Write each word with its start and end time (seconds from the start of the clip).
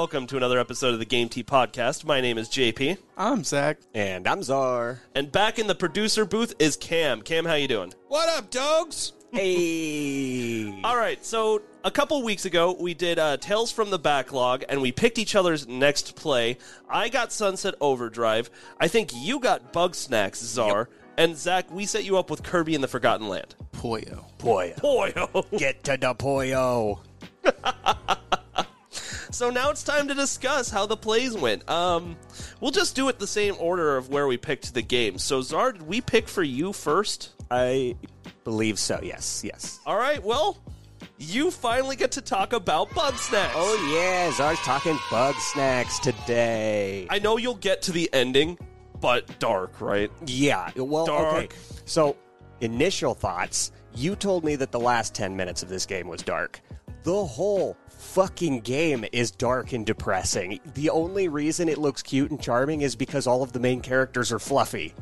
Welcome 0.00 0.26
to 0.28 0.38
another 0.38 0.58
episode 0.58 0.94
of 0.94 0.98
the 0.98 1.04
Game 1.04 1.28
Tea 1.28 1.44
Podcast. 1.44 2.06
My 2.06 2.22
name 2.22 2.38
is 2.38 2.48
JP, 2.48 2.96
I'm 3.18 3.44
Zach. 3.44 3.80
And 3.92 4.26
I'm 4.26 4.42
Zar. 4.42 5.02
and 5.14 5.30
back 5.30 5.58
in 5.58 5.66
the 5.66 5.74
producer 5.74 6.24
booth 6.24 6.54
is 6.58 6.78
Kahm. 6.78 7.20
Kahm, 7.20 7.44
how 7.44 7.52
you 7.52 7.68
doing? 7.68 7.92
What 8.08 8.26
up, 8.30 8.50
dogs? 8.50 9.12
Hey. 9.30 10.80
All 10.84 10.96
right, 10.96 11.22
so 11.22 11.60
a 11.84 11.90
couple 11.90 12.22
weeks 12.22 12.46
ago 12.46 12.74
we 12.80 12.94
did 12.94 13.18
uh, 13.18 13.36
Tales 13.36 13.70
from 13.70 13.90
the 13.90 13.98
Backlog, 13.98 14.64
and 14.70 14.80
we 14.80 14.90
picked 14.90 15.18
each 15.18 15.34
other's 15.34 15.68
next 15.68 16.16
play. 16.16 16.56
I 16.88 17.10
got 17.10 17.30
Sunset 17.30 17.74
Overdrive. 17.82 18.48
I 18.80 18.88
think 18.88 19.10
you 19.14 19.38
got 19.38 19.70
Bug 19.74 19.94
Snacks, 19.94 20.42
Zar. 20.42 20.88
And 21.18 21.36
Zach, 21.36 21.70
we 21.70 21.84
set 21.84 22.04
you 22.04 22.16
up 22.16 22.30
with 22.30 22.42
Kirby 22.42 22.74
in 22.74 22.80
the 22.80 22.88
Forgotten 22.88 23.28
Land. 23.28 23.54
Poyo. 23.74 24.24
Poyo. 24.38 24.76
Boyo. 24.76 25.58
Get 25.58 25.84
to 25.84 25.98
the 25.98 26.14
Poyo. 26.14 27.00
So 29.30 29.50
now 29.50 29.70
it's 29.70 29.82
time 29.82 30.08
to 30.08 30.14
discuss 30.14 30.70
how 30.70 30.86
the 30.86 30.96
plays 30.96 31.34
went. 31.34 31.68
Um, 31.68 32.16
we'll 32.60 32.70
just 32.70 32.94
do 32.96 33.08
it 33.08 33.18
the 33.18 33.26
same 33.26 33.54
order 33.58 33.96
of 33.96 34.08
where 34.08 34.26
we 34.26 34.36
picked 34.36 34.74
the 34.74 34.82
games. 34.82 35.22
So 35.22 35.40
Zar, 35.42 35.72
did 35.72 35.82
we 35.82 36.00
pick 36.00 36.28
for 36.28 36.42
you 36.42 36.72
first? 36.72 37.30
I 37.50 37.96
believe 38.44 38.78
so. 38.78 39.00
Yes, 39.02 39.42
yes. 39.44 39.80
All 39.86 39.96
right, 39.96 40.22
well, 40.22 40.58
you 41.18 41.50
finally 41.50 41.96
get 41.96 42.12
to 42.12 42.20
talk 42.20 42.52
about 42.52 42.90
Bugsnax. 42.90 43.50
Oh, 43.54 43.92
yeah. 43.94 44.30
Zar's 44.32 44.58
talking 44.60 44.96
Bugsnax 45.10 46.00
today. 46.00 47.06
I 47.10 47.18
know 47.18 47.36
you'll 47.36 47.54
get 47.56 47.82
to 47.82 47.92
the 47.92 48.08
ending, 48.12 48.58
but 49.00 49.38
dark, 49.38 49.80
right? 49.80 50.10
yeah. 50.26 50.70
Well, 50.76 51.06
Dark. 51.06 51.34
okay. 51.44 51.56
So, 51.84 52.16
initial 52.60 53.14
thoughts. 53.14 53.72
You 53.94 54.14
told 54.16 54.44
me 54.44 54.56
that 54.56 54.70
the 54.72 54.80
last 54.80 55.14
10 55.14 55.36
minutes 55.36 55.62
of 55.62 55.68
this 55.68 55.84
game 55.84 56.06
was 56.08 56.22
dark. 56.22 56.60
The 57.02 57.24
whole 57.24 57.76
fucking 58.00 58.60
game 58.60 59.04
is 59.12 59.30
dark 59.30 59.72
and 59.72 59.84
depressing. 59.86 60.58
The 60.74 60.90
only 60.90 61.28
reason 61.28 61.68
it 61.68 61.78
looks 61.78 62.02
cute 62.02 62.30
and 62.30 62.40
charming 62.40 62.80
is 62.80 62.96
because 62.96 63.26
all 63.26 63.42
of 63.42 63.52
the 63.52 63.60
main 63.60 63.80
characters 63.80 64.32
are 64.32 64.38
fluffy. 64.38 64.94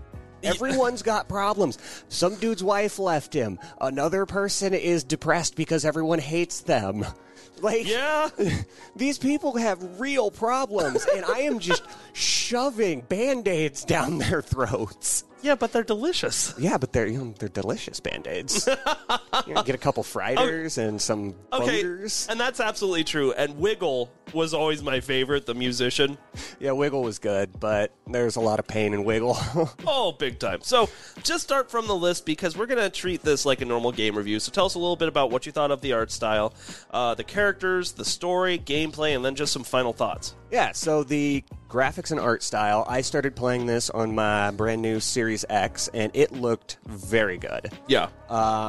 Everyone's 0.43 1.03
got 1.03 1.29
problems. 1.29 1.79
Some 2.09 2.37
dude's 2.37 2.63
wife 2.63 2.99
left 2.99 3.35
him. 3.35 3.59
Another 3.81 4.25
person 4.27 4.73
is 4.73 5.03
depressed 5.03 5.57
because 5.57 5.85
everyone 5.85 6.19
hates 6.19 6.61
them. 6.61 7.05
Like, 7.61 7.89
Yeah. 7.89 8.29
these 8.95 9.19
people 9.19 9.57
have 9.57 9.99
real 9.99 10.31
problems, 10.31 11.05
and 11.13 11.25
I 11.25 11.41
am 11.41 11.59
just 11.59 11.83
shoving 12.13 13.01
band 13.01 13.49
aids 13.49 13.85
down 13.85 14.19
their 14.19 14.43
throats. 14.43 15.25
Yeah, 15.43 15.55
but 15.55 15.73
they're 15.73 15.83
delicious. 15.85 16.55
Yeah, 16.59 16.79
but 16.79 16.93
they're 16.93 17.07
you 17.07 17.19
know, 17.19 17.35
they're 17.39 17.49
delicious 17.49 18.01
band 18.01 18.27
aids. 18.27 18.69
you 19.47 19.55
know, 19.55 19.63
get 19.63 19.75
a 19.75 19.79
couple 19.79 20.03
Fryders 20.03 20.79
and 20.79 21.01
some 21.01 21.35
Okay, 21.53 21.83
bongers. 21.85 22.29
and 22.29 22.39
that's 22.41 22.61
absolutely 22.61 23.05
true. 23.05 23.33
And 23.33 23.59
Wiggle 23.59 24.11
was 24.35 24.53
always 24.53 24.83
my 24.83 25.01
favorite, 25.01 25.47
the 25.47 25.55
musician. 25.55 26.19
Yeah, 26.61 26.73
Wiggle 26.73 27.03
was 27.03 27.19
good, 27.19 27.59
but 27.59 27.93
there's 28.07 28.37
a 28.37 28.41
lot 28.41 28.59
of 28.59 28.67
pain 28.67 28.95
in 28.95 29.05
Wiggle. 29.05 29.37
Oh, 29.87 30.13
big 30.13 30.39
time. 30.39 30.61
So, 30.63 30.89
just 31.23 31.45
start 31.45 31.71
from 31.71 31.87
the 31.87 31.95
list 31.97 32.27
because 32.27 32.57
we're 32.57 32.67
going 32.67 32.81
to 32.83 32.91
treat 32.91 33.23
this 33.23 33.47
like 33.47 33.61
a 33.63 33.65
normal 33.65 33.91
game 33.93 34.17
review. 34.17 34.39
So, 34.39 34.53
tell 34.53 34.67
us 34.67 34.75
a 34.75 34.79
little 34.79 34.97
bit 34.97 35.09
about 35.09 35.31
what 35.31 35.47
you 35.47 35.53
thought 35.53 35.71
of 35.71 35.81
the 35.81 35.93
art 35.95 36.11
style, 36.11 36.53
uh, 36.91 37.15
the 37.15 37.25
characters, 37.25 37.93
the 37.93 38.05
story, 38.05 38.59
gameplay, 38.59 39.17
and 39.17 39.25
then 39.25 39.35
just 39.35 39.53
some 39.53 39.65
final 39.65 39.93
thoughts. 39.93 40.35
Yeah, 40.51 40.73
so 40.73 41.03
the 41.05 41.45
graphics 41.69 42.11
and 42.11 42.19
art 42.21 42.43
style, 42.43 42.85
I 42.89 43.01
started 43.03 43.37
playing 43.37 43.67
this 43.67 43.91
on 43.91 44.15
my 44.15 44.51
brand 44.51 44.81
new 44.83 45.01
Series 45.01 45.45
X, 45.49 45.89
and 45.93 46.11
it 46.15 46.33
looked 46.33 46.79
very 46.87 47.37
good. 47.39 47.71
Yeah. 47.87 48.07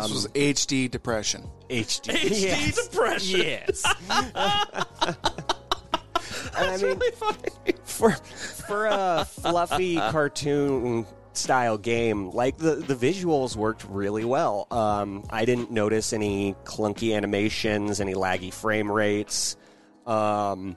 this 0.01 0.11
was 0.11 0.27
HD 0.33 0.89
depression. 0.91 1.49
HD. 1.69 2.13
HD 2.13 2.41
Yes. 2.41 2.87
depression. 2.87 3.39
Yes. 3.41 3.83
And 6.57 6.69
I 6.71 6.77
mean, 6.77 6.97
really 6.99 7.11
funny. 7.11 7.73
for 7.83 8.11
for 8.11 8.87
a 8.87 9.25
fluffy 9.25 9.95
cartoon 9.95 11.05
style 11.33 11.77
game, 11.77 12.31
like 12.31 12.57
the 12.57 12.75
the 12.75 12.95
visuals 12.95 13.55
worked 13.55 13.85
really 13.87 14.25
well. 14.25 14.67
Um, 14.71 15.23
I 15.29 15.45
didn't 15.45 15.71
notice 15.71 16.11
any 16.11 16.55
clunky 16.65 17.15
animations, 17.15 18.01
any 18.01 18.13
laggy 18.13 18.53
frame 18.53 18.91
rates. 18.91 19.55
Um, 20.05 20.75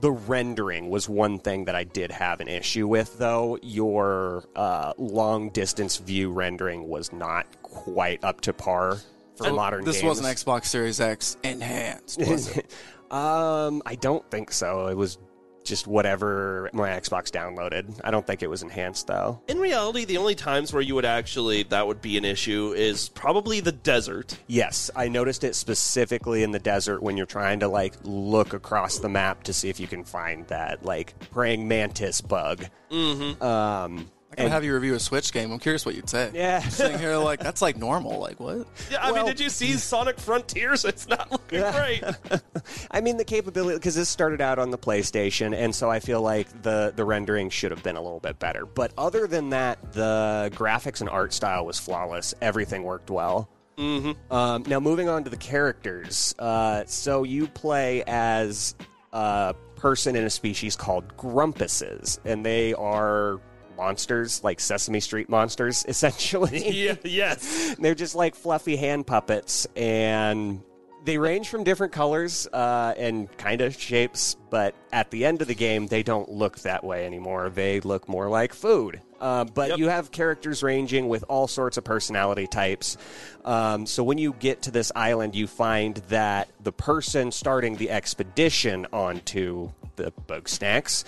the 0.00 0.10
rendering 0.12 0.90
was 0.90 1.08
one 1.08 1.38
thing 1.38 1.64
that 1.66 1.74
I 1.74 1.84
did 1.84 2.10
have 2.10 2.40
an 2.40 2.48
issue 2.48 2.86
with, 2.86 3.18
though. 3.18 3.58
Your 3.62 4.44
uh, 4.54 4.92
long 4.98 5.50
distance 5.50 5.96
view 5.98 6.30
rendering 6.30 6.88
was 6.88 7.12
not 7.12 7.46
quite 7.62 8.22
up 8.24 8.40
to 8.42 8.52
par 8.52 8.98
for 9.36 9.52
modern 9.52 9.84
This 9.84 9.96
games. 9.96 10.20
wasn't 10.20 10.28
Xbox 10.28 10.66
Series 10.66 11.00
X 11.00 11.36
enhanced, 11.42 12.18
was 12.18 12.56
it? 12.56 12.70
Um, 13.08 13.82
I 13.86 13.94
don't 13.94 14.28
think 14.32 14.50
so. 14.50 14.88
It 14.88 14.96
was 14.96 15.16
just 15.66 15.86
whatever 15.86 16.70
my 16.72 16.90
Xbox 16.90 17.30
downloaded. 17.30 18.00
I 18.04 18.10
don't 18.10 18.26
think 18.26 18.42
it 18.42 18.50
was 18.50 18.62
enhanced 18.62 19.06
though. 19.06 19.40
In 19.48 19.58
reality, 19.58 20.04
the 20.04 20.16
only 20.18 20.34
times 20.34 20.72
where 20.72 20.82
you 20.82 20.94
would 20.94 21.04
actually, 21.04 21.64
that 21.64 21.86
would 21.86 22.00
be 22.00 22.16
an 22.16 22.24
issue 22.24 22.72
is 22.76 23.08
probably 23.10 23.60
the 23.60 23.72
desert. 23.72 24.38
Yes, 24.46 24.90
I 24.96 25.08
noticed 25.08 25.44
it 25.44 25.54
specifically 25.54 26.42
in 26.42 26.50
the 26.52 26.58
desert 26.58 27.02
when 27.02 27.16
you're 27.16 27.26
trying 27.26 27.60
to 27.60 27.68
like 27.68 27.94
look 28.04 28.52
across 28.52 28.98
the 28.98 29.08
map 29.08 29.42
to 29.44 29.52
see 29.52 29.68
if 29.68 29.80
you 29.80 29.86
can 29.86 30.04
find 30.04 30.46
that 30.48 30.84
like 30.84 31.14
praying 31.30 31.68
mantis 31.68 32.20
bug. 32.20 32.66
Mm-hmm. 32.90 33.42
Um, 33.42 34.10
I 34.38 34.42
could 34.42 34.52
have 34.52 34.64
you 34.64 34.74
review 34.74 34.94
a 34.94 35.00
Switch 35.00 35.32
game. 35.32 35.50
I'm 35.52 35.58
curious 35.58 35.86
what 35.86 35.94
you'd 35.94 36.10
say. 36.10 36.30
yeah. 36.34 36.60
Sitting 36.60 36.98
here 36.98 37.16
like 37.16 37.40
that's 37.40 37.62
like 37.62 37.76
normal. 37.76 38.18
Like 38.18 38.38
what? 38.40 38.66
Yeah, 38.90 38.98
I 39.00 39.12
Well- 39.12 39.24
mean, 39.24 39.34
did 39.34 39.40
you 39.40 39.48
see 39.50 39.72
Sonic 39.74 40.18
Frontiers? 40.20 40.84
It's 40.84 41.08
not 41.08 41.30
looking 41.32 41.60
great. 41.60 42.02
I 42.90 43.00
mean 43.00 43.16
the 43.16 43.24
capability 43.24 43.76
because 43.78 43.94
this 43.94 44.08
started 44.08 44.40
out 44.40 44.58
on 44.58 44.70
the 44.70 44.78
PlayStation, 44.78 45.54
and 45.56 45.74
so 45.74 45.90
I 45.90 46.00
feel 46.00 46.20
like 46.22 46.62
the 46.62 46.92
the 46.94 47.04
rendering 47.04 47.50
should 47.50 47.70
have 47.70 47.82
been 47.82 47.96
a 47.96 48.02
little 48.02 48.20
bit 48.20 48.38
better. 48.38 48.66
But 48.66 48.92
other 48.98 49.26
than 49.26 49.50
that, 49.50 49.92
the 49.92 50.50
graphics 50.54 51.00
and 51.00 51.08
art 51.10 51.32
style 51.32 51.64
was 51.66 51.78
flawless. 51.78 52.34
Everything 52.42 52.82
worked 52.82 53.10
well. 53.10 53.48
Mm-hmm. 53.78 54.32
Um, 54.32 54.64
now 54.66 54.80
moving 54.80 55.08
on 55.08 55.24
to 55.24 55.30
the 55.30 55.36
characters. 55.36 56.34
Uh, 56.38 56.84
so 56.86 57.24
you 57.24 57.46
play 57.46 58.02
as 58.06 58.74
a 59.12 59.54
person 59.76 60.16
in 60.16 60.24
a 60.24 60.30
species 60.30 60.76
called 60.76 61.14
grumpuses, 61.18 62.18
and 62.24 62.44
they 62.44 62.72
are 62.74 63.38
monsters 63.76 64.42
like 64.42 64.60
Sesame 64.60 65.00
Street 65.00 65.28
monsters, 65.28 65.84
essentially. 65.88 66.70
yeah, 66.86 66.94
yes. 67.04 67.76
They're 67.78 67.94
just 67.94 68.14
like 68.14 68.34
fluffy 68.34 68.76
hand 68.76 69.06
puppets, 69.06 69.66
and 69.76 70.62
they 71.06 71.18
range 71.18 71.48
from 71.48 71.62
different 71.62 71.92
colors 71.92 72.48
uh, 72.52 72.92
and 72.98 73.34
kind 73.38 73.60
of 73.60 73.80
shapes, 73.80 74.36
but 74.50 74.74
at 74.92 75.10
the 75.12 75.24
end 75.24 75.40
of 75.40 75.46
the 75.46 75.54
game, 75.54 75.86
they 75.86 76.02
don't 76.02 76.28
look 76.28 76.58
that 76.60 76.82
way 76.82 77.06
anymore. 77.06 77.48
They 77.48 77.78
look 77.80 78.08
more 78.08 78.28
like 78.28 78.52
food. 78.52 79.00
Uh, 79.20 79.44
but 79.44 79.70
Yep. 79.70 79.78
you 79.78 79.88
have 79.88 80.10
characters 80.10 80.62
ranging 80.64 81.08
with 81.08 81.24
all 81.28 81.46
sorts 81.46 81.76
of 81.78 81.84
personality 81.84 82.48
types. 82.48 82.96
Um, 83.44 83.86
so 83.86 84.02
when 84.02 84.18
you 84.18 84.32
get 84.34 84.62
to 84.62 84.72
this 84.72 84.90
island, 84.96 85.36
you 85.36 85.46
find 85.46 85.96
that 86.08 86.48
the 86.62 86.72
person 86.72 87.30
starting 87.30 87.76
the 87.76 87.90
expedition 87.90 88.86
onto 88.92 89.70
the 89.94 90.10
bug 90.26 90.48
snacks 90.48 91.04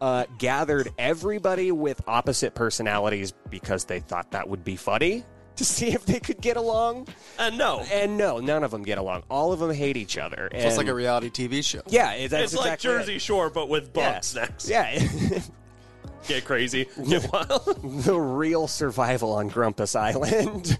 uh, 0.00 0.24
gathered 0.38 0.88
everybody 0.96 1.72
with 1.72 2.00
opposite 2.06 2.54
personalities 2.54 3.34
because 3.50 3.84
they 3.84 4.00
thought 4.00 4.30
that 4.30 4.48
would 4.48 4.64
be 4.64 4.76
funny 4.76 5.24
to 5.56 5.64
see 5.64 5.88
if 5.92 6.04
they 6.06 6.20
could 6.20 6.40
get 6.40 6.56
along. 6.56 7.06
And 7.38 7.56
no, 7.58 7.80
And 7.92 8.16
no, 8.18 8.38
none 8.40 8.64
of 8.64 8.70
them 8.70 8.82
get 8.82 8.98
along. 8.98 9.22
All 9.30 9.52
of 9.52 9.58
them 9.60 9.72
hate 9.72 9.96
each 9.96 10.18
other. 10.18 10.48
So 10.52 10.58
it's 10.58 10.76
like 10.76 10.88
a 10.88 10.94
reality 10.94 11.30
TV 11.30 11.64
show. 11.64 11.82
yeah, 11.86 12.12
it- 12.12 12.30
that's 12.30 12.52
it's 12.52 12.54
like 12.60 12.74
exactly 12.74 12.90
it. 12.90 12.98
Jersey 12.98 13.18
Shore, 13.18 13.50
but 13.50 13.68
with 13.68 13.92
bug 13.92 14.02
Yeah. 14.02 14.20
snacks. 14.20 14.68
Yeah, 14.68 14.98
Get 16.26 16.44
crazy. 16.46 16.88
Get 17.08 17.30
wild. 17.32 18.04
the 18.04 18.18
real 18.18 18.66
survival 18.66 19.32
on 19.32 19.48
Grumpus 19.48 19.94
Island. 19.94 20.78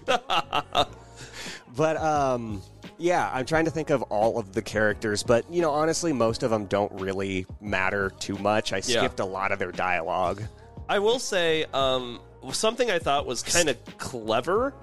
but 1.75 1.97
um, 1.97 2.61
Yeah, 2.97 3.29
I'm 3.33 3.45
trying 3.45 3.65
to 3.65 3.71
think 3.71 3.89
of 3.89 4.01
all 4.03 4.39
of 4.39 4.53
the 4.53 4.61
characters, 4.61 5.23
but 5.23 5.45
you 5.51 5.61
know, 5.61 5.71
honestly, 5.71 6.13
most 6.13 6.43
of 6.43 6.49
them 6.49 6.65
don't 6.65 6.91
really 6.93 7.45
matter 7.61 8.11
too 8.19 8.37
much. 8.37 8.73
I 8.73 8.77
Yeah. 8.77 8.99
skipped 8.99 9.19
a 9.19 9.25
lot 9.25 9.51
of 9.51 9.59
their 9.59 9.71
dialogue. 9.71 10.41
I 10.87 10.99
will 10.99 11.19
say 11.19 11.65
um, 11.73 12.19
something 12.53 12.89
I 12.91 12.99
thought 12.99 13.25
was 13.25 13.43
kind 13.43 13.69
of 13.69 13.77
clever 13.97 14.73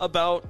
about 0.00 0.44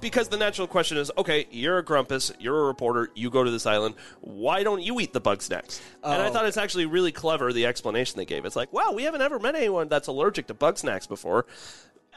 because 0.00 0.28
the 0.28 0.36
natural 0.36 0.66
question 0.66 0.96
is 0.98 1.10
okay, 1.16 1.46
you're 1.50 1.78
a 1.78 1.84
grumpus, 1.84 2.32
you're 2.40 2.62
a 2.64 2.66
reporter, 2.66 3.10
you 3.14 3.30
go 3.30 3.44
to 3.44 3.50
this 3.50 3.64
island. 3.66 3.94
Why 4.20 4.62
don't 4.64 4.82
you 4.82 4.98
eat 5.00 5.12
the 5.12 5.20
bug 5.20 5.40
snacks? 5.42 5.80
and 6.02 6.20
I 6.20 6.28
Oh. 6.28 6.32
thought 6.32 6.46
it's 6.46 6.56
actually 6.56 6.86
really 6.86 7.12
clever 7.12 7.52
the 7.52 7.66
explanation 7.66 8.16
they 8.16 8.24
gave. 8.24 8.44
It's 8.44 8.56
like, 8.56 8.72
wow, 8.72 8.92
we 8.92 9.04
haven't 9.04 9.22
ever 9.22 9.38
met 9.38 9.54
anyone 9.54 9.88
that's 9.88 10.08
allergic 10.08 10.46
to 10.48 10.54
bug 10.54 10.78
snacks 10.78 11.06
before. 11.06 11.46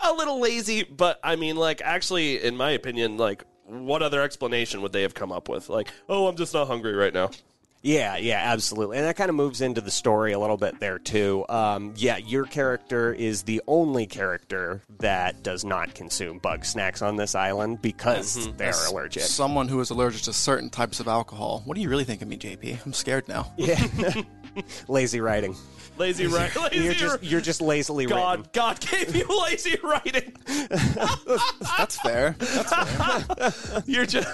A 0.03 0.13
little 0.13 0.39
lazy, 0.39 0.83
but 0.83 1.19
I 1.23 1.35
mean, 1.35 1.55
like, 1.55 1.81
actually, 1.83 2.41
in 2.43 2.57
my 2.57 2.71
opinion, 2.71 3.17
like, 3.17 3.43
what 3.65 4.01
other 4.01 4.21
explanation 4.23 4.81
would 4.81 4.91
they 4.93 5.03
have 5.03 5.13
come 5.13 5.31
up 5.31 5.47
with? 5.47 5.69
Like, 5.69 5.89
oh, 6.09 6.27
I'm 6.27 6.35
just 6.35 6.53
not 6.55 6.65
hungry 6.67 6.93
right 6.93 7.13
now. 7.13 7.29
Yeah, 7.83 8.17
yeah, 8.17 8.39
absolutely. 8.51 8.97
And 8.97 9.07
that 9.07 9.15
kind 9.15 9.29
of 9.29 9.35
moves 9.35 9.61
into 9.61 9.81
the 9.81 9.89
story 9.91 10.33
a 10.33 10.39
little 10.39 10.57
bit 10.57 10.79
there, 10.79 10.99
too. 10.99 11.45
Um, 11.49 11.93
yeah, 11.97 12.17
your 12.17 12.45
character 12.45 13.11
is 13.13 13.43
the 13.43 13.61
only 13.67 14.05
character 14.05 14.81
that 14.99 15.41
does 15.41 15.65
not 15.65 15.95
consume 15.95 16.37
bug 16.37 16.63
snacks 16.63 17.01
on 17.01 17.15
this 17.15 17.33
island 17.33 17.81
because 17.81 18.49
they're 18.57 18.73
allergic. 18.87 19.23
Someone 19.23 19.67
who 19.67 19.79
is 19.79 19.89
allergic 19.89 20.21
to 20.23 20.33
certain 20.33 20.69
types 20.69 20.99
of 20.99 21.07
alcohol. 21.07 21.63
What 21.65 21.75
do 21.75 21.81
you 21.81 21.89
really 21.89 22.03
think 22.03 22.21
of 22.21 22.27
me, 22.27 22.37
JP? 22.37 22.85
I'm 22.85 22.93
scared 22.93 23.27
now. 23.27 23.51
Yeah. 23.61 23.79
lazy 24.87 25.21
writing. 25.21 25.55
Lazy, 25.97 26.27
writing. 26.27 26.61
Lazy 26.63 26.77
You're 26.83 26.93
just, 26.93 27.23
you're 27.23 27.41
just 27.41 27.61
lazily 27.61 28.05
written. 28.05 28.17
God, 28.19 28.53
God 28.53 28.79
gave 28.81 29.15
you 29.15 29.25
lazy 29.43 29.77
writing. 29.83 30.35
That's 30.45 31.97
fair. 32.01 32.35
That's 32.39 32.73
fair. 32.73 33.83
You're 33.85 34.05
just. 34.05 34.27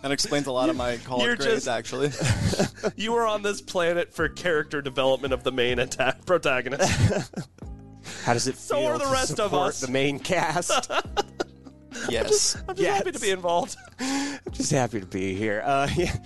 That 0.02 0.12
explains 0.12 0.46
a 0.46 0.52
lot 0.52 0.70
of 0.70 0.76
my 0.76 0.96
college 0.98 1.26
You're 1.26 1.36
grades, 1.36 1.66
just- 1.66 1.68
actually. 1.68 2.10
You 2.96 3.12
were 3.12 3.26
on 3.26 3.42
this 3.42 3.60
planet 3.60 4.12
for 4.14 4.28
character 4.28 4.80
development 4.80 5.34
of 5.34 5.44
the 5.44 5.52
main 5.52 5.78
attack 5.78 6.24
protagonist. 6.26 6.90
How 8.24 8.32
does 8.32 8.46
it 8.48 8.56
So 8.56 8.76
feel 8.78 8.86
are 8.88 8.98
the 8.98 9.04
to 9.04 9.10
rest 9.10 9.30
of 9.32 9.50
support 9.50 9.68
us. 9.68 9.80
the 9.80 9.88
main 9.88 10.18
cast? 10.18 10.90
yes. 12.08 12.56
I'm 12.68 12.74
just 12.74 12.80
Yes. 12.80 12.96
happy 12.98 13.12
to 13.12 13.18
be 13.20 13.30
involved. 13.30 13.76
I'm 13.98 14.38
just 14.52 14.70
happy 14.70 15.00
to 15.00 15.06
be 15.06 15.34
here. 15.34 15.62
Uh, 15.64 15.88
yeah. 15.96 16.16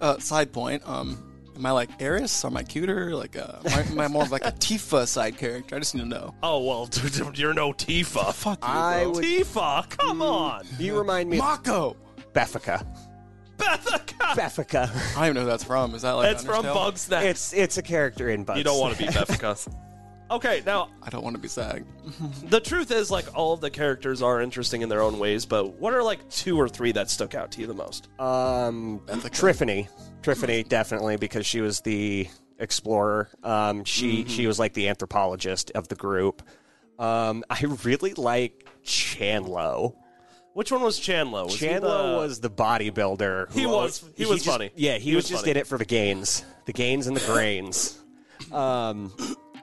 Uh, 0.00 0.18
side 0.18 0.52
point. 0.52 0.82
Um, 0.88 1.22
am 1.56 1.66
I 1.66 1.70
like 1.72 1.98
Aerith? 1.98 2.44
Am 2.44 2.56
I 2.56 2.62
cuter? 2.62 3.14
Like, 3.14 3.36
uh, 3.36 3.58
am, 3.64 3.72
I, 3.78 3.82
am 3.82 4.00
I 4.00 4.08
more 4.08 4.22
of 4.22 4.30
like 4.32 4.44
a 4.46 4.52
Tifa 4.52 5.06
side 5.06 5.36
character? 5.38 5.76
I 5.76 5.78
just 5.78 5.94
need 5.94 6.02
to 6.02 6.08
know. 6.08 6.34
Oh 6.42 6.64
well, 6.64 6.86
dude, 6.86 7.36
you're 7.38 7.54
no 7.54 7.72
Tifa. 7.72 8.32
Fuck 8.32 8.62
you, 8.62 8.68
I 8.68 9.02
bro. 9.02 9.12
would- 9.12 9.24
Tifa, 9.24 9.88
come 9.90 10.22
on, 10.22 10.64
You 10.78 10.98
remind 10.98 11.28
me 11.30 11.38
of 11.38 11.44
Mako. 12.34 12.40
Beffica. 12.58 12.86
Bethica. 13.56 14.34
Beffica. 14.34 15.16
I 15.16 15.20
don't 15.20 15.24
even 15.24 15.34
know 15.34 15.40
who 15.42 15.46
that's 15.46 15.64
from. 15.64 15.94
Is 15.94 16.02
that 16.02 16.12
like 16.12 16.32
It's 16.32 16.44
from 16.44 16.64
Undertale? 16.64 17.10
Bug 17.10 17.24
It's 17.24 17.52
it's 17.52 17.78
a 17.78 17.82
character 17.82 18.30
in 18.30 18.44
Bugs. 18.44 18.58
you 18.58 18.64
don't 18.64 18.80
want 18.80 18.96
to 18.96 19.02
be 19.02 19.08
Bethica. 19.12 19.72
Okay, 20.30 20.62
now 20.64 20.88
I 21.02 21.10
don't 21.10 21.22
want 21.22 21.36
to 21.36 21.42
be 21.42 21.48
SAG. 21.48 21.84
the 22.44 22.58
truth 22.58 22.90
is, 22.90 23.10
like, 23.10 23.26
all 23.36 23.52
of 23.52 23.60
the 23.60 23.68
characters 23.70 24.22
are 24.22 24.40
interesting 24.40 24.80
in 24.80 24.88
their 24.88 25.02
own 25.02 25.18
ways. 25.18 25.44
But 25.44 25.74
what 25.78 25.92
are 25.92 26.02
like 26.02 26.26
two 26.30 26.58
or 26.58 26.70
three 26.70 26.90
that 26.92 27.10
stuck 27.10 27.34
out 27.34 27.52
to 27.52 27.60
you 27.60 27.66
the 27.66 27.74
most? 27.74 28.08
Um, 28.18 29.00
Triffany, 29.06 29.88
Triffany, 30.22 30.66
definitely 30.66 31.18
because 31.18 31.44
she 31.44 31.60
was 31.60 31.82
the 31.82 32.28
explorer. 32.58 33.28
Um, 33.42 33.84
she 33.84 34.24
she 34.24 34.46
was 34.46 34.58
like 34.58 34.72
the 34.72 34.88
anthropologist 34.88 35.70
of 35.74 35.88
the 35.88 35.96
group. 35.96 36.42
Um, 36.98 37.44
I 37.50 37.64
really 37.84 38.14
like 38.14 38.66
Chandlo. 38.84 39.96
Which 40.54 40.70
one 40.70 40.82
was 40.82 40.98
Chandler? 40.98 41.44
Was 41.44 41.58
he 41.58 41.66
Chandlo 41.66 41.80
the- 42.12 42.16
was 42.18 42.40
the 42.40 42.50
bodybuilder. 42.50 43.52
who 43.52 43.58
He 43.58 43.66
was- 43.66 43.74
always- 43.74 44.04
he 44.16 44.26
was 44.26 44.42
just- 44.42 44.54
funny. 44.56 44.70
Yeah, 44.76 44.98
he, 44.98 45.10
He 45.10 45.16
was, 45.16 45.24
was 45.24 45.30
just 45.30 45.40
funny. 45.42 45.50
in 45.52 45.56
it 45.56 45.66
for 45.66 45.78
the 45.78 45.84
gains, 45.84 46.44
the 46.66 46.72
gains 46.72 47.06
and 47.06 47.16
the 47.16 47.24
grains. 47.32 47.98
um, 48.52 49.12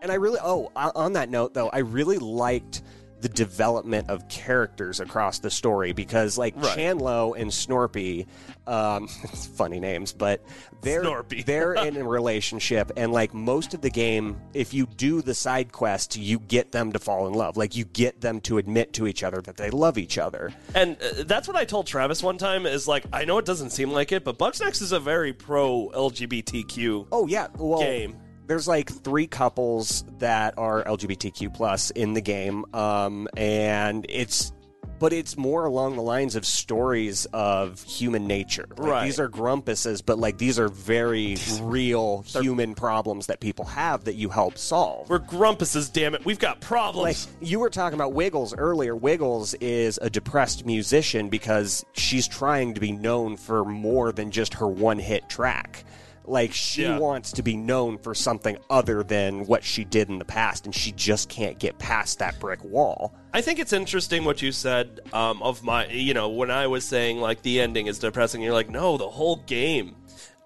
and 0.01 0.12
I 0.12 0.15
really, 0.15 0.39
oh, 0.44 0.71
on 0.75 1.13
that 1.13 1.30
note 1.30 1.53
though, 1.53 1.69
I 1.69 1.80
really 1.80 2.18
liked 2.18 2.81
the 3.21 3.30
development 3.30 4.10
of 4.10 4.27
characters 4.30 5.00
across 5.00 5.39
the 5.39 5.50
story 5.50 5.92
because 5.94 6.38
like 6.38 6.56
Right. 6.56 6.77
Chandlo 6.77 7.39
and 7.39 7.51
Snorpy, 7.51 8.27
um, 8.68 9.07
funny 9.56 9.80
names, 9.80 10.13
but 10.13 10.44
they're 10.81 11.04
Snorpy. 11.04 11.45
they're 11.45 11.74
in 11.74 11.98
a 11.98 12.04
relationship, 12.04 12.92
and 12.98 13.12
like 13.12 13.33
most 13.33 13.74
of 13.74 13.81
the 13.81 13.89
game, 13.89 14.39
if 14.54 14.74
you 14.74 14.86
do 14.86 15.21
the 15.21 15.33
side 15.33 15.71
quest, 15.71 16.18
you 16.18 16.39
get 16.39 16.71
them 16.71 16.92
to 16.94 17.00
fall 17.00 17.27
in 17.27 17.33
love. 17.33 17.57
Like 17.57 17.75
you 17.75 17.86
get 17.86 18.21
them 18.21 18.42
to 18.42 18.57
admit 18.57 18.94
to 18.94 19.07
each 19.07 19.24
other 19.24 19.42
that 19.42 19.57
they 19.57 19.69
love 19.69 19.98
each 19.98 20.18
other. 20.18 20.51
And 20.75 20.98
uh, 21.01 21.24
that's 21.24 21.48
what 21.48 21.57
I 21.57 21.66
told 21.66 21.88
Travis 21.88 22.24
one 22.24 22.38
time. 22.38 22.66
Is 22.66 22.88
like, 22.88 23.06
I 23.12 23.25
know 23.25 23.38
it 23.38 23.45
doesn't 23.45 23.71
seem 23.71 23.92
like 23.92 24.12
it, 24.12 24.24
but 24.24 24.38
Bugsnax 24.38 24.81
is 24.81 24.92
a 24.92 25.00
very 25.00 25.33
pro 25.33 25.89
LGBTQ. 25.94 27.07
Oh 27.12 27.27
yeah, 27.27 27.48
well, 27.57 27.80
Game. 27.80 28.16
There's 28.50 28.68
like 28.68 28.90
three 28.90 29.28
couples 29.28 30.04
that 30.18 30.56
are 30.57 30.84
LGBTQ 30.84 31.54
plus 31.54 31.92
in 31.92 32.13
the 32.16 32.22
game, 32.22 32.66
um, 32.74 33.28
and 33.38 34.07
it's 34.10 34.51
but 34.98 35.13
it's 35.13 35.38
more 35.38 35.66
along 35.66 35.96
the 35.96 36.01
lines 36.01 36.36
of 36.36 36.46
stories 36.48 37.25
of 37.31 37.81
human 37.84 38.25
nature. 38.25 38.66
Like, 38.72 38.80
Right. 38.92 39.06
These 39.06 39.19
are 39.19 39.30
grumpuses, 39.30 40.01
but 40.04 40.18
like 40.18 40.40
these 40.40 40.57
are 40.57 40.68
very 40.68 41.38
real 41.62 42.24
human 42.25 42.74
problems 42.74 43.28
that 43.28 43.40
people 43.40 43.66
have 43.66 44.06
that 44.06 44.16
you 44.16 44.30
help 44.30 44.57
solve. 44.57 45.10
We're 45.12 45.19
grumpuses, 45.19 45.94
damn 45.94 46.16
it. 46.16 46.25
We've 46.25 46.40
got 46.40 46.56
Like 46.56 46.62
problems. 46.62 47.28
you 47.40 47.60
were 47.60 47.69
talking 47.69 47.94
about 47.98 48.13
Wiggles 48.13 48.54
earlier. 48.57 48.95
Wiggles 48.95 49.54
is 49.62 50.00
a 50.02 50.10
depressed 50.10 50.66
musician 50.66 51.30
because 51.30 51.86
she's 51.94 52.28
trying 52.28 52.74
to 52.74 52.81
be 52.81 52.92
known 52.92 53.38
for 53.38 53.63
more 53.63 54.12
than 54.12 54.31
just 54.31 54.56
her 54.56 54.68
one-hit 54.68 55.30
track. 55.30 55.86
Like 56.30 56.54
she 56.54 56.84
Yeah. 56.84 56.98
wants 57.00 57.31
to 57.34 57.44
be 57.44 57.58
known 57.58 57.98
for 57.98 58.14
something 58.14 58.58
other 58.70 59.04
than 59.04 59.46
what 59.48 59.64
she 59.64 59.84
did 59.84 60.10
in 60.10 60.20
the 60.20 60.26
past, 60.26 60.66
and 60.66 60.76
she 60.76 60.92
just 60.92 61.28
can't 61.30 61.58
get 61.60 61.80
past 61.80 62.20
that 62.20 62.40
brick 62.40 62.64
wall. 62.64 63.14
I 63.34 63.42
think 63.42 63.60
it's 63.60 63.74
interesting 63.74 64.24
what 64.26 64.42
you 64.42 64.52
said 64.52 65.00
um, 65.12 65.42
of 65.42 65.64
my, 65.64 65.88
you 65.88 66.14
know, 66.14 66.30
when 66.30 66.52
I 66.52 66.68
was 66.68 66.86
saying 66.86 67.20
like 67.20 67.42
the 67.42 67.60
ending 67.62 67.88
is 67.88 68.00
depressing. 68.00 68.42
You're 68.42 68.54
like, 68.54 68.70
no, 68.70 68.98
the 68.98 69.10
whole 69.10 69.38
game. 69.38 69.96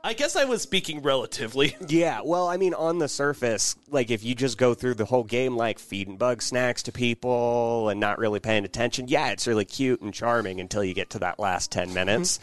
I 0.05 0.11
guess 0.11 0.35
I 0.35 0.43
was 0.43 0.61
speaking 0.61 1.01
relatively. 1.01 1.77
Yeah, 1.87 2.19
well, 2.25 2.49
I 2.49 2.57
mean, 2.57 2.73
on 2.73 2.97
the 2.99 3.07
surface, 3.07 3.77
like 3.89 4.11
if 4.11 4.21
you 4.21 4.35
just 4.35 4.57
go 4.57 4.73
through 4.73 4.95
the 4.95 5.05
whole 5.05 5.23
game, 5.23 5.55
like 5.55 5.79
feeding 5.79 6.17
bug 6.17 6.41
snacks 6.41 6.83
to 6.83 6.91
people 6.91 7.87
and 7.87 8.01
not 8.01 8.19
really 8.19 8.41
paying 8.41 8.65
attention, 8.65 9.07
yeah, 9.07 9.29
it's 9.29 9.47
really 9.47 9.63
cute 9.63 10.01
and 10.01 10.13
charming 10.13 10.59
until 10.59 10.83
you 10.83 10.93
get 10.93 11.09
to 11.11 11.19
that 11.19 11.39
last 11.39 11.71
10 11.71 11.93
minutes. 11.93 12.39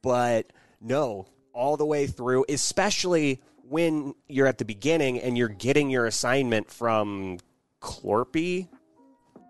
but 0.00 0.50
no, 0.80 1.26
all 1.54 1.76
the 1.76 1.86
way 1.86 2.06
through, 2.06 2.44
especially 2.48 3.40
when 3.68 4.14
you're 4.28 4.46
at 4.46 4.58
the 4.58 4.64
beginning 4.64 5.20
and 5.20 5.38
you're 5.38 5.48
getting 5.48 5.88
your 5.88 6.06
assignment 6.06 6.70
from 6.70 7.38
Clorpy. 7.80 8.68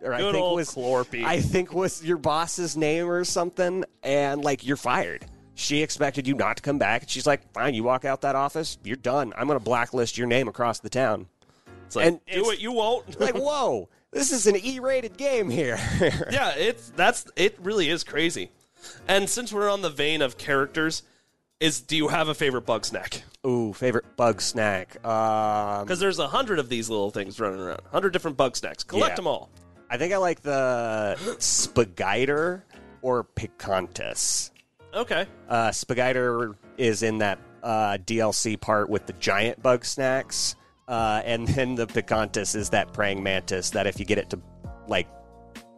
Or 0.03 0.13
I 0.13 0.19
think 0.19 0.37
old 0.37 0.57
was 0.57 0.71
Clorpy. 0.71 1.25
I 1.25 1.41
think 1.41 1.73
was 1.73 2.05
your 2.05 2.19
boss's 2.19 2.77
name 2.77 3.09
or 3.09 3.25
something, 3.25 3.85
and 4.03 4.45
like 4.45 4.65
you're 4.67 4.77
fired. 4.77 5.25
She 5.55 5.83
expected 5.83 6.27
you 6.27 6.35
not 6.35 6.57
to 6.59 6.63
come 6.63 6.79
back. 6.79 7.05
She's 7.07 7.27
like, 7.27 7.53
"Fine, 7.53 7.75
you 7.75 7.85
walk 7.85 8.05
out 8.05 8.21
that 8.21 8.35
office, 8.35 8.77
you're 8.85 8.97
done. 8.97 9.33
I'm 9.37 9.47
going 9.47 9.59
to 9.59 9.65
blacklist 9.65 10.19
your 10.19 10.27
name 10.27 10.47
across 10.47 10.81
the 10.81 10.91
town." 10.91 11.27
It's 11.87 11.97
like, 11.97 12.07
And 12.07 12.21
do 12.31 12.51
it, 12.51 12.61
you 12.61 12.73
won't. 12.73 13.19
Like, 13.21 13.35
whoa, 13.35 13.89
this 14.11 14.33
is 14.33 14.47
an 14.47 14.57
E-rated 14.57 15.17
game 15.17 15.49
here. 15.49 15.79
yeah, 16.31 16.55
it's 16.57 16.91
that's 16.97 17.27
it. 17.37 17.57
Really 17.63 17.89
is 17.89 18.05
crazy. 18.05 18.51
And 19.09 19.31
since 19.31 19.53
we're 19.53 19.71
on 19.71 19.81
the 19.81 19.91
vein 19.91 20.21
of 20.21 20.37
characters, 20.37 21.03
is 21.61 21.81
do 21.81 21.97
you 21.97 22.09
have 22.09 22.29
a 22.29 22.35
favorite 22.35 22.67
bug 22.67 22.85
snack? 22.85 23.23
Ooh, 23.47 23.73
favorite 23.73 24.17
bug 24.17 24.41
snack. 24.41 24.97
Um, 25.07 25.85
Because 25.85 26.01
there's 26.01 26.19
a 26.19 26.29
hundred 26.29 26.59
of 26.59 26.69
these 26.69 26.89
little 26.91 27.11
things 27.11 27.39
running 27.41 27.61
around. 27.61 27.81
Hundred 27.91 28.13
different 28.13 28.37
bug 28.37 28.57
snacks. 28.57 28.85
Collect 28.85 29.13
Yeah. 29.13 29.17
them 29.17 29.27
all. 29.27 29.51
I 29.91 29.97
think 29.99 30.13
I 30.13 30.17
like 30.17 30.41
the 30.43 31.17
Spagiter 31.39 32.63
or 33.03 33.25
Picantus. 33.25 34.51
Okay. 34.95 35.27
Uh, 35.49 35.69
Spagiter 35.69 36.55
is 36.79 37.03
in 37.03 37.19
that 37.19 37.39
uh, 37.63 37.99
DLC 38.05 38.61
part 38.61 38.89
with 38.89 39.07
the 39.07 39.13
giant 39.15 39.63
bug 39.63 39.85
snacks, 39.85 40.57
uh, 40.89 41.23
and 41.25 41.47
then 41.49 41.75
the 41.75 41.87
Picantus 41.87 42.55
is 42.55 42.71
that 42.71 42.93
praying 42.93 43.23
mantis 43.23 43.71
that 43.71 43.87
if 43.87 43.99
you 43.99 44.05
get 44.07 44.19
it 44.19 44.31
to 44.31 44.41
like 44.89 45.07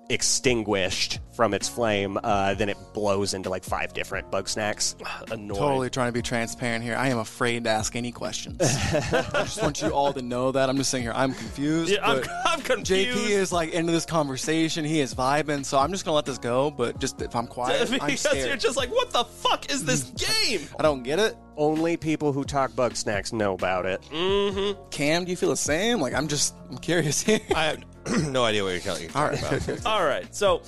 extinguished 0.09 1.21
from 1.35 1.53
its 1.53 1.69
flame, 1.69 2.19
uh, 2.23 2.55
then 2.55 2.69
it 2.69 2.79
blows 2.95 3.35
into 3.35 3.51
like 3.51 3.63
five 3.63 3.93
different 3.93 4.31
Bugsnax. 4.31 4.95
Annoying. 5.31 5.59
Totally 5.59 5.91
trying 5.91 6.09
to 6.09 6.13
be 6.13 6.23
transparent 6.23 6.83
here. 6.83 6.97
I 6.97 7.09
am 7.09 7.19
afraid 7.19 7.65
to 7.65 7.71
ask 7.71 7.95
any 7.95 8.13
questions. 8.13 8.57
I 8.63 9.31
just 9.33 9.63
want 9.63 9.83
you 9.83 9.91
all 9.91 10.13
to 10.13 10.23
know 10.23 10.53
that. 10.53 10.69
I'm 10.69 10.77
just 10.77 10.91
saying 10.91 11.03
here, 11.03 11.13
I'm 11.15 11.35
confused. 11.35 11.93
Yeah, 11.93 12.07
I'm, 12.07 12.23
I'm 12.47 12.61
confused. 12.61 13.19
JP 13.19 13.31
is 13.31 13.53
like 13.53 13.73
into 13.73 13.93
this 13.93 14.07
conversation. 14.07 14.85
He 14.85 15.01
is 15.01 15.15
vibing, 15.15 15.65
so 15.65 15.79
I'm 15.79 15.93
just 15.93 16.05
gonna 16.05 16.15
let 16.15 16.25
this 16.25 16.39
go. 16.39 16.71
But 16.71 16.99
just 16.99 17.21
if 17.21 17.35
I'm 17.37 17.47
quiet, 17.47 17.93
I'm 18.01 18.11
because 18.11 18.47
you're 18.47 18.57
just 18.57 18.77
like, 18.77 18.91
what 18.91 19.11
the 19.11 19.25
fuck 19.25 19.71
is 19.71 19.85
this 19.85 20.05
game? 20.05 20.67
I 20.79 20.83
don't 20.83 21.03
get 21.03 21.19
it. 21.19 21.37
Only 21.57 21.97
people 21.97 22.33
who 22.33 22.45
talk 22.45 22.75
bug 22.77 22.97
snacks 22.97 23.33
know 23.33 23.55
about 23.55 23.87
it. 23.87 24.03
Mm-hmm. 24.13 24.89
Kahm, 24.91 25.25
do 25.25 25.31
you 25.31 25.37
feel 25.37 25.51
the 25.51 25.57
same? 25.57 26.01
Like 26.01 26.15
I'm 26.15 26.29
just, 26.29 26.55
I'm 26.71 26.79
curious 26.79 27.23
here. 27.23 27.41
I 27.55 27.65
have 27.65 27.96
no 28.31 28.45
idea 28.45 28.63
what 28.65 28.71
you're 28.71 28.81
telling. 28.81 29.11
all 29.15 29.25
right. 29.29 29.87
All 29.87 30.05
right, 30.05 30.35
so 30.35 30.63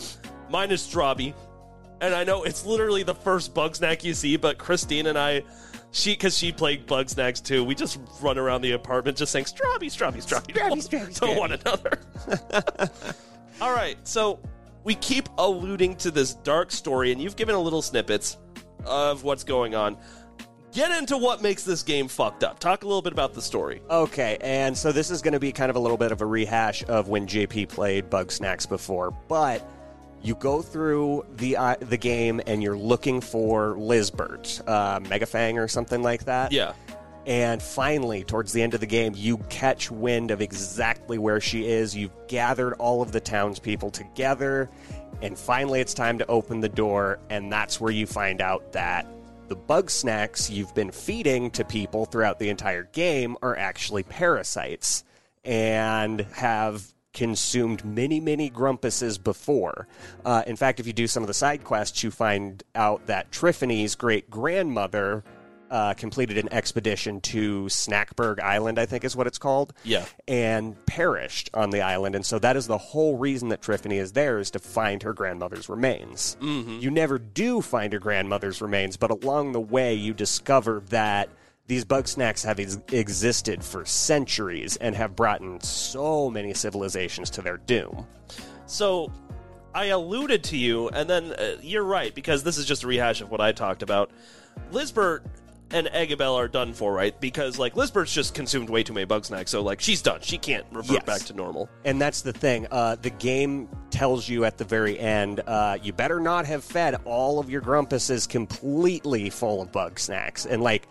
mine 0.51 0.71
is 0.71 0.83
Strawby. 0.83 1.35
and 2.01 2.15
I 2.15 2.25
know 2.25 2.43
it's 2.45 2.65
literally 2.65 3.03
the 3.03 3.15
first 3.15 3.55
bug 3.55 3.77
snack 3.77 4.05
you 4.05 4.15
see, 4.15 4.37
but 4.37 4.59
Christine 4.59 5.07
and 5.07 5.19
I, 5.19 5.43
she 5.91 6.13
because 6.13 6.37
she 6.37 6.53
played 6.53 6.87
Bugsnax 6.87 7.43
too. 7.43 7.65
We 7.65 7.75
just 7.75 7.99
run 8.21 8.39
around 8.39 8.61
the 8.63 8.73
apartment 8.73 9.17
just 9.17 9.33
saying 9.33 9.47
"Strawby, 9.47 9.87
Strawby, 9.87 10.23
Strawby" 10.25 10.53
Strawby, 10.53 11.19
to 11.21 11.39
one 11.39 11.53
another. 11.53 11.99
All 13.61 13.73
right, 13.75 13.97
so 14.07 14.39
we 14.85 14.95
keep 14.95 15.29
alluding 15.39 15.97
to 15.97 16.11
this 16.11 16.35
dark 16.35 16.71
story, 16.71 17.11
and 17.13 17.21
you've 17.21 17.37
given 17.37 17.55
a 17.55 17.59
little 17.61 17.83
snippets 17.83 18.37
of 18.85 19.25
what's 19.25 19.45
going 19.45 19.75
on. 19.75 19.97
Get 20.79 20.93
into 20.93 21.19
what 21.19 21.43
makes 21.43 21.65
this 21.65 21.83
game 21.83 22.07
fucked 22.07 22.45
up. 22.45 22.61
Talk 22.61 22.85
a 22.85 22.87
little 22.87 23.03
bit 23.03 23.13
about 23.13 23.35
the 23.35 23.43
story. 23.43 23.83
Okay, 23.91 24.39
and 24.41 24.79
so 24.79 24.93
this 24.93 25.11
is 25.11 25.23
going 25.23 25.33
to 25.33 25.41
be 25.41 25.51
kind 25.51 25.71
of 25.71 25.75
a 25.75 25.81
little 25.81 25.97
bit 25.97 26.13
of 26.13 26.21
a 26.21 26.25
rehash 26.25 26.85
of 26.87 27.09
when 27.09 27.27
JP 27.27 27.69
played 27.69 28.09
Bugsnax 28.09 28.69
before, 28.69 29.11
but 29.11 29.69
you 30.23 30.37
go 30.37 30.63
through 30.63 31.27
the 31.35 31.57
uh, 31.57 31.75
the 31.81 31.97
game 31.97 32.41
and 32.47 32.63
you're 32.63 32.77
looking 32.77 33.21
for 33.21 33.75
Lizbert, 33.77 34.63
uh, 34.69 35.01
Megafang 35.01 35.61
or 35.61 35.67
something 35.67 36.01
like 36.01 36.27
that. 36.27 36.53
Yeah. 36.53 36.75
And 37.27 37.61
finally, 37.61 38.23
towards 38.23 38.53
the 38.53 38.63
end 38.63 38.73
of 38.75 38.79
the 38.79 38.87
game, 38.87 39.15
you 39.17 39.39
catch 39.49 39.91
wind 39.91 40.31
of 40.31 40.41
exactly 40.41 41.19
where 41.19 41.41
she 41.41 41.67
is. 41.67 41.97
You've 41.97 42.15
gathered 42.29 42.75
all 42.75 43.03
of 43.03 43.11
the 43.11 43.21
townspeople 43.21 43.91
together, 43.91 44.71
and 45.23 45.37
finally, 45.37 45.81
it's 45.81 45.93
time 45.93 46.19
to 46.19 46.27
open 46.29 46.61
the 46.61 46.69
door, 46.69 47.19
and 47.31 47.51
that's 47.51 47.81
where 47.81 47.91
you 47.91 48.07
find 48.07 48.41
out 48.41 48.71
that 48.75 49.09
the 49.49 49.57
bug 49.57 49.91
snacks 49.91 50.51
you've 50.51 50.75
been 50.75 50.91
feeding 50.91 51.51
to 51.53 51.65
people 51.65 52.05
throughout 52.05 52.39
the 52.39 52.49
entire 52.49 52.85
game 52.85 53.37
are 53.43 53.57
actually 53.57 54.03
parasites 54.03 55.05
and 55.45 56.21
have 56.33 56.93
consumed 57.15 57.85
many, 57.85 58.21
many 58.21 58.51
grumpuses 58.51 59.23
before. 59.23 59.89
Uh, 60.25 60.43
in 60.47 60.57
fact, 60.57 60.79
if 60.79 60.87
you 60.87 60.93
do 60.93 61.07
some 61.07 61.23
of 61.23 61.27
the 61.27 61.35
side 61.35 61.65
quests, 61.65 62.05
you 62.05 62.11
find 62.11 62.63
out 62.75 63.07
that 63.07 63.31
Triffany's 63.33 63.95
great 63.95 64.31
grandmother 64.31 65.25
uh, 65.71 65.95
completed 65.95 66.39
an 66.39 66.53
expedition 66.53 67.21
to 67.21 67.65
Snackberg 67.65 68.41
Island, 68.41 68.79
I 68.79 68.87
think 68.87 69.05
is 69.05 69.17
what 69.17 69.27
it's 69.27 69.39
called. 69.39 69.73
Yeah. 69.85 70.05
And 70.27 70.75
perished 70.87 71.51
on 71.55 71.71
the 71.71 71.83
island. 71.83 72.15
And 72.15 72.25
so 72.25 72.39
that 72.39 72.57
is 72.57 72.67
the 72.67 72.79
whole 72.79 73.17
reason 73.17 73.49
that 73.49 73.61
Triffany 73.61 74.01
is 74.01 74.13
there 74.13 74.39
is 74.39 74.51
to 74.53 74.59
find 74.59 75.03
her 75.03 75.13
grandmother's 75.13 75.69
remains. 75.69 76.37
Mm-hmm. 76.41 76.79
You 76.81 76.91
never 76.91 77.19
do 77.19 77.61
find 77.61 77.93
her 77.93 77.99
grandmother's 77.99 78.61
remains, 78.61 78.97
but 78.97 79.11
along 79.11 79.53
the 79.53 79.61
way, 79.61 79.95
you 79.95 80.15
discover 80.15 80.83
that 80.91 81.29
these 81.67 81.85
bug 81.85 82.09
snacks 82.09 82.43
have 82.45 82.59
ex- 82.59 82.79
existed 82.91 83.63
for 83.63 83.85
centuries 83.85 84.77
and 84.77 84.95
have 84.95 85.15
brought 85.15 85.43
in 85.43 85.61
so 85.61 86.31
many 86.31 86.55
civilizations 86.55 87.29
to 87.31 87.43
their 87.43 87.59
doom. 87.59 88.07
So 88.65 89.13
I 89.75 89.87
alluded 89.87 90.45
to 90.45 90.57
you, 90.57 90.89
and 90.89 91.09
then 91.09 91.33
uh, 91.33 91.57
you're 91.61 91.85
right 91.85 92.15
because 92.15 92.43
this 92.43 92.57
is 92.57 92.65
just 92.65 92.85
a 92.85 92.87
rehash 92.87 93.21
of 93.21 93.31
what 93.31 93.41
I 93.41 93.53
talked 93.53 93.83
about. 93.83 94.11
Lizbert 94.73 95.25
and 95.71 95.87
Eggabell 95.89 96.35
are 96.37 96.49
done 96.49 96.73
for, 96.73 96.93
right? 96.93 97.19
Because 97.21 97.59
like 97.59 97.75
Lizbert's 97.75 98.13
just 98.13 98.35
consumed 98.35 98.71
way 98.71 98.83
too 98.83 98.93
many 98.93 99.05
bug 99.05 99.25
snacks, 99.25 99.51
so 99.51 99.63
like 99.63 99.81
she's 99.81 100.01
done. 100.03 100.21
She 100.23 100.39
can't 100.39 100.65
revert 100.73 100.91
Yes. 100.93 101.05
back 101.05 101.21
to 101.27 101.35
normal. 101.35 101.69
And 101.85 102.01
that's 102.01 102.23
the 102.23 102.33
thing. 102.33 102.67
Uh, 102.71 102.97
the 103.01 103.11
game 103.11 103.69
tells 103.91 104.29
you 104.29 104.45
at 104.45 104.57
the 104.59 104.65
very 104.65 104.99
end, 104.99 105.41
uh, 105.47 105.79
you 105.83 105.93
better 105.93 106.21
not 106.21 106.47
have 106.47 106.65
fed 106.65 106.97
all 107.05 107.39
of 107.39 107.51
your 107.51 107.61
grumpuses 107.61 108.29
completely 108.29 109.31
full 109.31 109.61
of 109.63 109.71
bug 109.73 109.99
snacks. 109.99 110.47
And 110.47 110.63
like, 110.63 110.89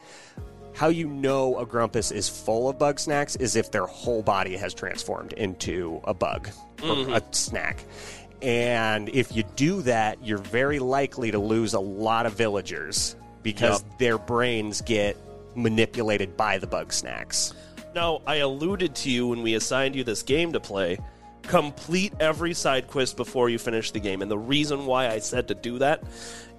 how 0.74 0.90
you 0.90 1.08
know 1.08 1.58
a 1.58 1.66
grumpus 1.66 2.12
is 2.12 2.30
full 2.30 2.70
of 2.70 2.78
bug 2.78 3.00
snacks 3.00 3.36
is 3.38 3.56
if 3.56 3.72
their 3.72 3.88
whole 3.88 4.22
body 4.22 4.56
has 4.58 4.76
transformed 4.76 5.34
into 5.34 6.00
a 6.04 6.14
bug 6.14 6.50
or 6.84 7.16
a 7.16 7.22
snack. 7.32 7.84
And 8.44 9.10
if 9.10 9.36
you 9.36 9.42
do 9.56 9.82
that, 9.82 10.24
you're 10.24 10.38
very 10.38 10.78
likely 10.78 11.32
to 11.32 11.40
lose 11.40 11.74
a 11.74 11.80
lot 11.80 12.28
of 12.28 12.34
villagers 12.34 13.16
because 13.48 13.82
Yup. 13.82 13.98
their 13.98 14.18
brains 14.18 14.82
get 14.82 15.16
manipulated 15.56 16.36
by 16.36 16.58
the 16.58 16.68
bug 16.68 16.92
snacks. 16.92 17.54
Now, 17.96 18.22
I 18.28 18.36
alluded 18.36 18.94
to 18.96 19.10
you 19.10 19.28
when 19.30 19.42
we 19.42 19.54
assigned 19.54 19.96
you 19.96 20.04
this 20.04 20.22
game 20.22 20.52
to 20.52 20.60
play. 20.60 20.98
Complete 21.44 22.14
every 22.20 22.54
side 22.54 22.88
quest 22.88 23.16
before 23.16 23.48
you 23.50 23.58
finish 23.58 23.92
the 23.92 24.02
game. 24.02 24.22
And 24.22 24.30
the 24.30 24.38
reason 24.38 24.86
why 24.86 25.08
I 25.08 25.20
said 25.20 25.48
to 25.48 25.56
do 25.56 25.80
that 25.80 26.04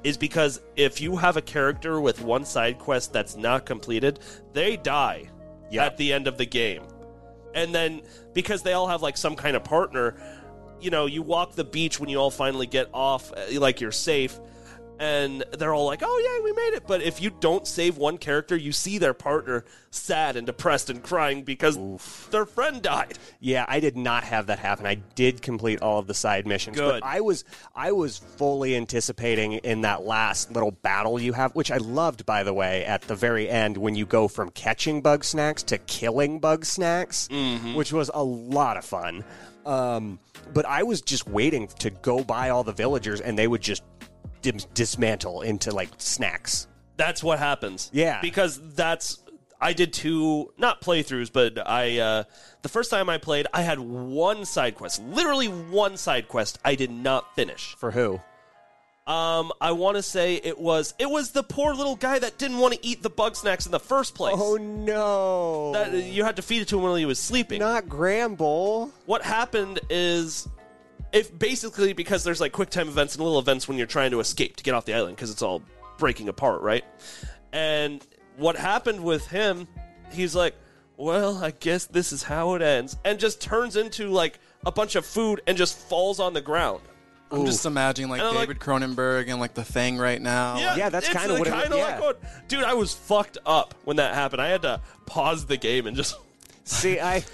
is 0.02 0.16
because 0.16 0.62
if 0.76 0.98
you 1.02 1.14
have 1.18 1.36
a 1.36 1.42
character 1.42 2.00
with 2.00 2.22
one 2.22 2.46
side 2.46 2.78
quest 2.78 3.12
that's 3.12 3.36
not 3.36 3.66
completed, 3.66 4.20
they 4.54 4.78
die 4.78 5.28
Yep. 5.70 5.84
at 5.84 5.96
the 5.98 6.14
end 6.14 6.26
of 6.26 6.38
the 6.38 6.46
game. 6.46 6.84
And 7.54 7.74
then 7.74 8.00
because 8.32 8.62
they 8.62 8.72
all 8.72 8.88
have 8.88 9.02
like 9.02 9.18
some 9.18 9.36
kind 9.36 9.56
of 9.56 9.62
partner, 9.62 10.14
you 10.80 10.90
know, 10.90 11.04
you 11.04 11.20
walk 11.20 11.54
the 11.54 11.64
beach 11.64 12.00
when 12.00 12.08
you 12.08 12.16
all 12.18 12.30
finally 12.30 12.66
get 12.66 12.88
off, 12.94 13.30
uh, 13.32 13.60
like 13.60 13.82
you're 13.82 13.92
safe, 13.92 14.40
and 14.98 15.44
they're 15.58 15.74
all 15.74 15.86
like, 15.86 16.02
"Oh 16.04 16.22
yeah, 16.24 16.44
we 16.44 16.52
made 16.52 16.76
it." 16.76 16.86
But 16.86 17.02
if 17.02 17.20
you 17.20 17.30
don't 17.30 17.66
save 17.66 17.96
one 17.96 18.18
character, 18.18 18.56
you 18.56 18.72
see 18.72 18.98
their 18.98 19.14
partner 19.14 19.64
sad 19.90 20.36
and 20.36 20.46
depressed 20.46 20.90
and 20.90 21.02
crying 21.02 21.42
because 21.42 21.78
their 22.30 22.44
friend 22.46 22.82
died. 22.82 23.18
Yeah, 23.40 23.64
I 23.68 23.80
did 23.80 23.96
not 23.96 24.24
have 24.24 24.46
that 24.46 24.58
happen. 24.58 24.86
I 24.86 24.96
did 25.14 25.40
complete 25.42 25.80
all 25.80 25.98
of 25.98 26.06
the 26.06 26.14
side 26.14 26.46
missions, 26.46 26.76
Good. 26.76 27.00
but 27.00 27.06
I 27.06 27.20
was 27.20 27.44
I 27.74 27.92
was 27.92 28.18
fully 28.18 28.76
anticipating 28.76 29.52
in 29.52 29.82
that 29.82 30.04
last 30.04 30.52
little 30.52 30.72
battle 30.72 31.20
you 31.20 31.32
have, 31.32 31.54
which 31.54 31.70
I 31.70 31.78
loved 31.78 32.26
by 32.26 32.42
the 32.42 32.52
way, 32.52 32.84
at 32.84 33.02
the 33.02 33.14
very 33.14 33.48
end 33.48 33.76
when 33.76 33.94
you 33.94 34.06
go 34.06 34.28
from 34.28 34.50
catching 34.50 35.00
bug 35.00 35.24
snacks 35.24 35.62
to 35.64 35.78
killing 35.78 36.40
bug 36.40 36.64
snacks, 36.64 37.28
which 37.74 37.92
was 37.92 38.10
a 38.12 38.22
lot 38.22 38.76
of 38.76 38.84
fun. 38.84 39.24
Um, 39.64 40.18
but 40.54 40.64
I 40.64 40.82
was 40.82 41.02
just 41.02 41.28
waiting 41.28 41.68
to 41.80 41.90
go 41.90 42.24
by 42.24 42.48
all 42.50 42.64
the 42.64 42.72
villagers 42.72 43.20
and 43.20 43.38
they 43.38 43.46
would 43.46 43.60
just 43.60 43.82
dim- 44.42 44.58
dismantle 44.74 45.42
into 45.42 45.70
like 45.72 45.90
snacks. 45.98 46.66
That's 46.96 47.22
what 47.22 47.38
happens. 47.38 47.90
Yeah. 47.92 48.20
because 48.20 48.60
that's 48.74 49.22
I 49.60 49.72
did 49.72 49.92
two 49.92 50.52
not 50.56 50.80
playthroughs, 50.80 51.32
but 51.32 51.58
I 51.68 51.98
uh, 51.98 52.24
the 52.62 52.68
first 52.68 52.90
time 52.90 53.08
I 53.08 53.18
played, 53.18 53.46
I 53.52 53.62
had 53.62 53.80
one 53.80 54.44
side 54.44 54.74
quest, 54.76 55.02
literally 55.02 55.48
one 55.48 55.96
side 55.96 56.28
quest. 56.28 56.58
I 56.64 56.74
did 56.76 56.90
not 56.90 57.34
finish. 57.34 57.74
For 57.76 57.90
who? 57.90 58.20
Um, 59.06 59.52
I 59.58 59.72
want 59.72 59.96
to 59.96 60.02
say 60.02 60.34
it 60.36 60.58
was 60.58 60.92
it 60.98 61.08
was 61.08 61.30
the 61.30 61.42
poor 61.42 61.72
little 61.74 61.96
guy 61.96 62.18
that 62.18 62.36
didn't 62.36 62.58
want 62.58 62.74
to 62.74 62.86
eat 62.86 63.02
the 63.02 63.08
bug 63.10 63.36
snacks 63.36 63.64
in 63.64 63.72
the 63.72 63.80
first 63.80 64.14
place. 64.14 64.36
Oh 64.38 64.56
no. 64.56 65.72
That 65.72 65.94
you 66.04 66.24
had 66.24 66.36
to 66.36 66.42
feed 66.42 66.60
it 66.62 66.68
to 66.68 66.76
him 66.76 66.82
while 66.82 66.94
he 66.94 67.06
was 67.06 67.18
sleeping. 67.18 67.58
not 67.58 67.88
Gramble. 67.88 68.92
what 69.06 69.22
happened 69.22 69.80
is 69.88 70.46
if 71.12 71.36
basically 71.38 71.92
because 71.92 72.24
there's 72.24 72.40
like 72.40 72.52
quick 72.52 72.70
time 72.70 72.88
events 72.88 73.14
and 73.14 73.24
little 73.24 73.38
events 73.38 73.66
when 73.68 73.78
you're 73.78 73.86
trying 73.86 74.10
to 74.10 74.20
escape 74.20 74.56
to 74.56 74.64
get 74.64 74.74
off 74.74 74.84
the 74.84 74.94
island 74.94 75.16
because 75.16 75.30
it's 75.30 75.42
all 75.42 75.62
breaking 75.98 76.28
apart 76.28 76.60
right 76.62 76.84
and 77.52 78.06
what 78.36 78.56
happened 78.56 79.02
with 79.02 79.26
him 79.28 79.66
he's 80.12 80.34
like 80.34 80.54
well 80.96 81.42
i 81.42 81.50
guess 81.50 81.86
this 81.86 82.12
is 82.12 82.22
how 82.22 82.54
it 82.54 82.62
ends 82.62 82.96
and 83.04 83.18
just 83.18 83.40
turns 83.40 83.76
into 83.76 84.08
like 84.08 84.38
a 84.66 84.72
bunch 84.72 84.96
of 84.96 85.04
food 85.06 85.40
and 85.46 85.56
just 85.56 85.76
falls 85.78 86.20
on 86.20 86.32
the 86.34 86.40
ground 86.40 86.80
I'm 87.30 87.44
just 87.44 87.66
imagining 87.66 88.08
like 88.10 88.20
And 88.20 88.28
I'm 88.30 88.34
like- 88.34 88.48
David 88.48 88.62
Cronenberg 88.62 89.28
and 89.28 89.38
like 89.38 89.52
The 89.52 89.62
Thing 89.62 89.98
right 89.98 90.18
now. 90.18 90.56
Yeah, 90.76 90.88
that's 90.88 91.10
it's 91.10 91.18
kinda 91.18 91.34
what 91.38 91.46
it- 91.46 91.52
kinda 91.52 91.76
yeah. 91.76 91.84
like 91.84 92.00
what 92.00 92.48
dude 92.48 92.64
i 92.64 92.72
was 92.72 92.94
fucked 92.94 93.36
up 93.44 93.74
when 93.84 93.98
that 93.98 94.14
happened 94.14 94.40
i 94.40 94.48
had 94.48 94.62
to 94.62 94.80
pause 95.04 95.44
the 95.44 95.58
game 95.58 95.86
and 95.86 95.94
just 95.94 96.16
See, 96.68 97.00
I, 97.00 97.24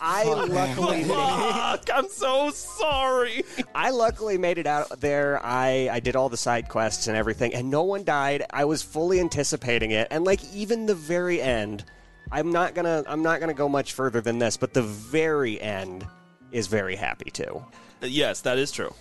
I 0.00 0.24
luckily, 0.24 1.04
fuck 1.04 1.88
i'm 1.94 2.08
so 2.08 2.50
sorry 2.50 3.42
I 3.74 3.90
luckily 3.90 4.36
made 4.36 4.58
it 4.58 4.66
out 4.66 5.00
there. 5.00 5.40
I, 5.44 5.88
I 5.90 6.00
did 6.00 6.14
all 6.14 6.28
the 6.28 6.36
side 6.36 6.68
quests 6.68 7.06
and 7.06 7.16
everything, 7.16 7.54
and 7.54 7.70
no 7.70 7.82
one 7.84 8.04
died. 8.04 8.44
I 8.50 8.66
was 8.66 8.82
fully 8.82 9.18
anticipating 9.18 9.92
it, 9.92 10.08
and 10.10 10.24
like 10.24 10.40
even 10.52 10.84
the 10.86 10.94
very 10.94 11.40
end, 11.40 11.84
I'm 12.30 12.52
not 12.52 12.74
gonna, 12.74 13.02
I'm 13.06 13.22
not 13.22 13.40
gonna 13.40 13.54
go 13.54 13.68
much 13.68 13.94
further 13.94 14.20
than 14.20 14.38
this, 14.38 14.56
but 14.58 14.74
the 14.74 14.82
very 14.82 15.60
end 15.60 16.06
is 16.52 16.66
very 16.66 16.96
happy 16.96 17.30
too. 17.30 17.64
yes 18.02 18.42
that 18.42 18.58
is 18.58 18.70
true 18.72 18.92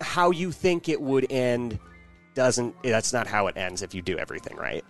How 0.00 0.30
you 0.32 0.50
think 0.50 0.88
it 0.88 1.00
would 1.00 1.30
end 1.30 1.78
doesn't. 2.34 2.74
That's 2.82 3.12
not 3.12 3.26
how 3.28 3.46
it 3.46 3.56
ends 3.56 3.82
if 3.82 3.94
you 3.94 4.02
do 4.02 4.18
everything 4.18 4.56
right. 4.56 4.84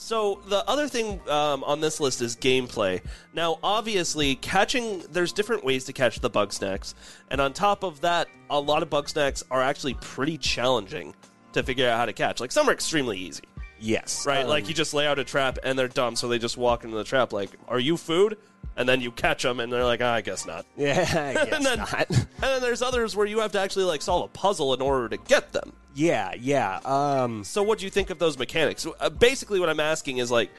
So 0.00 0.40
the 0.48 0.66
other 0.66 0.88
thing 0.88 1.20
um, 1.28 1.62
on 1.62 1.82
this 1.82 2.00
list 2.00 2.22
is 2.22 2.34
gameplay. 2.34 3.02
Now, 3.34 3.58
obviously, 3.62 4.34
catching 4.36 5.00
there's 5.12 5.30
different 5.30 5.62
ways 5.62 5.84
to 5.84 5.92
catch 5.92 6.20
the 6.20 6.30
bug 6.30 6.54
snacks, 6.54 6.94
and 7.30 7.38
on 7.38 7.52
top 7.52 7.84
of 7.84 8.00
that, 8.00 8.28
a 8.48 8.58
lot 8.58 8.82
of 8.82 8.88
bug 8.88 9.10
snacks 9.10 9.44
are 9.50 9.60
actually 9.60 9.94
pretty 9.94 10.38
challenging 10.38 11.14
to 11.52 11.62
figure 11.62 11.86
out 11.86 11.98
how 11.98 12.06
to 12.06 12.14
catch. 12.14 12.40
Like 12.40 12.50
some 12.50 12.66
are 12.70 12.72
extremely 12.72 13.18
easy, 13.18 13.44
Yes, 13.78 14.24
right? 14.26 14.42
Um, 14.44 14.48
like 14.48 14.68
you 14.68 14.74
just 14.74 14.94
lay 14.94 15.06
out 15.06 15.18
a 15.18 15.24
trap 15.24 15.58
and 15.62 15.78
they're 15.78 15.86
dumb, 15.86 16.16
so 16.16 16.28
they 16.28 16.38
just 16.38 16.56
walk 16.56 16.82
into 16.84 16.96
the 16.96 17.04
trap. 17.04 17.34
Like, 17.34 17.50
are 17.68 17.78
you 17.78 17.98
food? 17.98 18.38
And 18.76 18.88
then 18.88 19.02
you 19.02 19.10
catch 19.10 19.42
them, 19.42 19.60
and 19.60 19.70
they're 19.70 19.84
like, 19.84 20.00
ah, 20.00 20.14
I 20.14 20.20
guess 20.22 20.46
not. 20.46 20.64
yeah, 20.78 21.00
I 21.00 21.34
guess 21.44 21.52
and 21.52 21.66
then, 21.66 21.78
not. 21.78 22.08
and 22.10 22.26
then 22.40 22.62
there's 22.62 22.80
others 22.80 23.14
where 23.14 23.26
you 23.26 23.40
have 23.40 23.52
to 23.52 23.60
actually 23.60 23.84
like 23.84 24.00
solve 24.00 24.24
a 24.24 24.28
puzzle 24.28 24.72
in 24.72 24.80
order 24.80 25.10
to 25.10 25.18
get 25.18 25.52
them. 25.52 25.74
Yeah, 25.94 26.32
yeah. 26.38 26.80
Um, 26.84 27.44
So, 27.44 27.62
what 27.62 27.78
do 27.78 27.84
you 27.84 27.90
think 27.90 28.10
of 28.10 28.18
those 28.18 28.38
mechanics? 28.38 28.86
Uh, 28.98 29.10
basically, 29.10 29.60
what 29.60 29.68
I'm 29.68 29.80
asking 29.80 30.18
is 30.18 30.30
like, 30.30 30.50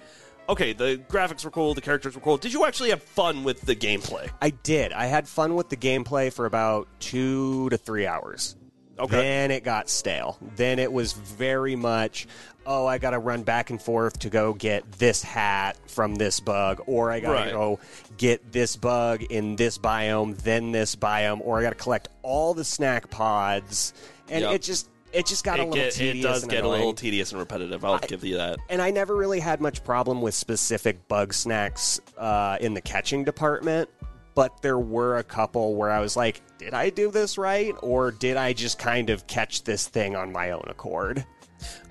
okay, 0.49 0.73
the 0.73 1.01
graphics 1.09 1.45
were 1.45 1.51
cool, 1.51 1.73
the 1.73 1.81
characters 1.81 2.15
were 2.15 2.21
cool. 2.21 2.37
Did 2.37 2.53
you 2.53 2.65
actually 2.65 2.89
have 2.89 3.01
fun 3.01 3.43
with 3.43 3.61
the 3.61 3.75
gameplay? 3.75 4.29
I 4.41 4.49
did. 4.49 4.91
I 4.91 5.05
had 5.05 5.27
fun 5.27 5.55
with 5.55 5.69
the 5.69 5.77
gameplay 5.77 6.31
for 6.33 6.45
about 6.45 6.87
two 6.99 7.69
to 7.69 7.77
three 7.77 8.05
hours. 8.07 8.55
Okay. 8.99 9.15
Then 9.15 9.51
it 9.51 9.63
got 9.63 9.89
stale. 9.89 10.37
Then 10.57 10.77
it 10.77 10.91
was 10.91 11.13
very 11.13 11.75
much, 11.75 12.27
oh, 12.67 12.85
I 12.85 12.99
got 12.99 13.11
to 13.11 13.19
run 13.19 13.41
back 13.41 13.71
and 13.71 13.81
forth 13.81 14.19
to 14.19 14.29
go 14.29 14.53
get 14.53 14.91
this 14.93 15.23
hat 15.23 15.77
from 15.89 16.15
this 16.15 16.39
bug, 16.39 16.81
or 16.85 17.09
I 17.09 17.19
got 17.19 17.29
to 17.29 17.33
Right. 17.33 17.51
go 17.51 17.79
get 18.17 18.51
this 18.51 18.75
bug 18.75 19.23
in 19.23 19.55
this 19.55 19.79
biome, 19.79 20.37
then 20.37 20.71
this 20.71 20.95
biome, 20.95 21.41
or 21.43 21.57
I 21.57 21.63
got 21.63 21.69
to 21.69 21.75
collect 21.75 22.09
all 22.21 22.53
the 22.53 22.65
snack 22.65 23.09
pods, 23.09 23.93
and 24.29 24.41
Yep. 24.41 24.53
it 24.53 24.61
just 24.61 24.87
it 25.13 25.25
just 25.25 25.43
got 25.43 25.59
a 25.59 25.63
little 25.63 25.75
get, 25.75 25.93
tedious. 25.93 26.25
it 26.25 26.27
does 26.27 26.43
and 26.43 26.51
get 26.51 26.63
a 26.63 26.67
little 26.69 26.93
tedious 26.93 27.31
and 27.31 27.39
repetitive. 27.39 27.83
I'll 27.83 27.99
give 27.99 28.23
you 28.23 28.37
that. 28.37 28.59
and 28.69 28.81
I 28.81 28.91
never 28.91 29.15
really 29.15 29.39
had 29.39 29.61
much 29.61 29.83
problem 29.83 30.21
with 30.21 30.33
specific 30.33 31.07
bug 31.07 31.33
snacks 31.33 31.99
uh, 32.17 32.57
in 32.61 32.73
the 32.73 32.81
catching 32.81 33.23
department, 33.23 33.89
but 34.35 34.61
there 34.61 34.79
were 34.79 35.17
a 35.17 35.23
couple 35.23 35.75
where 35.75 35.91
I 35.91 35.99
was 35.99 36.15
like, 36.15 36.41
did 36.57 36.73
I 36.73 36.89
do 36.89 37.11
this 37.11 37.37
right, 37.37 37.75
or 37.81 38.11
did 38.11 38.37
I 38.37 38.53
just 38.53 38.79
kind 38.79 39.09
of 39.09 39.27
catch 39.27 39.63
this 39.63 39.87
thing 39.87 40.15
on 40.15 40.31
my 40.31 40.51
own 40.51 40.65
accord? 40.67 41.25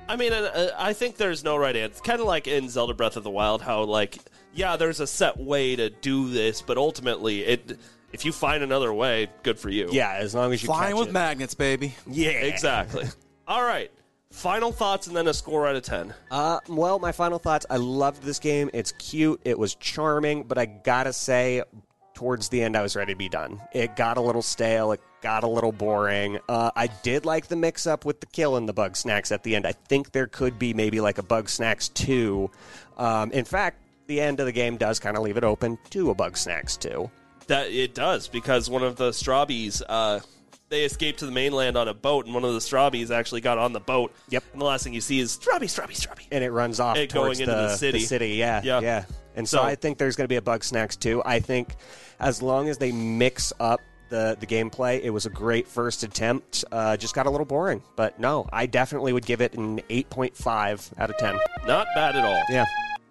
I 0.09 0.17
mean, 0.17 0.33
uh, 0.33 0.71
I 0.77 0.93
think 0.93 1.17
there's 1.17 1.45
no 1.45 1.57
right 1.57 1.77
answer. 1.77 1.93
It's 1.93 2.01
kind 2.01 2.21
of 2.21 2.27
like 2.27 2.49
in 2.49 2.69
Zelda 2.69 2.95
Breath 2.95 3.17
of 3.17 3.23
the 3.23 3.31
Wild, 3.31 3.63
how 3.63 3.85
like, 3.85 4.19
yeah, 4.53 4.77
there's 4.77 4.99
a 4.99 5.07
set 5.07 5.37
way 5.37 5.77
to 5.77 5.91
do 5.91 6.31
this, 6.31 6.63
but 6.63 6.77
ultimately, 6.77 7.45
it 7.45 7.79
if 8.13 8.25
you 8.25 8.33
find 8.33 8.63
another 8.63 8.93
way, 8.93 9.29
good 9.43 9.59
for 9.59 9.71
you. 9.71 9.89
Yeah, 9.91 10.13
as 10.15 10.35
long 10.35 10.53
as 10.53 10.63
you 10.63 10.67
Flying 10.67 10.93
catch 10.93 10.99
with 11.01 11.09
it. 11.09 11.13
magnets, 11.13 11.55
baby. 11.55 11.95
yeah, 12.07 12.31
exactly. 12.31 13.07
All 13.49 13.63
right, 13.65 13.91
final 14.31 14.73
thoughts 14.73 15.07
and 15.07 15.17
then 15.17 15.27
a 15.29 15.35
score 15.35 15.67
out 15.67 15.77
of 15.77 15.83
ten. 15.83 16.15
Uh, 16.31 16.61
well, 16.69 16.99
my 16.99 17.13
final 17.13 17.39
thoughts. 17.39 17.67
I 17.71 17.77
loved 17.77 18.23
this 18.23 18.39
game. 18.39 18.71
It's 18.73 18.93
cute. 18.93 19.41
It 19.45 19.59
was 19.59 19.75
charming, 19.75 20.45
but 20.45 20.59
I 20.59 20.67
gotta 20.67 21.13
say, 21.13 21.63
towards 22.15 22.49
the 22.49 22.63
end, 22.63 22.77
I 22.77 22.83
was 22.83 22.97
ready 22.97 23.13
to 23.13 23.19
be 23.19 23.29
done. 23.29 23.61
It 23.73 23.97
got 23.97 24.17
a 24.17 24.21
little 24.21 24.43
stale. 24.43 24.93
It 24.93 25.01
got 25.23 25.43
a 25.43 25.49
little 25.49 25.73
boring. 25.73 26.39
Uh, 26.49 26.71
I 26.77 26.87
did 27.03 27.27
like 27.27 27.49
the 27.49 27.57
mix 27.57 27.87
up 27.87 28.05
with 28.05 28.21
the 28.21 28.27
kill 28.27 28.57
and 28.57 28.69
the 28.69 28.73
bug 28.73 28.97
snacks 28.97 29.33
at 29.33 29.43
the 29.43 29.55
end. 29.57 29.67
I 29.67 29.73
think 29.73 30.13
there 30.13 30.27
could 30.27 30.59
be 30.59 30.73
maybe 30.75 31.01
like 31.01 31.19
a 31.19 31.23
Bugsnax 31.23 31.93
two. 31.93 32.51
Um, 32.97 33.31
in 33.33 33.45
fact, 33.45 33.79
the 34.07 34.21
end 34.21 34.41
of 34.41 34.47
the 34.47 34.53
game 34.53 34.77
does 34.77 34.99
kind 34.99 35.17
of 35.17 35.23
leave 35.23 35.37
it 35.37 35.45
open 35.45 35.79
to 35.91 36.11
a 36.11 36.15
Bugsnax 36.15 36.79
two. 36.79 37.11
That 37.51 37.71
it 37.71 37.95
does 37.95 38.27
because 38.29 38.71
one 38.71 38.83
of 38.83 38.97
the 38.97 39.11
Strawbies, 39.11 39.83
uh, 39.89 40.21
they 40.69 40.85
escaped 40.85 41.19
to 41.19 41.27
the 41.27 41.33
mainland 41.33 41.77
on 41.77 41.89
a 41.89 41.95
boat, 41.95 42.25
and 42.27 42.33
one 42.35 42.45
of 42.45 42.53
the 42.53 42.61
Strawbies 42.61 43.11
actually 43.11 43.41
got 43.41 43.59
on 43.59 43.73
the 43.73 43.81
boat. 43.81 44.13
Yep. 44.31 44.45
And 44.53 44.61
the 44.61 44.65
last 44.65 44.85
thing 44.85 44.95
you 44.95 45.01
see 45.01 45.19
is 45.19 45.37
Strawbie, 45.37 45.65
Strawbie, 45.65 45.97
Strawbie. 46.01 46.27
and 46.31 46.45
it 46.45 46.51
runs 46.53 46.79
off 46.79 46.97
It 46.97 47.11
towards 47.11 47.39
going 47.41 47.51
into 47.51 47.61
the 47.63 47.77
city. 47.77 48.01
city, 48.01 48.29
yeah, 48.35 48.61
Yeah. 48.65 48.81
yeah. 48.81 49.05
And 49.35 49.49
so, 49.49 49.59
So- 49.59 49.63
I 49.65 49.75
think 49.75 49.99
there's 49.99 50.15
going 50.17 50.25
to 50.27 50.29
be 50.29 50.37
a 50.37 50.41
Bugsnax 50.41 50.99
too. 50.99 51.23
I 51.25 51.41
think 51.41 51.75
as 52.21 52.41
long 52.41 52.69
as 52.69 52.79
they 52.79 52.93
mix 52.93 53.53
up 53.61 53.81
the 54.11 54.37
the 54.39 54.47
gameplay, 54.47 55.01
it 55.03 55.11
was 55.11 55.27
a 55.27 55.31
great 55.31 55.67
first 55.69 56.03
attempt. 56.05 56.65
Uh, 56.71 56.97
just 56.97 57.15
got 57.15 57.27
a 57.27 57.31
little 57.31 57.45
boring, 57.47 57.83
but 57.97 58.19
no, 58.21 58.49
I 58.53 58.67
definitely 58.67 59.13
would 59.13 59.27
give 59.27 59.41
it 59.41 59.55
an 59.55 59.81
8.5 59.89 60.93
out 60.99 61.11
of 61.11 61.19
10. 61.19 61.37
Not 61.67 61.87
bad 61.95 62.15
at 62.17 62.25
all. 62.25 62.43
Yeah, 62.51 62.65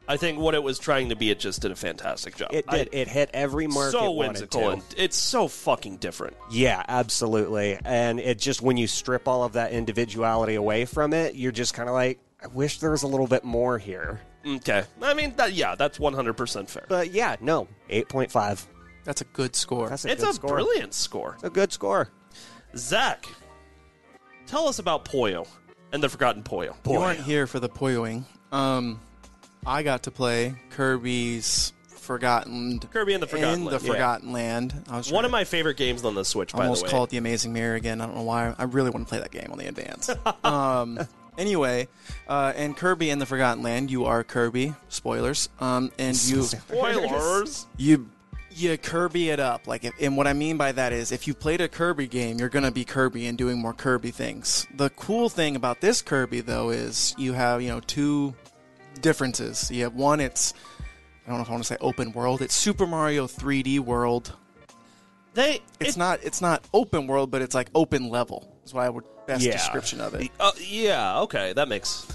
I 0.10 0.18
think 0.18 0.40
what 0.40 0.56
it 0.56 0.64
was 0.64 0.80
trying 0.80 1.10
to 1.10 1.16
be, 1.16 1.30
it 1.30 1.40
just 1.40 1.62
did 1.62 1.72
a 1.72 1.76
fantastic 1.76 2.36
job. 2.36 2.50
it 2.52 2.66
did. 2.68 2.90
I- 2.92 2.98
it 2.98 3.08
hit 3.08 3.30
every 3.34 3.68
mark. 3.68 3.92
so 3.92 4.12
it 4.12 4.16
whimsical 4.18 4.62
to. 4.62 4.68
and 4.70 4.84
it's 4.98 5.16
so 5.16 5.48
fucking 5.48 5.98
different. 5.98 6.36
Yeah, 6.50 6.84
absolutely. 6.88 7.78
And 7.86 8.20
it 8.20 8.40
just 8.40 8.62
when 8.64 8.76
you 8.76 8.88
strip 8.88 9.28
all 9.28 9.44
of 9.44 9.54
that 9.54 9.72
individuality 9.72 10.56
away 10.56 10.86
from 10.86 11.14
it, 11.14 11.36
you're 11.36 11.52
just 11.52 11.76
kind 11.76 11.88
of 11.88 11.94
like, 11.94 12.20
I 12.44 12.48
wish 12.48 12.80
there 12.80 12.90
was 12.92 13.04
a 13.04 13.08
little 13.08 13.28
bit 13.28 13.44
more 13.44 13.78
here. 13.78 14.20
Okay, 14.48 14.84
I 15.02 15.14
mean, 15.14 15.34
that, 15.36 15.54
yeah, 15.54 15.76
that's 15.76 16.00
one 16.00 16.14
hundred 16.14 16.34
percent 16.38 16.70
fair. 16.70 16.86
But 16.90 17.12
yeah, 17.12 17.36
no, 17.42 17.68
8.5. 17.90 18.66
That's 19.04 19.22
a 19.22 19.26
good 19.26 19.56
score. 19.56 19.90
That's 19.90 20.06
a 20.06 20.12
it's 20.12 20.22
good 20.24 20.30
a 20.30 20.34
score. 20.34 20.50
brilliant 20.52 20.94
score. 20.94 21.34
It's 21.36 21.44
a 21.44 21.50
good 21.50 21.72
score. 21.74 22.10
Zach, 22.76 23.26
tell 24.48 24.68
us 24.68 24.80
about 24.80 25.06
Poyo 25.06 25.48
and 25.92 26.02
the 26.02 26.10
Forgotten 26.10 26.44
Poyo. 26.44 26.74
You 26.88 27.00
weren't 27.00 27.20
here 27.20 27.46
for 27.48 27.60
the 27.60 27.70
Poyoing. 27.70 28.24
Um, 28.52 29.00
I 29.66 29.84
got 29.84 30.04
to 30.04 30.12
play 30.12 30.56
Kirby's 30.72 31.74
Forgotten 31.90 32.80
Kirby 32.80 33.14
and 33.14 33.22
the 33.22 33.28
Forgotten 33.28 33.54
in 33.60 33.66
Land. 33.66 33.80
the 33.82 33.86
Yeah. 33.86 33.94
Forgotten 33.94 34.32
Land. 34.34 34.84
I 34.90 34.98
was 34.98 35.12
One 35.12 35.26
of 35.26 35.32
my 35.32 35.44
favorite 35.44 35.78
games 35.78 36.04
on 36.04 36.16
the 36.16 36.26
Switch, 36.26 36.50
to 36.52 36.58
by 36.58 36.64
almost 36.64 36.82
the 36.82 36.86
way. 36.88 36.92
call 36.92 37.04
it 37.04 37.12
the 37.12 37.18
Amazing 37.18 37.54
Mirror 37.54 37.76
again. 37.76 38.02
I 38.02 38.08
don't 38.08 38.16
know 38.16 38.24
why. 38.24 38.56
I 38.58 38.64
really 38.64 38.90
want 38.90 39.06
to 39.08 39.10
play 39.10 39.20
that 39.20 39.30
game 39.32 39.50
on 39.52 39.60
the 39.60 39.68
advance. 39.68 40.10
um, 40.44 41.00
anyway, 41.38 41.88
uh, 42.28 42.54
in 42.56 42.74
Kirby 42.74 43.12
and 43.12 43.22
the 43.22 43.28
Forgotten 43.28 43.62
Land, 43.62 43.92
you 43.92 44.06
are 44.06 44.24
Kirby. 44.24 44.74
Spoilers. 44.88 45.50
Um, 45.60 45.92
and 46.00 46.16
you 46.26 46.44
Spoilers. 46.44 47.68
you 47.78 48.10
you 48.52 48.76
Kirby 48.78 49.30
it 49.30 49.40
up. 49.40 49.68
Like, 49.68 49.84
if, 49.86 49.94
and 50.02 50.18
what 50.18 50.26
I 50.26 50.34
mean 50.34 50.58
by 50.58 50.72
that 50.72 50.92
is, 50.92 51.12
if 51.12 51.28
you 51.28 51.36
played 51.36 51.62
a 51.62 51.68
Kirby 51.68 52.08
game, 52.08 52.40
you're 52.40 52.50
gonna 52.50 52.72
be 52.72 52.86
Kirby 52.86 53.28
and 53.28 53.38
doing 53.38 53.60
more 53.60 53.74
Kirby 53.74 54.10
things. 54.10 54.66
The 54.76 54.90
cool 54.90 55.30
thing 55.30 55.56
about 55.56 55.80
this 55.82 56.02
Kirby, 56.02 56.42
though, 56.42 56.72
is 56.72 57.14
you 57.20 57.34
have 57.34 57.62
you 57.62 57.70
know 57.70 57.82
two 57.82 58.34
differences. 59.02 59.70
You 59.72 59.84
have 59.84 59.94
one, 59.96 60.20
it's 60.20 60.54
I 61.26 61.30
don't 61.30 61.38
know 61.38 61.44
if 61.44 61.50
I 61.50 61.52
want 61.52 61.64
to 61.64 61.68
say 61.68 61.78
open 61.82 62.12
world. 62.12 62.42
It's 62.42 62.56
Super 62.56 62.88
Mario 62.88 63.28
3D 63.28 63.80
World. 63.80 64.34
They, 65.36 65.62
It's 65.80 65.92
it- 65.96 65.98
not 65.98 66.20
it's 66.24 66.42
not 66.42 66.64
open 66.74 67.08
world, 67.08 67.32
but 67.32 67.42
it's 67.42 67.54
like 67.56 67.70
open 67.76 68.10
level. 68.10 68.56
Is 68.66 68.74
why 68.74 68.86
I 68.86 68.90
would 68.90 69.06
best 69.28 69.44
Yeah. 69.44 69.54
description 69.54 70.02
of 70.02 70.14
it. 70.16 70.30
uh, 70.40 70.52
yeah, 70.60 71.20
okay, 71.22 71.54
that 71.54 71.68
makes. 71.68 72.08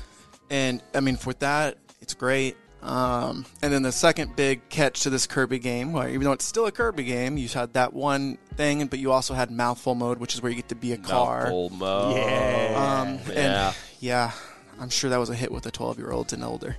And 0.51 0.83
I 0.95 1.01
mean, 1.01 1.17
for 1.17 1.33
that, 1.35 1.79
it's 2.01 2.15
great. 2.15 2.57
Um, 2.83 3.47
and 3.63 3.73
then 3.73 3.83
the 3.83 3.93
second 3.93 4.37
big 4.37 4.69
catch 4.69 5.01
to 5.05 5.11
this 5.11 5.27
Kirby 5.27 5.59
game, 5.59 5.95
where 5.95 6.07
even 6.09 6.23
though 6.25 6.33
it's 6.33 6.45
still 6.45 6.67
a 6.67 6.73
Kirby 6.73 7.05
game, 7.05 7.39
you 7.39 7.49
had 7.49 7.73
that 7.73 7.95
one 7.95 8.37
thing, 8.57 8.87
but 8.89 8.99
you 8.99 9.11
also 9.11 9.33
had 9.33 9.51
mouthful 9.51 9.95
mode, 9.95 10.19
which 10.19 10.35
is 10.35 10.43
where 10.43 10.51
you 10.51 10.57
get 10.57 10.69
to 10.69 10.75
be 10.75 10.93
a 10.93 10.99
car. 10.99 11.45
Mouthful 11.45 11.71
mode. 11.71 12.17
Yeah. 12.19 13.01
Um, 13.07 13.33
Yeah. 13.33 13.73
yeah, 14.01 14.33
I'm 14.81 14.91
sure 14.91 15.11
that 15.11 15.19
was 15.19 15.31
a 15.31 15.35
hit 15.35 15.53
with 15.53 15.65
the 15.65 15.71
12 15.71 15.99
year 15.99 16.11
olds 16.11 16.33
and 16.33 16.45
older. 16.45 16.77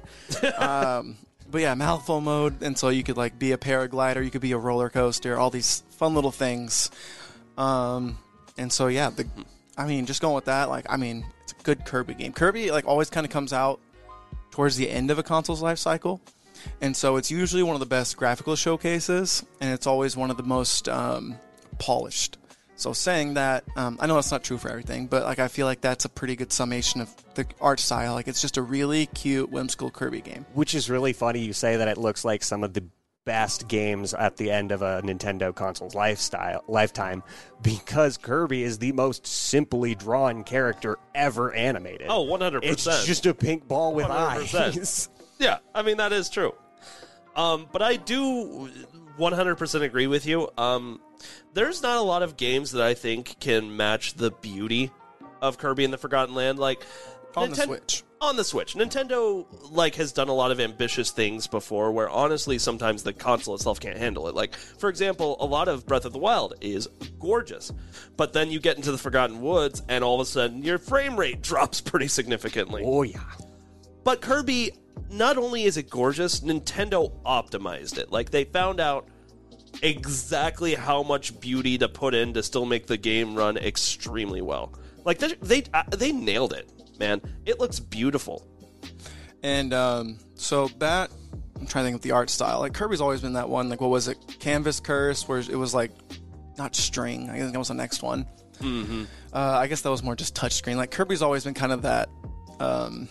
um, 0.57 1.17
but 1.51 1.61
yeah, 1.61 1.73
mouthful 1.75 2.21
mode, 2.21 2.61
and 2.61 2.77
so 2.77 2.89
you 2.89 3.03
could 3.03 3.17
like 3.17 3.37
be 3.39 3.51
a 3.51 3.57
paraglider, 3.57 4.23
you 4.23 4.31
could 4.31 4.41
be 4.41 4.51
a 4.51 4.57
roller 4.57 4.89
coaster, 4.89 5.37
all 5.37 5.49
these 5.49 5.83
fun 5.91 6.13
little 6.15 6.31
things. 6.31 6.91
Um, 7.57 8.17
and 8.57 8.71
so 8.71 8.87
yeah, 8.87 9.09
the, 9.09 9.27
I 9.77 9.85
mean, 9.85 10.05
just 10.05 10.21
going 10.21 10.35
with 10.35 10.45
that, 10.45 10.69
like, 10.69 10.85
I 10.89 10.97
mean, 10.97 11.25
it's 11.43 11.53
a 11.53 11.63
good 11.63 11.85
Kirby 11.85 12.15
game. 12.15 12.33
Kirby 12.33 12.71
like 12.71 12.85
always 12.87 13.09
kind 13.09 13.25
of 13.25 13.31
comes 13.31 13.53
out 13.53 13.79
towards 14.51 14.77
the 14.77 14.89
end 14.89 15.11
of 15.11 15.19
a 15.19 15.23
console's 15.23 15.61
life 15.61 15.77
cycle. 15.77 16.21
And 16.81 16.95
so 16.95 17.17
it's 17.17 17.29
usually 17.29 17.61
one 17.61 17.75
of 17.75 17.79
the 17.79 17.85
best 17.85 18.17
graphical 18.17 18.55
showcases, 18.55 19.45
and 19.61 19.71
it's 19.71 19.85
always 19.85 20.17
one 20.17 20.31
of 20.31 20.37
the 20.37 20.43
most 20.43 20.89
um, 20.89 21.37
polished. 21.77 22.37
So 22.77 22.91
saying 22.93 23.35
that, 23.35 23.63
um, 23.77 23.97
I 24.01 24.07
know 24.07 24.15
that's 24.15 24.31
not 24.31 24.43
true 24.43 24.57
for 24.57 24.69
everything, 24.69 25.07
but 25.07 25.23
like 25.23 25.39
I 25.39 25.47
feel 25.47 25.65
like 25.65 25.81
that's 25.81 26.05
a 26.05 26.09
pretty 26.09 26.35
good 26.35 26.51
summation 26.51 26.99
of 27.01 27.09
the 27.35 27.45
art 27.61 27.79
style. 27.79 28.13
Like 28.13 28.27
it's 28.27 28.41
just 28.41 28.57
a 28.57 28.61
really 28.61 29.05
cute, 29.07 29.49
whimsical 29.49 29.89
Kirby 29.89 30.21
game. 30.21 30.45
Which 30.53 30.75
is 30.75 30.89
really 30.89 31.13
funny 31.13 31.39
you 31.39 31.53
say 31.53 31.77
that 31.77 31.87
it 31.87 31.97
looks 31.97 32.25
like 32.25 32.43
some 32.43 32.63
of 32.63 32.73
the 32.73 32.83
best 33.25 33.67
games 33.67 34.13
at 34.13 34.37
the 34.37 34.51
end 34.51 34.71
of 34.71 34.81
a 34.83 35.01
Nintendo 35.03 35.53
console's 35.55 35.95
lifestyle 35.95 36.63
lifetime 36.67 37.23
because 37.63 38.17
Kirby 38.17 38.61
is 38.61 38.77
the 38.77 38.91
most 38.91 39.25
simply 39.25 39.95
drawn 39.95 40.43
character 40.43 40.99
ever 41.15 41.51
animated. 41.53 42.07
Oh, 42.07 42.25
100%. 42.25 42.59
It's 42.63 42.83
just 42.83 43.25
a 43.25 43.33
pink 43.33 43.67
ball 43.67 43.95
with 43.95 44.05
100%. 44.05 44.55
eyes. 44.55 45.09
Yeah, 45.37 45.57
I 45.73 45.81
mean 45.81 45.97
that 45.97 46.13
is 46.13 46.29
true. 46.29 46.55
Um, 47.35 47.67
but 47.73 47.81
I 47.81 47.97
do 47.97 48.69
100% 49.19 49.81
agree 49.81 50.07
with 50.07 50.25
you. 50.25 50.49
Um, 50.57 51.01
there's 51.53 51.81
not 51.81 51.97
a 51.97 52.01
lot 52.01 52.23
of 52.23 52.37
games 52.37 52.71
that 52.71 52.81
I 52.81 52.93
think 52.93 53.39
can 53.39 53.75
match 53.75 54.15
the 54.15 54.31
beauty 54.31 54.91
of 55.41 55.57
Kirby 55.57 55.83
and 55.83 55.93
the 55.93 55.97
Forgotten 55.97 56.35
Land. 56.35 56.59
Like 56.59 56.83
On 57.35 57.49
the 57.49 57.55
Switch. 57.55 58.03
On 58.21 58.37
the 58.37 58.43
Switch, 58.43 58.75
Nintendo 58.75 59.45
like 59.71 59.95
has 59.95 60.11
done 60.11 60.29
a 60.29 60.33
lot 60.33 60.49
of 60.51 60.59
ambitious 60.59 61.11
things 61.11 61.47
before, 61.47 61.91
where 61.91 62.09
honestly 62.09 62.57
sometimes 62.57 63.03
the 63.03 63.13
console 63.13 63.55
itself 63.55 63.79
can't 63.79 63.97
handle 63.97 64.27
it. 64.27 64.35
Like 64.35 64.55
for 64.55 64.89
example, 64.89 65.37
a 65.39 65.45
lot 65.45 65.67
of 65.67 65.85
Breath 65.85 66.05
of 66.05 66.13
the 66.13 66.17
Wild 66.17 66.55
is 66.61 66.87
gorgeous, 67.19 67.71
but 68.17 68.33
then 68.33 68.49
you 68.49 68.59
get 68.59 68.77
into 68.77 68.91
the 68.91 68.97
Forgotten 68.97 69.41
Woods, 69.41 69.83
and 69.89 70.03
all 70.03 70.15
of 70.15 70.21
a 70.21 70.25
sudden 70.25 70.63
your 70.63 70.77
frame 70.77 71.17
rate 71.17 71.41
drops 71.43 71.81
pretty 71.81 72.07
significantly. 72.07 72.83
Oh 72.85 73.03
yeah. 73.03 73.19
But 74.03 74.21
Kirby, 74.21 74.71
not 75.11 75.37
only 75.37 75.63
is 75.63 75.77
it 75.77 75.89
gorgeous, 75.89 76.39
Nintendo 76.39 77.11
optimized 77.23 77.97
it. 77.97 78.11
Like 78.11 78.31
they 78.31 78.45
found 78.45 78.79
out 78.79 79.07
exactly 79.85 80.73
how 80.73 81.03
much 81.03 81.39
beauty 81.39 81.77
to 81.77 81.87
put 81.87 82.15
in 82.15 82.33
to 82.33 82.43
still 82.43 82.65
make 82.65 82.87
the 82.87 82.97
game 82.97 83.35
run 83.35 83.55
extremely 83.57 84.41
well. 84.41 84.73
Like 85.05 85.19
they 85.19 85.33
they, 85.35 85.63
uh, 85.73 85.83
they 85.91 86.11
nailed 86.11 86.53
it, 86.53 86.69
man. 86.99 87.21
It 87.45 87.59
looks 87.59 87.79
beautiful. 87.79 88.45
And 89.43 89.73
um, 89.73 90.17
so 90.33 90.67
that 90.79 91.11
I'm 91.59 91.67
trying 91.67 91.83
to 91.83 91.87
think 91.87 91.95
of 91.97 92.01
the 92.01 92.11
art 92.11 92.31
style. 92.31 92.59
Like 92.59 92.73
Kirby's 92.73 93.01
always 93.01 93.21
been 93.21 93.33
that 93.33 93.47
one. 93.47 93.69
Like 93.69 93.79
what 93.79 93.91
was 93.91 94.07
it? 94.07 94.17
Canvas 94.39 94.79
Curse, 94.79 95.27
where 95.27 95.39
it 95.39 95.55
was 95.55 95.73
like 95.75 95.91
not 96.57 96.75
string. 96.75 97.29
I 97.29 97.37
think 97.37 97.51
that 97.51 97.59
was 97.59 97.67
the 97.67 97.75
next 97.75 98.01
one. 98.01 98.25
Mm-hmm. 98.59 99.03
Uh, 99.33 99.37
I 99.37 99.67
guess 99.67 99.81
that 99.81 99.91
was 99.91 100.01
more 100.01 100.15
just 100.15 100.35
touchscreen. 100.35 100.77
Like 100.77 100.89
Kirby's 100.89 101.21
always 101.21 101.43
been 101.43 101.53
kind 101.53 101.71
of 101.71 101.83
that 101.83 102.09
um, 102.59 103.07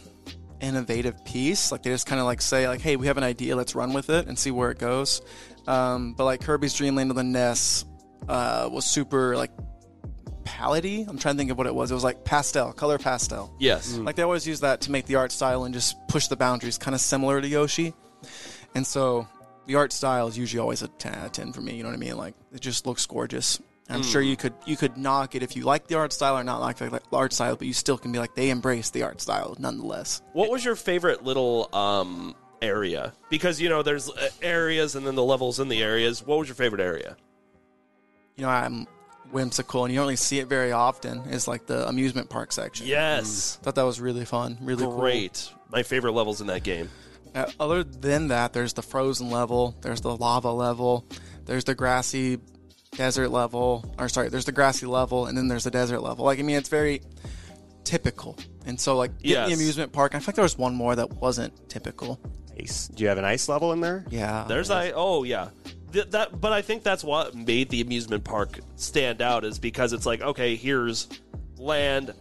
innovative 0.61 1.25
piece. 1.25 1.71
Like 1.71 1.83
they 1.83 1.91
just 1.91 2.07
kind 2.07 2.21
of 2.21 2.27
like 2.27 2.43
say 2.43 2.67
like, 2.67 2.81
hey, 2.81 2.97
we 2.97 3.07
have 3.07 3.19
an 3.19 3.25
idea, 3.25 3.55
let's 3.55 3.75
run 3.75 3.93
with 3.93 4.11
it 4.11 4.27
and 4.27 4.37
see 4.39 4.51
where 4.51 4.71
it 4.71 4.79
goes. 4.79 5.23
Um, 5.67 6.15
but 6.15 6.25
like 6.25 6.41
Kirby's 6.41 6.75
Dream 6.75 6.97
Land 6.97 7.11
of 7.11 7.17
the 7.17 7.25
NES 7.25 7.85
uh, 8.29 8.69
was 8.71 8.85
super 8.85 9.37
like 9.37 9.51
palette 10.45 10.85
I'm 10.85 11.19
trying 11.19 11.35
to 11.35 11.39
think 11.39 11.51
of 11.51 11.59
what 11.59 11.67
it 11.67 11.75
was. 11.75 11.91
It 11.91 11.95
was 11.95 12.05
like 12.05 12.25
pastel, 12.25 12.73
color 12.73 12.99
pastel. 12.99 13.55
Yes. 13.59 13.97
Like 13.97 14.17
they 14.17 14.23
always 14.23 14.47
use 14.47 14.61
that 14.61 14.83
to 14.83 14.91
make 14.91 15.07
the 15.07 15.17
art 15.17 15.33
style 15.33 15.65
and 15.65 15.75
just 15.75 15.97
push 16.09 16.29
the 16.29 16.37
boundaries, 16.37 16.79
kind 16.79 16.95
of 16.95 17.01
similar 17.01 17.41
to 17.41 17.49
Yoshi. 17.49 17.95
And 18.75 18.87
so 18.87 19.27
the 19.67 19.77
art 19.77 19.93
style 19.93 20.29
is 20.29 20.37
usually 20.39 20.61
always 20.61 20.83
a 20.83 20.89
10 20.89 21.15
out 21.15 21.27
of 21.27 21.33
10 21.33 21.53
for 21.53 21.61
me. 21.61 21.75
You 21.75 21.83
know 21.83 21.89
what 21.89 21.97
I 21.97 21.99
mean? 21.99 22.17
Like 22.17 22.35
it 22.53 22.61
just 22.61 22.87
looks 22.87 23.05
gorgeous. 23.07 23.61
I'm 23.89 24.03
sure 24.03 24.23
you 24.23 24.37
could 24.37 24.55
you 24.65 24.79
could 24.79 24.97
knock 24.97 25.35
it 25.35 25.43
if 25.43 25.57
you 25.57 25.65
like 25.65 25.89
the 25.89 25.97
art 25.97 26.11
style 26.13 26.39
or 26.39 26.45
not 26.45 26.61
like 26.61 26.79
the 26.79 27.01
art 27.13 27.35
style, 27.35 27.55
but 27.55 27.67
you 27.67 27.75
still 27.75 27.99
can 27.99 28.13
be 28.13 28.19
like 28.19 28.35
they 28.35 28.49
embrace 28.49 28.89
the 28.91 29.03
art 29.03 29.21
style 29.21 29.57
nonetheless. 29.59 30.23
What 30.33 30.51
was 30.51 30.65
your 30.65 30.75
favorite 30.75 31.23
little 31.23 31.69
um, 31.75 32.35
area? 32.65 33.13
Because 33.31 33.61
you 33.61 33.69
know, 33.69 33.83
there's 33.83 34.11
uh, 34.11 34.29
areas 34.43 34.95
and 34.97 35.07
then 35.07 35.15
the 35.15 35.23
levels 35.25 35.61
in 35.61 35.69
the 35.69 35.83
areas. 35.83 36.25
What 36.27 36.39
was 36.39 36.49
your 36.49 36.55
favorite 36.55 36.81
area? 36.81 37.17
You 38.37 38.43
know, 38.45 38.49
I'm 38.51 38.87
whimsical 39.31 39.85
and 39.85 39.93
you 39.93 39.99
don't 40.01 40.07
really 40.07 40.17
see 40.17 40.39
it 40.39 40.49
very 40.49 40.73
often. 40.73 41.21
Is 41.31 41.47
like 41.49 41.67
the 41.67 41.87
amusement 41.89 42.29
park 42.31 42.53
section. 42.53 42.87
Yes, 42.87 43.59
Thought 43.63 43.75
that 43.77 43.85
was 43.85 44.01
really 44.01 44.25
fun, 44.25 44.59
really 44.61 44.85
cool. 44.85 44.99
great. 44.99 45.51
My 45.71 45.83
favorite 45.83 46.13
levels 46.13 46.41
in 46.41 46.47
that 46.49 46.63
game. 46.63 46.89
Uh, 47.35 47.51
other 47.59 47.83
than 47.83 48.29
that, 48.29 48.53
there's 48.53 48.75
the 48.75 48.83
frozen 48.83 49.29
level, 49.31 49.75
there's 49.81 50.01
the 50.01 50.17
lava 50.17 50.53
level, 50.53 51.05
there's 51.47 51.65
the 51.65 51.75
grassy 51.75 52.39
desert 52.93 53.29
level, 53.31 53.93
or 53.99 54.09
sorry, 54.09 54.29
there's 54.29 54.45
the 54.45 54.53
grassy 54.53 54.87
level, 54.87 55.27
and 55.27 55.37
then 55.37 55.49
there's 55.49 55.65
the 55.65 55.71
desert 55.71 55.99
level. 56.01 56.25
Like, 56.25 56.39
I 56.39 56.43
mean, 56.43 56.55
it's 56.55 56.69
very 56.69 57.03
typical. 57.83 58.39
And 58.67 58.79
so, 58.81 58.97
like, 58.97 59.11
Yes. 59.21 59.49
the 59.49 59.55
amusement 59.55 59.93
park. 59.93 60.15
I 60.15 60.19
feel 60.21 60.27
like 60.29 60.37
there 60.37 60.45
was 60.45 60.57
one 60.57 60.75
more 60.77 60.95
that 60.95 61.15
wasn't 61.15 61.69
typical. 61.69 62.21
Ice. 62.61 62.89
Do 62.89 63.03
you 63.03 63.09
have 63.09 63.19
an 63.19 63.25
ice 63.25 63.49
level 63.49 63.73
in 63.73 63.81
there? 63.81 64.05
Yeah. 64.11 64.45
There's 64.49 64.71
I. 64.71 64.91
Oh 64.93 65.25
yeah. 65.25 65.49
Th- 65.93 66.09
that, 66.11 66.41
but 66.41 66.53
I 66.53 66.63
think 66.63 66.83
that's 66.83 67.05
what 67.05 67.35
made 67.35 67.69
the 67.71 67.81
amusement 67.81 68.25
park 68.25 68.59
stand 68.77 69.23
out 69.23 69.45
is 69.45 69.59
because 69.59 69.93
it's 69.93 70.07
like, 70.07 70.21
okay, 70.21 70.57
here's 70.57 71.09
land 71.57 72.15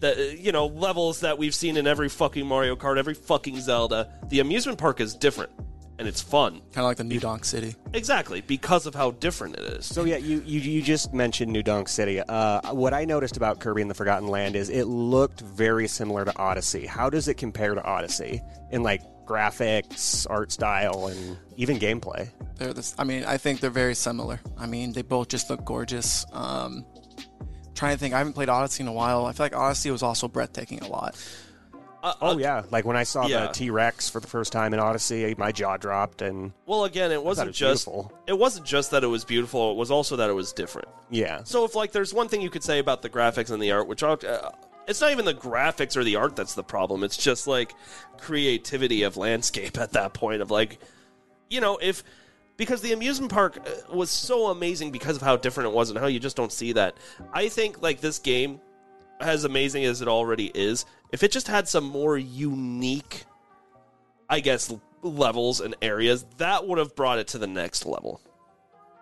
that 0.00 0.38
you 0.38 0.52
know 0.52 0.66
levels 0.66 1.20
that 1.20 1.38
we've 1.38 1.54
seen 1.54 1.76
in 1.76 1.86
every 1.86 2.08
fucking 2.08 2.46
Mario 2.46 2.76
Kart, 2.76 2.98
every 2.98 3.14
fucking 3.14 3.60
Zelda. 3.60 4.08
The 4.28 4.40
amusement 4.40 4.78
park 4.78 5.00
is 5.00 5.14
different 5.14 5.50
and 5.98 6.08
it's 6.08 6.20
fun. 6.20 6.54
kind 6.72 6.78
of 6.78 6.84
like 6.84 6.96
the 6.96 7.04
New 7.04 7.20
Donk 7.20 7.44
City. 7.44 7.76
Exactly 7.92 8.40
because 8.40 8.86
of 8.86 8.94
how 8.94 9.12
different 9.12 9.56
it 9.56 9.60
is. 9.60 9.86
So 9.86 10.04
yeah, 10.04 10.16
you, 10.16 10.42
you 10.44 10.58
you 10.58 10.82
just 10.82 11.14
mentioned 11.14 11.52
New 11.52 11.62
Donk 11.62 11.88
City. 11.88 12.20
Uh, 12.20 12.74
what 12.74 12.92
I 12.92 13.04
noticed 13.04 13.36
about 13.36 13.60
Kirby 13.60 13.82
and 13.82 13.90
the 13.90 13.94
Forgotten 13.94 14.28
Land 14.28 14.56
is 14.56 14.68
it 14.68 14.84
looked 14.84 15.40
very 15.40 15.86
similar 15.86 16.24
to 16.24 16.36
Odyssey. 16.36 16.86
How 16.86 17.08
does 17.08 17.28
it 17.28 17.34
compare 17.34 17.74
to 17.74 17.84
Odyssey 17.84 18.42
in 18.70 18.82
like 18.82 19.02
graphics, 19.26 20.26
art 20.30 20.52
style, 20.52 21.06
and 21.08 21.36
even 21.56 21.78
gameplay? 21.78 22.28
They're 22.56 22.72
this. 22.72 22.94
I 22.98 23.04
mean, 23.04 23.24
I 23.24 23.36
think 23.36 23.60
they're 23.60 23.70
very 23.70 23.94
similar. 23.94 24.40
I 24.58 24.66
mean, 24.66 24.92
they 24.92 25.02
both 25.02 25.28
just 25.28 25.50
look 25.50 25.64
gorgeous. 25.64 26.24
Um, 26.32 26.84
trying 27.74 27.94
to 27.94 27.98
think, 27.98 28.14
I 28.14 28.18
haven't 28.18 28.34
played 28.34 28.48
Odyssey 28.48 28.82
in 28.82 28.88
a 28.88 28.92
while. 28.92 29.26
I 29.26 29.32
feel 29.32 29.44
like 29.46 29.56
Odyssey 29.56 29.90
was 29.90 30.02
also 30.02 30.28
breathtaking 30.28 30.80
a 30.82 30.88
lot. 30.88 31.16
Uh, 32.02 32.14
Oh 32.20 32.30
uh, 32.30 32.36
yeah, 32.36 32.62
like 32.72 32.84
when 32.84 32.96
I 32.96 33.04
saw 33.04 33.26
yeah. 33.28 33.46
the 33.46 33.52
T 33.52 33.70
Rex 33.70 34.10
for 34.10 34.18
the 34.18 34.26
first 34.26 34.52
time 34.52 34.74
in 34.74 34.80
Odyssey, 34.80 35.36
my 35.38 35.52
jaw 35.52 35.76
dropped, 35.76 36.20
and 36.20 36.52
Well, 36.66 36.84
again, 36.84 37.12
it 37.12 37.22
wasn't 37.22 37.50
was 37.50 37.56
just 37.56 37.86
beautiful. 37.86 38.12
it 38.26 38.36
wasn't 38.36 38.66
just 38.66 38.90
that 38.90 39.04
it 39.04 39.06
was 39.06 39.24
beautiful. 39.24 39.70
It 39.70 39.76
was 39.76 39.92
also 39.92 40.16
that 40.16 40.28
it 40.28 40.32
was 40.32 40.52
different. 40.52 40.88
yeah, 41.10 41.44
So 41.44 41.64
if 41.64 41.76
like 41.76 41.92
there's 41.92 42.12
one 42.12 42.26
thing 42.26 42.40
you 42.42 42.50
could 42.50 42.64
say 42.64 42.80
about 42.80 43.02
the 43.02 43.08
graphics 43.08 43.52
and 43.52 43.62
the 43.62 43.70
art, 43.70 43.86
which 43.86 44.02
are, 44.02 44.18
uh, 44.26 44.50
it's 44.86 45.00
not 45.00 45.12
even 45.12 45.24
the 45.24 45.34
graphics 45.34 45.96
or 45.96 46.04
the 46.04 46.16
art 46.16 46.36
that's 46.36 46.54
the 46.54 46.64
problem. 46.64 47.04
It's 47.04 47.16
just 47.16 47.46
like 47.46 47.74
creativity 48.18 49.02
of 49.02 49.16
landscape 49.16 49.78
at 49.78 49.92
that 49.92 50.14
point 50.14 50.42
of 50.42 50.50
like, 50.50 50.78
you 51.50 51.60
know, 51.60 51.78
if 51.80 52.02
because 52.56 52.80
the 52.80 52.92
amusement 52.92 53.32
park 53.32 53.58
uh, 53.66 53.94
was 53.96 54.10
so 54.10 54.48
amazing 54.48 54.90
because 54.90 55.16
of 55.16 55.22
how 55.22 55.36
different 55.36 55.70
it 55.70 55.74
was 55.74 55.90
and 55.90 55.98
how 55.98 56.06
you 56.06 56.20
just 56.20 56.36
don't 56.36 56.52
see 56.52 56.72
that. 56.72 56.96
I 57.32 57.48
think 57.48 57.82
like 57.82 58.00
this 58.00 58.18
game, 58.18 58.60
as 59.20 59.44
amazing 59.44 59.84
as 59.84 60.02
it 60.02 60.08
already 60.08 60.50
is, 60.54 60.84
if 61.12 61.22
it 61.22 61.30
just 61.30 61.48
had 61.48 61.68
some 61.68 61.84
more 61.84 62.18
unique, 62.18 63.24
I 64.28 64.40
guess, 64.40 64.72
levels 65.02 65.60
and 65.60 65.74
areas, 65.82 66.24
that 66.38 66.66
would 66.66 66.78
have 66.78 66.94
brought 66.94 67.18
it 67.18 67.28
to 67.28 67.38
the 67.38 67.46
next 67.46 67.86
level. 67.86 68.20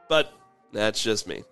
But 0.09 0.33
that's 0.73 1.03
just 1.03 1.27
me. 1.27 1.45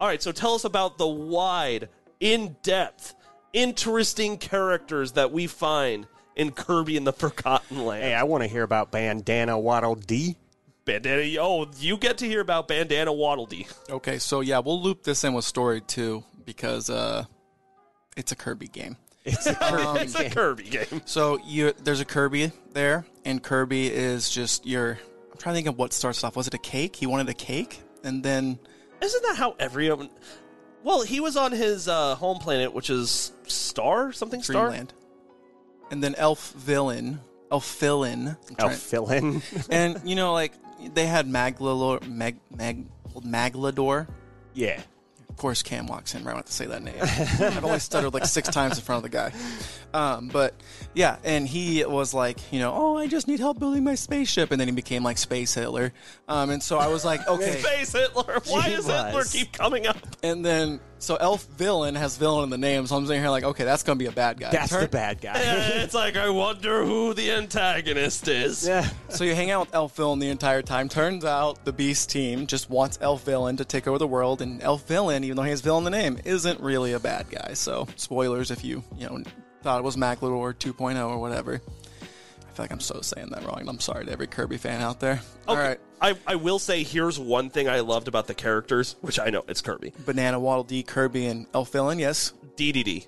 All 0.00 0.06
right, 0.06 0.22
so 0.22 0.32
tell 0.32 0.54
us 0.54 0.64
about 0.64 0.96
the 0.96 1.06
wide, 1.06 1.88
in 2.20 2.56
depth, 2.62 3.14
interesting 3.52 4.38
characters 4.38 5.12
that 5.12 5.32
we 5.32 5.46
find 5.46 6.06
in 6.36 6.52
Kirby 6.52 6.96
and 6.96 7.06
the 7.06 7.12
Forgotten 7.12 7.84
Land. 7.84 8.04
hey, 8.04 8.14
I 8.14 8.22
want 8.24 8.42
to 8.44 8.48
hear 8.48 8.62
about 8.62 8.90
Bandana 8.90 9.58
Waddle 9.58 9.94
Dee. 9.94 10.36
Bandana, 10.84 11.36
oh, 11.40 11.68
you 11.78 11.96
get 11.98 12.18
to 12.18 12.26
hear 12.26 12.40
about 12.40 12.68
Bandana 12.68 13.12
Waddle 13.12 13.46
Dee. 13.46 13.66
Okay, 13.90 14.18
so 14.18 14.40
yeah, 14.40 14.58
we'll 14.60 14.80
loop 14.80 15.02
this 15.02 15.22
in 15.24 15.34
with 15.34 15.44
story 15.44 15.80
too 15.82 16.24
because 16.46 16.88
uh, 16.88 17.24
it's 18.16 18.32
a 18.32 18.36
Kirby 18.36 18.68
game. 18.68 18.96
It's 19.24 19.46
a 19.46 19.54
Kirby 19.54 20.00
It's 20.00 20.14
a 20.14 20.22
game. 20.22 20.30
Kirby 20.30 20.62
game. 20.64 21.02
So 21.04 21.38
you 21.44 21.72
there's 21.84 22.00
a 22.00 22.06
Kirby 22.06 22.52
there, 22.72 23.04
and 23.26 23.42
Kirby 23.42 23.92
is 23.92 24.30
just 24.30 24.64
your. 24.64 24.92
I'm 25.30 25.36
trying 25.38 25.52
to 25.52 25.56
think 25.58 25.66
of 25.68 25.76
what 25.76 25.92
starts 25.92 26.24
off. 26.24 26.34
Was 26.36 26.46
it 26.46 26.54
a 26.54 26.58
cake? 26.58 26.96
He 26.96 27.06
wanted 27.06 27.28
a 27.28 27.34
cake, 27.34 27.82
and 28.02 28.22
then 28.22 28.58
Isn't 29.02 29.22
that 29.24 29.36
how 29.36 29.56
everyone? 29.58 30.08
Well, 30.84 31.02
he 31.02 31.20
was 31.20 31.36
on 31.36 31.52
his 31.52 31.88
uh, 31.88 32.14
home 32.14 32.38
planet, 32.38 32.72
which 32.72 32.88
is 32.90 33.32
Star 33.46 34.12
something 34.12 34.42
Star. 34.42 34.66
Dreamland, 34.68 34.92
and 35.90 36.02
then 36.02 36.14
Elf 36.14 36.52
Villain, 36.52 37.20
Elf 37.50 37.78
Villain, 37.78 38.28
I'm 38.28 38.36
Elf 38.58 38.58
trying- 38.58 38.76
fill 38.76 39.10
in. 39.10 39.42
and 39.70 40.00
you 40.04 40.14
know 40.14 40.32
like 40.32 40.52
they 40.94 41.06
had 41.06 41.26
Maglalor, 41.26 42.06
Mag, 42.08 42.36
Mag, 42.56 42.86
Maglador. 43.14 44.06
yeah. 44.54 44.80
Of 45.38 45.42
course, 45.42 45.62
Kahm 45.62 45.86
walks 45.86 46.16
in 46.16 46.24
right 46.24 46.32
I 46.32 46.36
have 46.38 46.46
to 46.46 46.52
say 46.52 46.66
that 46.66 46.82
name. 46.82 46.96
I've 47.00 47.64
only 47.64 47.78
stuttered 47.78 48.12
like 48.12 48.24
six 48.24 48.48
times 48.48 48.76
in 48.76 48.82
front 48.82 49.04
of 49.04 49.08
the 49.08 49.16
guy. 49.16 49.32
Um, 49.94 50.26
but 50.26 50.52
yeah, 50.94 51.18
and 51.22 51.46
he 51.46 51.84
was 51.84 52.12
like, 52.12 52.52
you 52.52 52.58
know, 52.58 52.72
oh, 52.74 52.96
I 52.96 53.06
just 53.06 53.28
need 53.28 53.38
help 53.38 53.60
building 53.60 53.84
my 53.84 53.94
spaceship, 53.94 54.50
and 54.50 54.60
then 54.60 54.66
he 54.66 54.74
became 54.74 55.04
like 55.04 55.16
Space 55.16 55.54
Hitler. 55.54 55.92
Um, 56.26 56.50
and 56.50 56.60
so 56.60 56.78
I 56.78 56.88
was 56.88 57.04
like, 57.04 57.24
okay. 57.28 57.60
Space 57.60 57.92
Hitler. 57.92 58.40
Why 58.48 58.68
does 58.68 58.88
Hitler 58.88 59.22
keep 59.22 59.52
coming 59.52 59.86
up? 59.86 59.98
and 60.24 60.44
then 60.44 60.80
so 60.98 61.16
Elf 61.16 61.44
Villain 61.56 61.94
has 61.94 62.16
villain 62.16 62.44
in 62.44 62.50
the 62.50 62.58
name, 62.58 62.86
so 62.86 62.96
I'm 62.96 63.06
sitting 63.06 63.20
here 63.22 63.30
like, 63.30 63.44
okay, 63.44 63.64
that's 63.64 63.82
gonna 63.82 63.96
be 63.98 64.06
a 64.06 64.12
bad 64.12 64.38
guy. 64.40 64.50
That's 64.50 64.70
Turn- 64.70 64.82
the 64.82 64.88
bad 64.88 65.20
guy. 65.20 65.34
it's 65.38 65.94
like 65.94 66.16
I 66.16 66.30
wonder 66.30 66.84
who 66.84 67.14
the 67.14 67.32
antagonist 67.32 68.28
is. 68.28 68.66
yeah. 68.66 68.88
So 69.08 69.24
you 69.24 69.34
hang 69.34 69.50
out 69.50 69.66
with 69.66 69.74
Elf 69.74 69.96
Villain 69.96 70.18
the 70.18 70.28
entire 70.28 70.62
time. 70.62 70.88
Turns 70.88 71.24
out 71.24 71.64
the 71.64 71.72
Beast 71.72 72.10
team 72.10 72.46
just 72.46 72.68
wants 72.70 72.98
Elf 73.00 73.24
Villain 73.24 73.56
to 73.58 73.64
take 73.64 73.86
over 73.86 73.98
the 73.98 74.06
world, 74.06 74.42
and 74.42 74.62
Elf 74.62 74.86
Villain, 74.86 75.24
even 75.24 75.36
though 75.36 75.42
he 75.42 75.50
has 75.50 75.60
Villain 75.60 75.86
in 75.86 75.92
the 75.92 75.98
name, 75.98 76.18
isn't 76.24 76.60
really 76.60 76.92
a 76.92 77.00
bad 77.00 77.30
guy. 77.30 77.54
So 77.54 77.86
spoilers 77.96 78.50
if 78.50 78.64
you 78.64 78.82
you 78.96 79.06
know 79.06 79.22
thought 79.62 79.78
it 79.80 79.84
was 79.84 79.96
Maglador 79.96 80.54
2.0 80.54 81.08
or 81.08 81.18
whatever. 81.18 81.60
I 82.58 82.62
feel 82.62 82.64
like 82.64 82.72
I'm 82.72 82.80
so 82.80 83.00
saying 83.02 83.28
that 83.30 83.44
wrong. 83.44 83.62
I'm 83.68 83.78
sorry 83.78 84.04
to 84.06 84.10
every 84.10 84.26
Kirby 84.26 84.56
fan 84.56 84.80
out 84.80 84.98
there. 84.98 85.20
All 85.46 85.54
Okay, 85.54 85.68
right, 85.68 85.80
I, 86.00 86.16
I 86.26 86.34
will 86.34 86.58
say 86.58 86.82
here's 86.82 87.16
one 87.16 87.50
thing 87.50 87.68
I 87.68 87.80
loved 87.80 88.08
about 88.08 88.26
the 88.26 88.34
characters, 88.34 88.96
which 89.00 89.20
I 89.20 89.30
know 89.30 89.44
it's 89.46 89.60
Kirby. 89.60 89.92
Banana 90.04 90.40
Waddle 90.40 90.64
Dee, 90.64 90.82
Kirby, 90.82 91.26
and 91.26 91.46
Elf 91.54 91.70
Villain. 91.70 92.00
Yes, 92.00 92.32
DDD. 92.56 93.06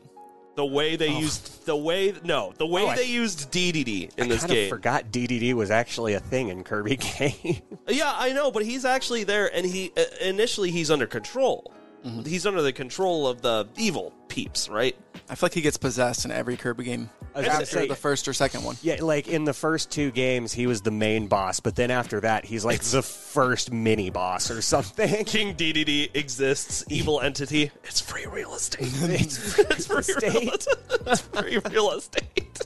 The 0.54 0.64
way 0.64 0.94
they 0.94 1.08
used 1.18 1.64
the 1.66 1.74
way 1.74 2.14
no 2.22 2.52
the 2.58 2.66
way 2.66 2.82
Oh, 2.82 2.88
I- 2.88 2.96
they 2.96 3.06
used 3.06 3.50
DDD 3.50 4.10
in 4.18 4.26
I 4.26 4.28
this 4.28 4.40
kind 4.40 4.50
of 4.52 4.56
game. 4.56 4.68
forgot 4.70 5.10
DDD 5.10 5.54
was 5.54 5.70
actually 5.72 6.14
a 6.14 6.20
thing 6.20 6.48
in 6.48 6.62
Kirby 6.62 6.96
game. 7.18 7.60
Yeah, 7.88 8.12
I 8.16 8.32
know, 8.32 8.50
but 8.52 8.64
he's 8.64 8.84
actually 8.84 9.24
there, 9.24 9.52
and 9.52 9.66
he 9.66 9.90
uh, 9.96 10.02
initially 10.20 10.70
he's 10.70 10.90
under 10.92 11.06
control. 11.08 11.72
Mm-hmm. 12.06 12.22
He's 12.22 12.46
under 12.46 12.62
the 12.62 12.72
control 12.72 13.26
of 13.26 13.42
the 13.42 13.66
evil 13.76 14.12
peeps, 14.28 14.68
right? 14.68 14.96
I 15.28 15.34
feel 15.34 15.46
like 15.46 15.54
he 15.54 15.60
gets 15.60 15.76
possessed 15.76 16.24
in 16.24 16.30
every 16.30 16.56
Kirby 16.56 16.84
game 16.84 17.10
I 17.10 17.14
was 17.14 17.18
gonna 17.18 17.19
after 17.34 17.64
say- 17.66 17.86
the 17.88 17.94
first 17.94 18.26
or 18.28 18.32
second 18.32 18.64
one. 18.64 18.76
yeah, 18.82 18.96
like 19.00 19.28
in 19.28 19.44
the 19.44 19.52
first 19.52 19.90
two 19.90 20.10
games, 20.10 20.52
he 20.52 20.66
was 20.66 20.82
the 20.82 20.90
main 20.90 21.26
boss, 21.28 21.60
but 21.60 21.76
then 21.76 21.90
after 21.90 22.20
that, 22.20 22.44
he's 22.44 22.64
like 22.64 22.80
the 22.80 23.02
first 23.02 23.72
mini 23.72 24.10
boss 24.10 24.50
or 24.50 24.60
something. 24.62 25.24
King 25.24 25.54
DDD 25.54 26.10
exists, 26.14 26.84
evil 26.88 27.20
entity. 27.20 27.70
It's 27.84 28.00
free 28.00 28.26
real 28.26 28.54
estate. 28.54 28.88
It's 29.02 29.58
it's 29.58 29.86
free 29.86 29.96
real 30.28 30.50
estate. 30.52 30.54
estate. 30.54 30.76
it's 31.06 31.20
free 31.20 31.58
real 31.70 31.90
estate. 31.92 32.60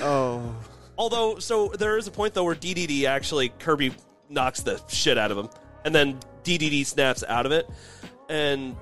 Oh, 0.00 0.54
Although, 0.96 1.38
so 1.38 1.68
there 1.68 1.96
is 1.96 2.08
a 2.08 2.10
point 2.10 2.34
though 2.34 2.44
where 2.44 2.56
DDD 2.56 3.04
actually 3.04 3.50
Kirby 3.50 3.92
knocks 4.28 4.62
the 4.62 4.80
shit 4.88 5.16
out 5.16 5.30
of 5.30 5.38
him, 5.38 5.48
and 5.84 5.94
then 5.94 6.18
DDD 6.44 6.84
snaps 6.86 7.22
out 7.28 7.46
of 7.46 7.52
it, 7.52 7.68
and 8.28 8.76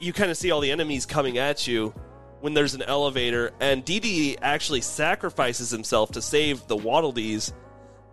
you 0.00 0.12
kind 0.12 0.30
of 0.30 0.36
see 0.36 0.50
all 0.50 0.60
the 0.60 0.70
enemies 0.72 1.06
coming 1.06 1.38
at 1.38 1.66
you 1.66 1.94
when 2.46 2.54
there's 2.54 2.76
an 2.76 2.82
elevator, 2.82 3.50
and 3.58 3.84
DDD 3.84 4.36
actually 4.40 4.80
sacrifices 4.80 5.68
himself 5.68 6.12
to 6.12 6.22
save 6.22 6.64
the 6.68 6.76
Waddle 6.76 7.10
Dees 7.10 7.52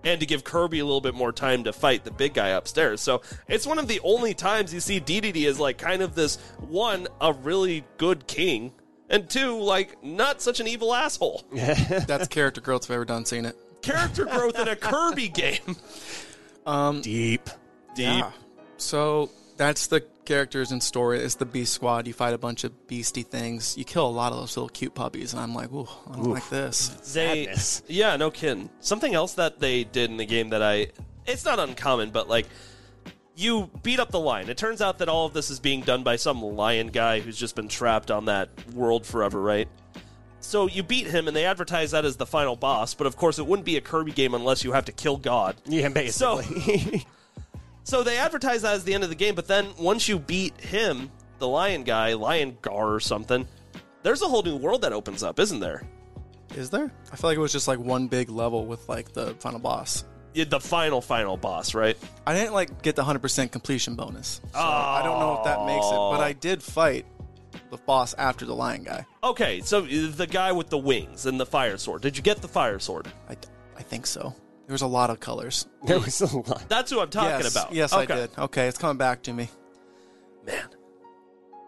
and 0.04 0.20
to 0.22 0.26
give 0.26 0.44
Kirby 0.44 0.80
a 0.80 0.86
little 0.86 1.02
bit 1.02 1.14
more 1.14 1.32
time 1.32 1.66
to 1.66 1.72
fight 1.72 2.04
the 2.04 2.10
big 2.10 2.34
guy 2.34 2.48
upstairs. 2.48 3.00
So 3.00 3.22
it's 3.48 3.68
one 3.68 3.78
of 3.78 3.88
the 3.88 4.00
only 4.04 4.34
times 4.34 4.74
you 4.74 4.80
see 4.80 5.00
DDD 5.00 5.46
as 5.46 5.60
like 5.60 5.78
kind 5.78 6.02
of 6.02 6.16
this 6.16 6.38
one, 6.58 7.08
a 7.22 7.32
really 7.32 7.86
good 7.98 8.26
king, 8.26 8.74
and 9.08 9.30
two, 9.30 9.60
like 9.60 10.04
not 10.04 10.42
such 10.42 10.60
an 10.60 10.68
evil 10.68 10.96
asshole. 10.96 11.44
That's 11.54 12.28
character 12.28 12.60
growth 12.60 12.86
if 12.86 12.90
I've 12.90 12.96
ever 12.96 13.06
done 13.06 13.26
seen 13.26 13.46
it. 13.46 13.56
Character 13.84 14.26
growth 14.26 14.58
in 14.58 14.68
a 14.68 14.76
Kirby 14.76 15.28
game. 15.30 15.78
Um, 16.66 17.02
deep, 17.02 17.52
deep. 17.96 18.08
Yeah. 18.08 18.32
So 18.78 19.30
That's 19.58 19.88
the 19.88 20.02
characters 20.26 20.72
and 20.72 20.82
story. 20.82 21.20
It's 21.20 21.36
the 21.36 21.46
Beast 21.46 21.74
Squad. 21.74 22.08
You 22.08 22.14
fight 22.14 22.34
a 22.34 22.38
bunch 22.38 22.64
of 22.64 22.88
beastie 22.88 23.24
things. 23.24 23.78
You 23.78 23.86
kill 23.86 24.08
a 24.08 24.10
lot 24.10 24.32
of 24.32 24.40
those 24.40 24.56
little 24.58 24.70
cute 24.70 24.96
puppies, 24.96 25.34
and 25.34 25.42
I'm 25.42 25.54
like, 25.54 25.72
ooh, 25.72 25.88
I 26.10 26.16
don't 26.16 26.30
like 26.32 26.50
this. 26.50 26.90
They, 27.14 27.46
Sadness. 27.46 27.84
yeah, 27.88 28.16
no 28.16 28.32
kidding. 28.32 28.70
Something 28.80 29.14
else 29.14 29.34
that 29.36 29.60
they 29.60 29.84
did 29.84 30.10
in 30.10 30.18
the 30.18 30.26
game 30.26 30.50
that 30.50 30.64
I, 30.64 30.88
it's 31.26 31.46
not 31.46 31.60
uncommon, 31.60 32.10
but 32.12 32.28
like, 32.28 32.48
you 33.36 33.70
beat 33.82 34.00
up 34.00 34.12
the 34.12 34.20
lion. 34.20 34.50
It 34.50 34.58
turns 34.58 34.82
out 34.82 35.00
that 35.00 35.10
all 35.10 35.26
of 35.26 35.34
this 35.34 35.50
is 35.50 35.60
being 35.60 35.82
done 35.82 36.04
by 36.04 36.18
some 36.18 36.42
lion 36.42 36.88
guy 36.88 37.20
who's 37.20 37.38
just 37.38 37.56
been 37.56 37.68
trapped 37.68 38.12
on 38.12 38.26
that 38.26 38.50
world 38.74 39.06
forever, 39.06 39.42
right? 39.42 39.68
So 40.40 40.68
you 40.68 40.84
beat 40.84 41.08
him, 41.08 41.28
and 41.28 41.36
they 41.36 41.46
advertise 41.46 41.92
that 41.92 42.06
as 42.06 42.18
the 42.18 42.26
final 42.26 42.56
boss. 42.56 42.94
But 42.94 43.08
of 43.08 43.16
course, 43.16 43.40
it 43.40 43.48
wouldn't 43.48 43.66
be 43.66 43.78
a 43.78 43.82
Kirby 43.82 44.12
game 44.12 44.34
unless 44.34 44.64
you 44.64 44.74
have 44.74 44.86
to 44.86 44.92
kill 44.92 45.18
God. 45.18 45.56
Yeah, 45.66 45.88
basically. 45.90 47.00
so 47.00 47.06
they 48.04 48.18
advertise 48.18 48.62
that 48.64 48.74
as 48.76 48.84
the 48.84 48.94
end 48.94 49.04
of 49.04 49.10
the 49.10 49.16
game. 49.16 49.36
But 49.36 49.48
then 49.48 49.68
once 49.78 50.08
you 50.08 50.18
beat 50.20 50.60
him, 50.60 51.12
the 51.40 51.48
lion 51.48 51.84
guy, 51.84 52.14
Lion 52.14 52.58
Gar 52.62 52.94
or 52.94 53.00
something, 53.00 53.48
there's 54.04 54.22
a 54.22 54.28
whole 54.28 54.44
new 54.44 54.56
world 54.56 54.82
that 54.82 54.94
opens 54.94 55.24
up, 55.24 55.40
isn't 55.40 55.60
there? 55.60 55.84
Is 56.56 56.70
there? 56.70 56.92
I 57.12 57.16
feel 57.16 57.30
like 57.30 57.38
it 57.38 57.42
was 57.42 57.52
just 57.52 57.68
like 57.68 57.80
one 57.80 58.08
big 58.08 58.30
level 58.30 58.66
with 58.66 58.88
like 58.88 59.12
the 59.14 59.34
final 59.36 59.60
boss. 59.60 60.06
Yeah, 60.34 60.46
The 60.46 60.60
final, 60.60 61.00
final 61.02 61.38
boss, 61.38 61.76
right? 61.76 61.96
I 62.26 62.34
didn't 62.34 62.54
like 62.54 62.82
get 62.82 62.96
the 62.96 63.04
100% 63.04 63.52
completion 63.52 63.96
bonus. 63.96 64.42
So 64.54 64.60
I 64.60 65.02
don't 65.04 65.20
know 65.20 65.38
if 65.38 65.44
that 65.44 65.66
makes 65.66 65.86
it, 65.86 65.92
but 65.92 66.22
I 66.22 66.34
did 66.34 66.64
fight 66.64 67.06
the 67.70 67.78
boss 67.78 68.14
after 68.16 68.46
the 68.46 68.56
lion 68.56 68.84
guy. 68.84 69.06
Okay, 69.24 69.62
so 69.62 69.84
uh, 69.84 69.88
the 70.16 70.28
guy 70.30 70.52
with 70.52 70.70
the 70.70 70.78
wings 70.78 71.26
and 71.28 71.40
the 71.40 71.46
fire 71.46 71.78
sword. 71.78 72.02
Did 72.02 72.18
you 72.18 72.24
get 72.24 72.38
the 72.42 72.48
fire 72.48 72.80
sword? 72.80 73.08
I, 73.30 73.36
I 73.78 73.84
think 73.84 74.08
so. 74.08 74.36
There 74.68 74.74
was 74.74 74.82
a 74.82 74.88
lot 74.88 75.10
of 75.10 75.20
colors. 75.20 75.68
there 75.86 76.00
was 76.00 76.22
a 76.22 76.38
lot. 76.38 76.64
That's 76.70 76.90
who 76.92 77.00
I'm 77.00 77.10
talking 77.10 77.30
yes, 77.30 77.52
about. 77.52 77.74
Yes, 77.74 77.94
okay. 77.94 78.14
I 78.14 78.16
did. 78.16 78.30
Okay, 78.38 78.68
it's 78.68 78.78
coming 78.78 78.98
back 78.98 79.24
to 79.24 79.34
me. 79.34 79.50
Man, 80.46 80.68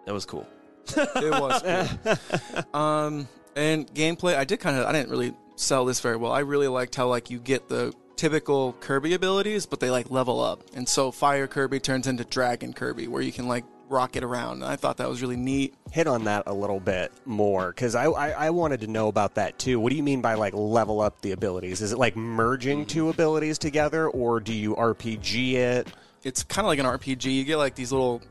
that 0.05 0.13
was 0.13 0.25
cool. 0.25 0.47
It 0.95 1.31
was. 1.31 1.61
cool. 2.73 2.79
um, 2.79 3.27
and 3.55 3.91
gameplay, 3.93 4.35
I 4.35 4.45
did 4.45 4.59
kind 4.59 4.77
of. 4.77 4.85
I 4.85 4.91
didn't 4.91 5.09
really 5.09 5.33
sell 5.55 5.85
this 5.85 5.99
very 5.99 6.17
well. 6.17 6.31
I 6.31 6.39
really 6.39 6.67
liked 6.67 6.95
how 6.95 7.07
like 7.07 7.29
you 7.29 7.39
get 7.39 7.67
the 7.67 7.93
typical 8.15 8.73
Kirby 8.79 9.13
abilities, 9.13 9.65
but 9.65 9.79
they 9.79 9.89
like 9.89 10.09
level 10.09 10.41
up. 10.41 10.63
And 10.73 10.87
so 10.87 11.11
Fire 11.11 11.47
Kirby 11.47 11.79
turns 11.79 12.07
into 12.07 12.23
Dragon 12.23 12.73
Kirby, 12.73 13.07
where 13.07 13.21
you 13.21 13.31
can 13.31 13.47
like 13.47 13.65
rocket 13.89 14.23
around. 14.23 14.63
And 14.63 14.65
I 14.65 14.75
thought 14.75 14.97
that 14.97 15.09
was 15.09 15.21
really 15.21 15.35
neat. 15.35 15.73
Hit 15.91 16.07
on 16.07 16.25
that 16.25 16.43
a 16.47 16.53
little 16.53 16.79
bit 16.79 17.11
more 17.25 17.69
because 17.69 17.95
I, 17.95 18.05
I 18.05 18.29
I 18.29 18.49
wanted 18.49 18.81
to 18.81 18.87
know 18.87 19.07
about 19.07 19.35
that 19.35 19.57
too. 19.59 19.79
What 19.79 19.89
do 19.91 19.95
you 19.95 20.03
mean 20.03 20.21
by 20.21 20.35
like 20.35 20.53
level 20.53 21.01
up 21.01 21.21
the 21.21 21.31
abilities? 21.31 21.81
Is 21.81 21.91
it 21.91 21.97
like 21.97 22.15
merging 22.15 22.85
two 22.85 23.09
abilities 23.09 23.57
together, 23.57 24.09
or 24.09 24.39
do 24.39 24.53
you 24.53 24.75
RPG 24.75 25.53
it? 25.53 25.87
It's 26.23 26.43
kind 26.43 26.65
of 26.65 26.69
like 26.69 26.79
an 26.79 26.85
RPG. 26.85 27.33
You 27.33 27.43
get 27.43 27.57
like 27.57 27.75
these 27.75 27.91
little 27.91 28.21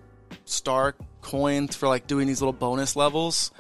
star 0.45 0.95
coins 1.23 1.77
for 1.77 1.89
like 1.89 2.07
doing 2.07 2.27
these 2.27 2.41
little 2.41 2.53
bonus 2.53 2.97
levels. 2.97 3.51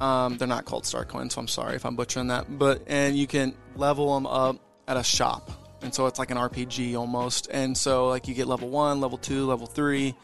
Um, 0.00 0.38
they're 0.38 0.48
not 0.48 0.64
called 0.64 0.86
star 0.86 1.04
coins, 1.04 1.34
so 1.34 1.40
I'm 1.40 1.48
sorry 1.48 1.76
if 1.76 1.84
I'm 1.84 1.96
butchering 1.96 2.28
that. 2.28 2.58
But 2.58 2.82
and 2.86 3.16
you 3.16 3.26
can 3.26 3.54
level 3.76 4.14
them 4.14 4.26
up 4.26 4.56
at 4.88 4.96
a 4.96 5.02
shop, 5.02 5.50
and 5.82 5.94
so 5.94 6.06
it's 6.06 6.18
like 6.18 6.30
an 6.30 6.38
RPG 6.38 6.96
almost. 6.96 7.48
And 7.50 7.76
so 7.76 8.08
like 8.08 8.28
you 8.28 8.34
get 8.34 8.46
level 8.46 8.68
one, 8.68 9.00
level 9.00 9.18
two, 9.18 9.46
level 9.46 9.66
three. 9.66 10.14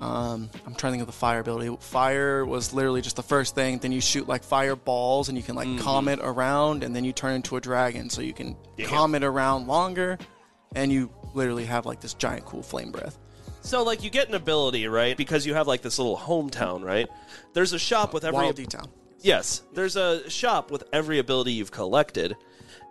Um, 0.00 0.50
I'm 0.66 0.74
trying 0.74 0.92
to 0.92 0.98
think 0.98 1.00
of 1.02 1.06
the 1.06 1.12
fire 1.12 1.40
ability. 1.40 1.76
Fire 1.80 2.44
was 2.44 2.72
literally 2.72 3.02
just 3.02 3.16
the 3.16 3.22
first 3.22 3.54
thing. 3.54 3.78
Then 3.78 3.92
you 3.92 4.00
shoot 4.00 4.28
like 4.28 4.42
fireballs, 4.42 5.28
and 5.28 5.36
you 5.38 5.44
can 5.44 5.54
like 5.54 5.78
comet 5.78 6.20
around, 6.22 6.82
and 6.84 6.94
then 6.94 7.04
you 7.04 7.12
turn 7.12 7.34
into 7.34 7.56
a 7.56 7.60
dragon, 7.60 8.10
so 8.10 8.22
you 8.22 8.32
can 8.32 8.56
comet 8.84 9.22
around 9.22 9.66
longer, 9.66 10.18
and 10.74 10.92
you 10.92 11.10
literally 11.34 11.64
have 11.64 11.86
like 11.86 12.00
this 12.00 12.14
giant 12.14 12.44
cool 12.44 12.62
flame 12.62 12.90
breath. 12.90 13.18
So, 13.62 13.82
like, 13.82 14.02
you 14.02 14.10
get 14.10 14.28
an 14.28 14.34
ability, 14.34 14.88
right? 14.88 15.16
Because 15.16 15.44
you 15.46 15.54
have 15.54 15.66
like 15.66 15.82
this 15.82 15.98
little 15.98 16.16
hometown, 16.16 16.82
right? 16.82 17.08
There's 17.52 17.72
a 17.72 17.78
shop 17.78 18.14
with 18.14 18.24
every 18.24 18.36
Wild 18.38 18.70
Town. 18.70 18.88
Yes, 19.20 19.62
there's 19.74 19.96
a 19.96 20.28
shop 20.30 20.70
with 20.70 20.84
every 20.92 21.18
ability 21.18 21.52
you've 21.52 21.70
collected, 21.70 22.36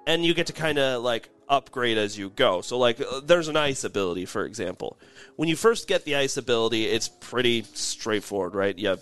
and 0.05 0.23
you 0.23 0.33
get 0.35 0.47
to 0.47 0.53
kind 0.53 0.77
of 0.77 1.01
like 1.01 1.29
upgrade 1.49 1.97
as 1.97 2.17
you 2.17 2.29
go. 2.29 2.61
So, 2.61 2.77
like, 2.77 3.01
uh, 3.01 3.21
there's 3.23 3.47
an 3.47 3.57
ice 3.57 3.83
ability, 3.83 4.25
for 4.25 4.45
example. 4.45 4.97
When 5.35 5.49
you 5.49 5.55
first 5.55 5.87
get 5.87 6.05
the 6.05 6.15
ice 6.15 6.37
ability, 6.37 6.85
it's 6.85 7.09
pretty 7.09 7.63
straightforward, 7.73 8.55
right? 8.55 8.77
You 8.77 8.97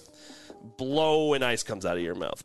blow 0.77 1.33
and 1.33 1.43
ice 1.43 1.63
comes 1.63 1.85
out 1.85 1.97
of 1.97 2.03
your 2.03 2.15
mouth. 2.15 2.43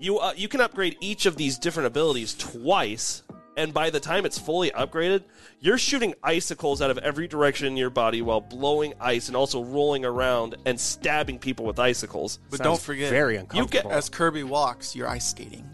You 0.00 0.18
uh, 0.18 0.32
you 0.36 0.48
can 0.48 0.60
upgrade 0.60 0.96
each 1.00 1.26
of 1.26 1.36
these 1.36 1.58
different 1.58 1.88
abilities 1.88 2.34
twice, 2.34 3.22
and 3.56 3.74
by 3.74 3.90
the 3.90 3.98
time 3.98 4.24
it's 4.26 4.38
fully 4.38 4.70
upgraded, 4.70 5.24
you're 5.58 5.78
shooting 5.78 6.14
icicles 6.22 6.80
out 6.80 6.90
of 6.90 6.98
every 6.98 7.26
direction 7.26 7.66
in 7.66 7.76
your 7.76 7.90
body 7.90 8.22
while 8.22 8.40
blowing 8.40 8.94
ice 9.00 9.26
and 9.26 9.36
also 9.36 9.64
rolling 9.64 10.04
around 10.04 10.56
and 10.66 10.78
stabbing 10.78 11.38
people 11.40 11.64
with 11.66 11.80
icicles. 11.80 12.38
But 12.50 12.58
Sounds 12.58 12.64
don't 12.68 12.80
forget, 12.80 13.10
very 13.10 13.36
uncomfortable. 13.36 13.76
You 13.80 13.90
get 13.90 13.90
as 13.96 14.08
Kirby 14.08 14.44
walks, 14.44 14.94
you're 14.94 15.08
ice 15.08 15.28
skating. 15.30 15.68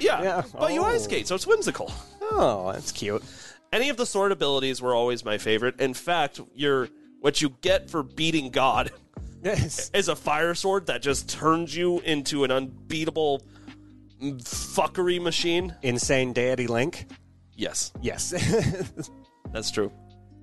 Yeah, 0.00 0.22
Yeah. 0.22 0.42
but 0.58 0.72
you 0.72 0.82
ice 0.82 1.02
Oh. 1.02 1.04
skate, 1.04 1.28
so 1.28 1.34
it's 1.36 1.46
whimsical. 1.46 1.92
Oh, 2.30 2.72
that's 2.72 2.92
cute. 2.92 3.22
Any 3.72 3.88
of 3.90 3.96
the 3.96 4.06
sword 4.06 4.32
abilities 4.32 4.80
were 4.80 4.94
always 4.94 5.24
my 5.24 5.38
favorite. 5.38 5.80
In 5.80 5.94
fact, 5.94 6.40
your 6.54 6.88
what 7.20 7.42
you 7.42 7.50
get 7.60 7.90
for 7.90 8.02
beating 8.02 8.50
God 8.50 8.90
Yes. 9.42 9.90
is 9.94 10.08
a 10.08 10.16
fire 10.16 10.54
sword 10.54 10.86
that 10.86 11.02
just 11.02 11.28
turns 11.28 11.76
you 11.76 12.00
into 12.00 12.44
an 12.44 12.50
unbeatable 12.50 13.42
mm, 14.22 14.40
fuckery 14.42 15.20
machine. 15.22 15.74
Insane 15.82 16.32
deity 16.32 16.66
link. 16.66 17.06
Yes, 17.54 17.92
Yes. 18.00 18.30
that's 19.52 19.70
true. 19.70 19.92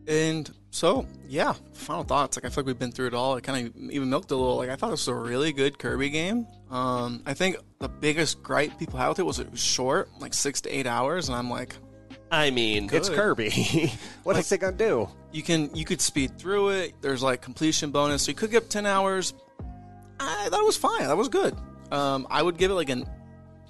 And 0.08 0.52
so, 0.70 1.08
yeah, 1.28 1.54
final 1.74 2.04
thoughts. 2.04 2.38
Like 2.38 2.46
I 2.46 2.50
feel 2.50 2.62
like 2.62 2.68
we've 2.68 2.78
been 2.80 2.92
through 2.92 3.08
it 3.08 3.14
all. 3.16 3.36
I 3.36 3.42
kind 3.42 3.68
of 3.68 3.76
even 3.92 4.10
milked 4.10 4.30
a 4.32 4.36
little. 4.36 4.58
Like 4.58 4.70
I 4.70 4.76
thought 4.76 4.92
this 4.92 5.08
was 5.08 5.10
a 5.10 5.16
really 5.16 5.52
good 5.52 5.80
Kirby 5.80 6.10
game. 6.12 6.46
Um, 6.76 7.22
I 7.26 7.34
think 7.34 7.56
the 7.80 7.88
biggest 7.88 8.44
gripe 8.44 8.78
people 8.78 9.00
had 9.00 9.08
with 9.08 9.20
it 9.20 9.26
was 9.26 9.40
it 9.40 9.50
was 9.50 9.64
short, 9.64 10.10
like 10.20 10.34
six 10.34 10.60
to 10.62 10.70
eight 10.70 10.86
hours, 10.86 11.30
and 11.30 11.38
I'm 11.38 11.50
like, 11.50 11.74
I 12.30 12.50
mean, 12.50 12.90
it's 12.92 13.08
Kirby. 13.08 13.94
what 14.24 14.36
else 14.36 14.50
they 14.50 14.58
gonna 14.58 14.76
do? 14.76 15.08
you 15.32 15.42
can 15.42 15.74
you 15.74 15.86
could 15.86 16.02
speed 16.02 16.38
through 16.38 16.70
it. 16.70 16.94
There's 17.00 17.24
like 17.24 17.42
completion 17.42 17.92
bonus, 17.92 18.24
so 18.24 18.32
you 18.32 18.36
could 18.36 18.52
get 18.52 18.64
up 18.64 18.70
ten 18.70 18.86
hours. 18.86 19.34
I 20.20 20.50
that 20.50 20.62
was 20.64 20.76
fine. 20.76 21.04
That 21.04 21.16
was 21.16 21.30
good. 21.30 21.56
Um, 21.92 22.28
I 22.30 22.42
would 22.42 22.58
give 22.58 22.72
it 22.72 22.74
like 22.74 22.90
an 22.90 23.06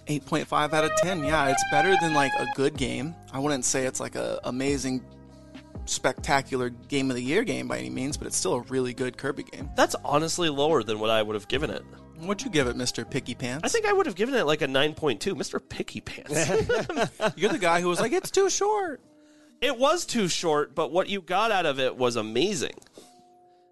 8.5 0.08 0.74
out 0.74 0.86
of 0.86 0.92
10. 0.98 1.26
Yeah, 1.26 1.50
it's 1.50 1.64
better 1.70 1.94
than 2.00 2.14
like 2.14 2.32
a 2.40 2.48
good 2.56 2.78
game. 2.78 3.14
I 3.34 3.40
wouldn't 3.40 3.66
say 3.66 3.86
it's 3.86 4.00
like 4.00 4.16
a 4.16 4.40
amazing, 4.46 5.04
spectacular 5.86 6.70
game 6.70 7.10
of 7.10 7.18
the 7.18 7.22
year 7.22 7.44
game 7.44 7.68
by 7.68 7.78
any 7.78 7.90
means, 7.90 8.16
but 8.16 8.26
it's 8.26 8.38
still 8.38 8.54
a 8.54 8.62
really 8.62 8.94
good 8.94 9.18
Kirby 9.18 9.44
game. 9.44 9.70
that's 9.76 9.96
honestly 10.06 10.50
lower 10.50 10.82
than 10.82 11.00
what 11.00 11.10
I 11.10 11.22
would 11.22 11.34
have 11.34 11.48
given 11.48 11.70
it. 11.70 11.84
What'd 12.20 12.44
you 12.46 12.52
give 12.52 12.68
it, 12.68 12.76
Mr. 12.76 13.10
Picky 13.10 13.36
Pants? 13.36 13.64
I 13.64 13.68
think 13.68 13.86
I 13.86 13.94
would 13.94 14.06
have 14.06 14.16
given 14.16 14.36
it 14.36 14.46
like 14.46 14.62
a 14.62 14.68
9.2. 14.68 15.20
Mr. 15.34 15.60
Picky 15.68 16.02
Pants. 16.02 16.32
you're 17.36 17.52
the 17.52 17.58
guy 17.60 17.82
who 17.82 17.90
was 17.90 18.00
like, 18.00 18.12
it's 18.12 18.32
too 18.32 18.50
short. 18.50 19.02
it 19.62 19.78
was 19.78 20.06
too 20.06 20.28
short, 20.28 20.76
but 20.76 20.92
what 20.92 21.10
you 21.10 21.22
got 21.22 21.52
out 21.52 21.66
of 21.66 21.80
it 21.80 21.96
was 21.98 22.16
amazing. 22.16 22.74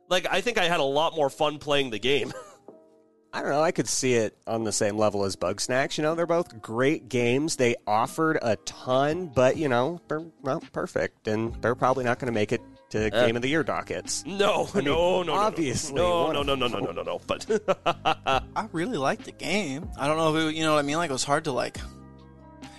Like, 0.09 0.27
I 0.29 0.41
think 0.41 0.57
I 0.57 0.65
had 0.65 0.79
a 0.79 0.83
lot 0.83 1.15
more 1.15 1.29
fun 1.29 1.57
playing 1.59 1.89
the 1.89 1.99
game. 1.99 2.33
I 3.33 3.41
don't 3.41 3.49
know. 3.49 3.63
I 3.63 3.71
could 3.71 3.87
see 3.87 4.13
it 4.13 4.37
on 4.45 4.63
the 4.63 4.71
same 4.71 4.95
level 4.95 5.23
as 5.23 5.35
Bugsnax. 5.35 5.97
You 5.97 6.03
know, 6.03 6.13
they're 6.13 6.27
both 6.27 6.61
great 6.61 7.09
games. 7.09 7.55
They 7.55 7.75
offered 7.87 8.37
a 8.43 8.57
ton, 8.57 9.31
but 9.33 9.57
you 9.57 9.69
know, 9.69 9.99
they're 10.07 10.25
not 10.43 10.71
perfect, 10.71 11.27
and 11.27 11.55
they're 11.55 11.73
probably 11.73 12.03
not 12.03 12.19
going 12.19 12.31
to 12.31 12.33
make 12.33 12.51
it 12.51 12.61
to 12.93 13.15
uh, 13.15 13.25
Game 13.25 13.35
of 13.35 13.41
the 13.41 13.49
Year 13.49 13.63
dockets. 13.63 14.23
No, 14.25 14.69
no, 14.73 14.81
no, 14.81 15.23
no, 15.23 15.33
obviously, 15.33 15.95
no, 15.95 16.31
no, 16.31 16.41
no, 16.43 16.55
no, 16.55 16.67
no, 16.67 16.79
no, 16.79 16.91
no, 16.91 17.01
no. 17.03 17.21
But 17.27 17.45
I 17.85 18.67
really 18.71 18.97
liked 18.97 19.25
the 19.25 19.31
game. 19.31 19.89
I 19.99 20.07
don't 20.07 20.17
know 20.17 20.35
if 20.35 20.49
it, 20.49 20.55
you 20.55 20.63
know 20.63 20.73
what 20.73 20.79
I 20.79 20.83
mean. 20.83 20.97
Like 20.97 21.09
it 21.09 21.13
was 21.13 21.23
hard 21.23 21.43
to 21.45 21.51
like. 21.51 21.77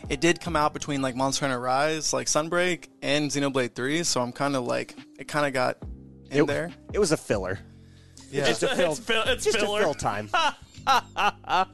It 0.08 0.20
did 0.20 0.40
come 0.40 0.54
out 0.54 0.74
between 0.74 1.00
like 1.02 1.16
Monster 1.16 1.46
Hunter 1.46 1.60
Rise, 1.60 2.12
like 2.12 2.26
Sunbreak, 2.26 2.88
and 3.02 3.30
Xenoblade 3.30 3.74
Three, 3.74 4.02
so 4.04 4.20
I'm 4.20 4.32
kind 4.32 4.54
of 4.56 4.64
like 4.64 4.94
it 5.18 5.28
kind 5.28 5.46
of 5.46 5.52
got 5.52 5.78
in 6.30 6.42
It, 6.42 6.46
there. 6.46 6.70
it 6.92 6.98
was 6.98 7.12
a 7.12 7.16
filler. 7.16 7.58
Yeah. 8.30 8.46
it's, 8.46 8.62
it's, 8.62 8.98
fill, 9.00 9.22
it's 9.26 9.44
Just 9.44 9.58
filler. 9.58 9.80
a 9.80 9.82
fill 9.82 9.94
time. 9.94 10.28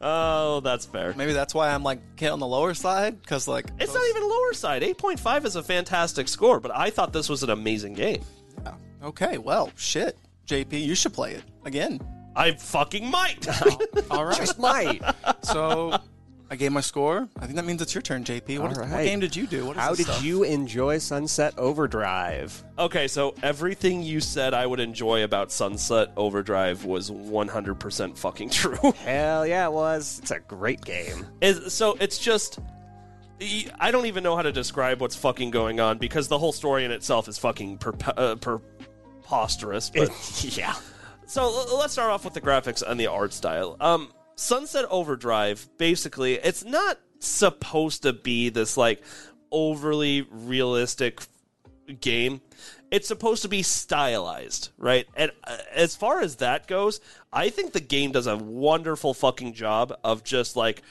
Oh, 0.00 0.60
that's 0.60 0.86
fair. 0.86 1.12
Maybe 1.16 1.32
that's 1.32 1.54
why 1.54 1.70
I'm 1.70 1.82
like 1.82 2.00
hit 2.18 2.30
on 2.30 2.38
the 2.38 2.46
lower 2.46 2.72
side 2.74 3.20
because 3.20 3.48
like 3.48 3.66
It's 3.78 3.92
those- 3.92 3.94
not 4.00 4.08
even 4.16 4.28
lower 4.28 4.52
side. 4.52 4.82
8.5 4.82 5.44
is 5.44 5.56
a 5.56 5.62
fantastic 5.62 6.28
score, 6.28 6.60
but 6.60 6.70
I 6.74 6.90
thought 6.90 7.12
this 7.12 7.28
was 7.28 7.42
an 7.42 7.50
amazing 7.50 7.94
game. 7.94 8.22
Yeah. 8.64 8.74
Okay, 9.02 9.38
well, 9.38 9.72
shit, 9.76 10.16
JP, 10.46 10.80
you 10.84 10.94
should 10.94 11.12
play 11.12 11.32
it 11.34 11.42
again. 11.64 12.00
I 12.36 12.52
fucking 12.52 13.10
might. 13.10 13.46
All 14.10 14.24
right. 14.24 14.36
Just 14.36 14.58
might. 14.60 15.02
so 15.42 15.98
I 16.50 16.56
gave 16.56 16.72
my 16.72 16.80
score. 16.80 17.28
I 17.38 17.44
think 17.44 17.56
that 17.56 17.66
means 17.66 17.82
it's 17.82 17.94
your 17.94 18.00
turn, 18.00 18.24
JP. 18.24 18.58
What, 18.60 18.78
All 18.78 18.86
what 18.86 19.04
game 19.04 19.20
did 19.20 19.36
you 19.36 19.46
do? 19.46 19.66
What 19.66 19.76
is 19.76 19.82
How 19.82 19.94
did 19.94 20.06
stuff? 20.06 20.24
you 20.24 20.44
enjoy 20.44 20.96
Sunset 20.98 21.52
Overdrive? 21.58 22.64
okay, 22.78 23.06
so 23.06 23.34
everything 23.42 24.02
you 24.02 24.20
said 24.20 24.54
I 24.54 24.64
would 24.66 24.80
enjoy 24.80 25.24
about 25.24 25.52
Sunset 25.52 26.10
Overdrive 26.16 26.84
was 26.84 27.10
100% 27.10 28.16
fucking 28.16 28.48
true. 28.50 28.92
Hell 29.04 29.46
yeah, 29.46 29.66
it 29.66 29.72
was. 29.72 30.20
It's 30.22 30.30
a 30.30 30.40
great 30.40 30.80
game. 30.82 31.26
Is 31.42 31.74
so 31.74 31.96
it's 32.00 32.18
just 32.18 32.58
I 33.78 33.90
don't 33.90 34.06
even 34.06 34.24
know 34.24 34.34
how 34.34 34.42
to 34.42 34.50
describe 34.52 35.00
what's 35.00 35.16
fucking 35.16 35.50
going 35.50 35.80
on 35.80 35.98
because 35.98 36.28
the 36.28 36.38
whole 36.38 36.52
story 36.52 36.84
in 36.84 36.90
itself 36.90 37.28
is 37.28 37.38
fucking 37.38 37.78
perp- 37.78 38.12
uh, 38.16 38.34
preposterous. 38.36 39.90
But 39.90 40.10
yeah. 40.56 40.74
so 41.26 41.76
let's 41.76 41.92
start 41.92 42.10
off 42.10 42.24
with 42.24 42.34
the 42.34 42.40
graphics 42.40 42.82
and 42.82 42.98
the 42.98 43.06
art 43.08 43.32
style. 43.32 43.76
Um, 43.80 44.12
Sunset 44.38 44.84
Overdrive, 44.88 45.68
basically, 45.78 46.34
it's 46.34 46.64
not 46.64 47.00
supposed 47.18 48.02
to 48.02 48.12
be 48.12 48.50
this 48.50 48.76
like 48.76 49.02
overly 49.50 50.26
realistic 50.30 51.22
game. 52.00 52.40
It's 52.92 53.08
supposed 53.08 53.42
to 53.42 53.48
be 53.48 53.62
stylized, 53.62 54.70
right? 54.78 55.06
And 55.16 55.32
uh, 55.42 55.56
as 55.74 55.96
far 55.96 56.20
as 56.20 56.36
that 56.36 56.68
goes, 56.68 57.00
I 57.32 57.50
think 57.50 57.72
the 57.72 57.80
game 57.80 58.12
does 58.12 58.28
a 58.28 58.36
wonderful 58.36 59.12
fucking 59.12 59.54
job 59.54 59.92
of 60.04 60.22
just 60.22 60.54
like 60.54 60.82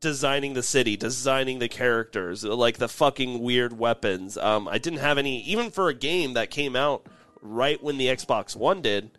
designing 0.00 0.54
the 0.54 0.62
city, 0.62 0.96
designing 0.96 1.58
the 1.58 1.68
characters, 1.68 2.44
like 2.44 2.78
the 2.78 2.88
fucking 2.88 3.40
weird 3.40 3.78
weapons. 3.78 4.38
Um, 4.38 4.68
I 4.68 4.78
didn't 4.78 5.00
have 5.00 5.18
any, 5.18 5.42
even 5.42 5.70
for 5.70 5.90
a 5.90 5.94
game 5.94 6.32
that 6.32 6.50
came 6.50 6.74
out 6.74 7.06
right 7.42 7.82
when 7.82 7.98
the 7.98 8.06
Xbox 8.06 8.56
One 8.56 8.80
did. 8.80 9.10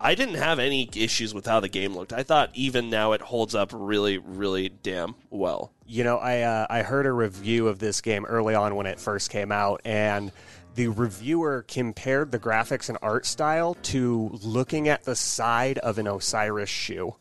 I 0.00 0.14
didn't 0.14 0.36
have 0.36 0.58
any 0.58 0.88
issues 0.94 1.34
with 1.34 1.46
how 1.46 1.60
the 1.60 1.68
game 1.68 1.94
looked. 1.94 2.12
I 2.12 2.22
thought 2.22 2.50
even 2.54 2.90
now 2.90 3.12
it 3.12 3.20
holds 3.20 3.54
up 3.54 3.70
really, 3.74 4.18
really 4.18 4.68
damn 4.68 5.14
well. 5.30 5.72
You 5.86 6.04
know, 6.04 6.18
I 6.18 6.40
uh, 6.42 6.66
I 6.68 6.82
heard 6.82 7.06
a 7.06 7.12
review 7.12 7.68
of 7.68 7.78
this 7.78 8.00
game 8.00 8.24
early 8.24 8.54
on 8.54 8.74
when 8.74 8.86
it 8.86 8.98
first 9.00 9.30
came 9.30 9.52
out, 9.52 9.80
and 9.84 10.32
the 10.74 10.88
reviewer 10.88 11.64
compared 11.66 12.32
the 12.32 12.38
graphics 12.38 12.88
and 12.88 12.98
art 13.02 13.24
style 13.26 13.74
to 13.82 14.38
looking 14.42 14.88
at 14.88 15.04
the 15.04 15.16
side 15.16 15.78
of 15.78 15.98
an 15.98 16.06
Osiris 16.06 16.68
shoe. 16.68 17.14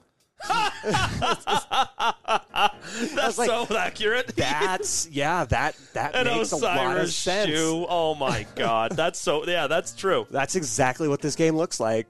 That's 3.15 3.37
like, 3.37 3.49
so 3.49 3.67
accurate. 3.75 4.27
That's 4.35 5.07
yeah, 5.09 5.45
that 5.45 5.75
that 5.93 6.15
An 6.15 6.25
makes 6.25 6.51
a 6.51 6.57
lot 6.57 6.77
of 6.77 7.03
Osiris 7.03 7.15
sense. 7.15 7.49
shoe. 7.49 7.85
Oh 7.89 8.15
my 8.15 8.45
god, 8.55 8.91
that's 8.91 9.19
so 9.19 9.45
yeah, 9.45 9.67
that's 9.67 9.93
true. 9.93 10.27
That's 10.29 10.55
exactly 10.55 11.07
what 11.07 11.21
this 11.21 11.35
game 11.35 11.55
looks 11.55 11.79
like. 11.79 12.07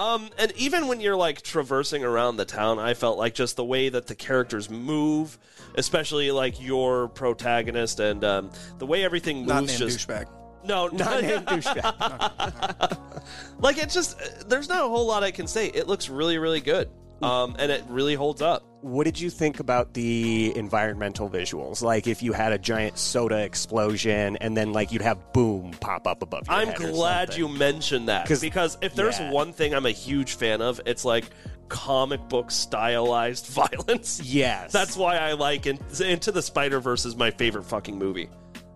Um, 0.00 0.30
and 0.38 0.50
even 0.56 0.88
when 0.88 1.02
you're 1.02 1.14
like 1.14 1.42
traversing 1.42 2.04
around 2.04 2.38
the 2.38 2.46
town, 2.46 2.78
I 2.78 2.94
felt 2.94 3.18
like 3.18 3.34
just 3.34 3.56
the 3.56 3.64
way 3.64 3.90
that 3.90 4.06
the 4.06 4.14
characters 4.14 4.70
move, 4.70 5.38
especially 5.74 6.30
like 6.30 6.58
your 6.58 7.08
protagonist 7.08 8.00
and 8.00 8.24
um, 8.24 8.50
the 8.78 8.86
way 8.86 9.04
everything 9.04 9.40
moves. 9.40 9.48
Not 9.48 9.64
named 9.66 9.78
just 9.78 10.08
douchebag. 10.08 10.26
no, 10.64 10.86
Not 10.92 11.20
named 11.20 11.46
douchebag. 11.46 12.98
like 13.58 13.76
it 13.76 13.90
just 13.90 14.48
there's 14.48 14.70
not 14.70 14.86
a 14.86 14.88
whole 14.88 15.06
lot 15.06 15.22
I 15.22 15.32
can 15.32 15.46
say. 15.46 15.66
It 15.66 15.86
looks 15.86 16.08
really, 16.08 16.38
really 16.38 16.62
good. 16.62 16.88
Um, 17.20 17.54
and 17.58 17.70
it 17.70 17.84
really 17.90 18.14
holds 18.14 18.40
up. 18.40 18.64
What 18.82 19.04
did 19.04 19.20
you 19.20 19.28
think 19.28 19.60
about 19.60 19.92
the 19.92 20.56
environmental 20.56 21.28
visuals? 21.28 21.82
Like 21.82 22.06
if 22.06 22.22
you 22.22 22.32
had 22.32 22.52
a 22.52 22.58
giant 22.58 22.96
soda 22.96 23.38
explosion 23.38 24.36
and 24.38 24.56
then 24.56 24.72
like 24.72 24.90
you'd 24.90 25.02
have 25.02 25.32
boom 25.32 25.72
pop 25.80 26.06
up 26.06 26.22
above 26.22 26.46
your 26.46 26.56
I'm 26.56 26.72
glad 26.72 27.36
you 27.36 27.46
mentioned 27.46 28.08
that 28.08 28.26
because 28.26 28.78
if 28.80 28.94
there's 28.94 29.18
yeah. 29.18 29.30
one 29.30 29.52
thing 29.52 29.74
I'm 29.74 29.84
a 29.84 29.90
huge 29.90 30.34
fan 30.34 30.62
of, 30.62 30.80
it's 30.86 31.04
like 31.04 31.26
comic 31.68 32.26
book 32.28 32.50
stylized 32.50 33.46
violence. 33.48 34.20
Yes. 34.22 34.72
That's 34.72 34.96
why 34.96 35.16
I 35.16 35.32
like 35.32 35.66
In- 35.66 35.78
Into 36.02 36.32
the 36.32 36.42
Spider 36.42 36.80
Verse 36.80 37.04
is 37.04 37.16
my 37.16 37.30
favorite 37.30 37.64
fucking 37.64 37.98
movie 37.98 38.30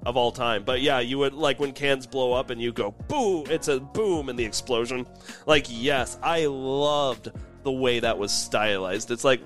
of 0.07 0.17
all 0.17 0.33
time. 0.33 0.65
But 0.65 0.83
yeah, 0.83 1.01
you 1.01 1.19
would 1.19 1.33
like 1.35 1.59
when 1.59 1.73
cans 1.73 2.07
blow 2.07 2.33
up 2.33 2.51
and 2.51 2.61
you 2.61 2.73
go 2.73 2.93
boo, 3.09 3.45
it's 3.45 3.69
a 3.69 3.81
boom 3.81 4.29
in 4.29 4.37
the 4.37 4.45
explosion. 4.45 5.07
Like 5.47 5.67
yes, 5.69 6.19
I 6.23 6.47
loved 6.47 7.31
the 7.63 7.73
way 7.73 8.01
that 8.01 8.19
was 8.19 8.33
stylized. 8.33 9.11
It's 9.11 9.25
like 9.25 9.41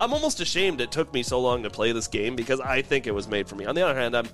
I'm 0.00 0.12
almost 0.12 0.40
ashamed 0.40 0.80
it 0.80 0.90
took 0.90 1.12
me 1.12 1.22
so 1.22 1.40
long 1.40 1.62
to 1.62 1.70
play 1.70 1.92
this 1.92 2.08
game 2.08 2.36
because 2.36 2.60
I 2.60 2.82
think 2.82 3.06
it 3.06 3.14
was 3.14 3.28
made 3.28 3.48
for 3.48 3.54
me. 3.54 3.64
On 3.64 3.74
the 3.74 3.82
other 3.82 3.98
hand, 3.98 4.16
I'm 4.16 4.28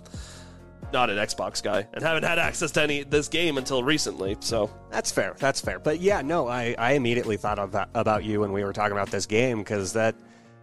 not 0.92 1.11
an 1.11 1.18
Xbox 1.18 1.62
guy 1.62 1.87
and 1.92 2.03
haven't 2.03 2.25
had 2.25 2.38
access 2.38 2.70
to 2.73 2.83
any 2.83 3.03
this 3.05 3.29
game 3.29 3.59
until 3.59 3.83
recently. 3.85 4.37
So 4.40 4.70
That's 4.90 5.12
fair. 5.12 5.35
That's 5.38 5.61
fair. 5.61 5.79
But 5.79 6.01
yeah, 6.01 6.23
no, 6.23 6.49
I, 6.49 6.75
I 6.79 6.92
immediately 6.92 7.37
thought 7.37 7.59
of 7.59 7.73
that, 7.73 7.90
about 7.94 8.25
you 8.25 8.40
when 8.40 8.53
we 8.53 8.64
were 8.64 8.73
talking 8.73 8.92
about 8.92 9.11
this 9.11 9.27
game 9.27 9.59
because 9.59 9.92
that 9.92 10.14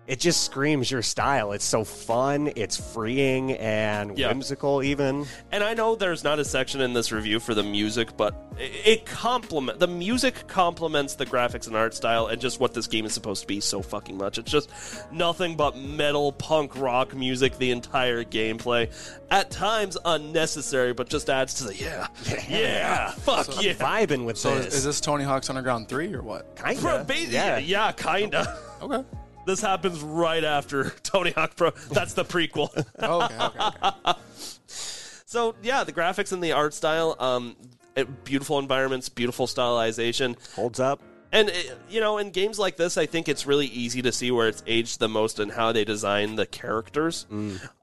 it 0.08 0.20
just 0.20 0.43
screams 0.46 0.89
your 0.89 1.02
style. 1.02 1.52
It's 1.52 1.65
so 1.65 1.84
fun, 1.84 2.52
it's 2.56 2.78
freeing 2.93 3.52
and 3.54 4.17
Yeah. 4.17 4.30
whimsical 4.30 4.82
even. 4.82 5.26
And 5.52 5.63
I 5.63 5.74
know 5.74 5.96
there's 5.96 6.24
not 6.24 6.39
a 6.39 6.46
section 6.46 6.80
in 6.82 6.93
this 6.93 7.12
review 7.12 7.39
for 7.41 7.54
the 7.54 7.63
music, 7.63 8.15
but 8.15 8.34
it, 8.58 8.72
it 8.86 9.06
complement 9.06 9.80
the 9.80 9.88
music 9.88 10.48
complements 10.48 11.15
the 11.15 11.26
graphics 11.26 11.67
and 11.67 11.76
art 11.76 11.93
style 11.93 12.28
and 12.28 12.39
just 12.39 12.60
what 12.60 12.74
this 12.74 12.88
game 12.88 13.06
is 13.06 13.13
supposed 13.13 13.41
to 13.41 13.48
be 13.48 13.60
so 13.60 13.82
fucking 13.82 14.17
much. 14.17 14.38
It's 14.38 14.50
just 14.52 14.70
nothing 15.12 15.56
but 15.58 15.78
metal 15.78 16.32
punk 16.32 16.78
rock 16.78 17.13
music 17.13 17.58
the 17.58 17.72
entire 17.72 18.24
gameplay. 18.24 18.89
At 19.30 19.52
times 19.52 19.98
unnecessary, 20.06 20.93
but 20.93 21.10
just 21.10 21.30
adds 21.30 21.56
to 21.56 21.65
the 21.65 21.76
yeah, 21.76 22.08
yeah, 22.26 22.43
yeah 22.50 23.12
fuck 23.12 23.48
yeah. 23.62 23.74
Vibing 23.74 24.24
with 24.26 24.38
So 24.38 24.56
this. 24.56 24.67
is, 24.67 24.76
is 24.76 24.84
this 24.86 25.02
Tony 25.02 25.26
Hawk's 25.26 25.50
Underground 25.50 25.89
3 25.89 26.13
or 26.13 26.22
what? 26.22 26.56
Kinda. 26.56 27.04
Ba- 27.06 27.20
yeah, 27.26 27.58
yeah, 27.58 27.91
kinda. 27.91 28.58
Okay. 28.82 29.04
This 29.48 29.62
happens 29.62 30.02
right 30.02 30.44
after 30.44 30.90
Tony 31.04 31.32
Hawk 31.32 31.56
Pro. 31.56 31.72
That's 31.92 32.14
the 32.14 32.26
prequel. 32.26 32.70
Okay, 33.02 33.38
okay, 33.40 33.88
okay. 34.06 34.20
So 34.68 35.56
yeah, 35.64 35.84
the 35.84 35.94
graphics 35.94 36.32
and 36.34 36.44
the 36.44 36.52
art 36.52 36.74
style, 36.74 37.16
um, 37.20 37.56
it, 37.96 38.24
beautiful 38.24 38.60
environments, 38.60 39.10
beautiful 39.10 39.48
stylization, 39.48 40.36
Holds 40.56 40.80
up. 40.80 41.02
and 41.32 41.50
it, 41.50 41.78
you 41.90 42.00
know, 42.02 42.18
in 42.18 42.32
games 42.32 42.60
like 42.60 42.78
this, 42.78 42.98
I 42.98 43.06
think 43.06 43.28
it's 43.28 43.46
really 43.46 43.68
easy 43.68 44.02
to 44.04 44.12
see 44.12 44.32
where 44.32 44.48
it's 44.48 44.64
aged 44.68 45.00
the 45.00 45.10
most 45.10 45.40
and 45.40 45.52
how 45.52 45.72
they 45.72 45.84
design 45.86 46.36
the 46.36 46.46
characters. 46.46 47.26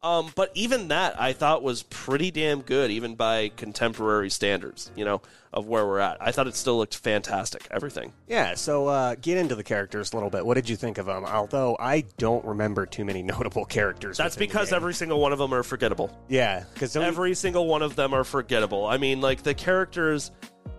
Um, 0.03 0.33
but 0.35 0.51
even 0.55 0.89
that, 0.89 1.21
I 1.21 1.33
thought 1.33 1.63
was 1.63 1.83
pretty 1.85 2.31
damn 2.31 2.61
good, 2.63 2.91
even 2.91 3.15
by 3.15 3.51
contemporary 3.57 4.31
standards. 4.31 4.91
You 4.97 5.05
know, 5.05 5.23
of 5.55 5.67
where 5.67 5.87
we're 5.87 6.01
at. 6.01 6.19
I 6.21 6.33
thought 6.33 6.47
it 6.49 6.57
still 6.57 6.77
looked 6.77 6.97
fantastic. 6.97 7.67
Everything. 7.71 8.13
Yeah, 8.29 8.55
so 8.55 8.89
uh, 8.89 9.15
get 9.15 9.39
into 9.39 9.55
the 9.55 9.63
characters 9.63 10.13
a 10.13 10.17
little 10.17 10.29
bit. 10.29 10.45
What 10.45 10.55
did 10.55 10.69
you 10.69 10.77
think 10.77 10.99
of 10.99 11.07
them? 11.07 11.25
Although 11.25 11.77
I 11.79 12.05
don't 12.19 12.45
remember 12.45 12.85
too 12.87 13.05
many 13.05 13.23
notable 13.35 13.65
characters. 13.65 14.19
That's 14.19 14.37
because 14.37 14.73
every 14.73 14.93
single 14.95 15.21
one 15.21 15.33
of 15.33 15.39
them 15.39 15.55
are 15.55 15.63
forgettable. 15.63 16.11
yeah, 16.29 16.65
because 16.75 16.97
Every 16.97 17.35
single 17.35 17.67
one 17.67 17.83
of 17.83 17.97
them 17.97 18.13
are 18.13 18.25
forgettable. 18.25 18.85
I 18.87 18.99
mean, 18.99 19.21
like 19.21 19.43
the 19.43 19.55
characters 19.55 20.31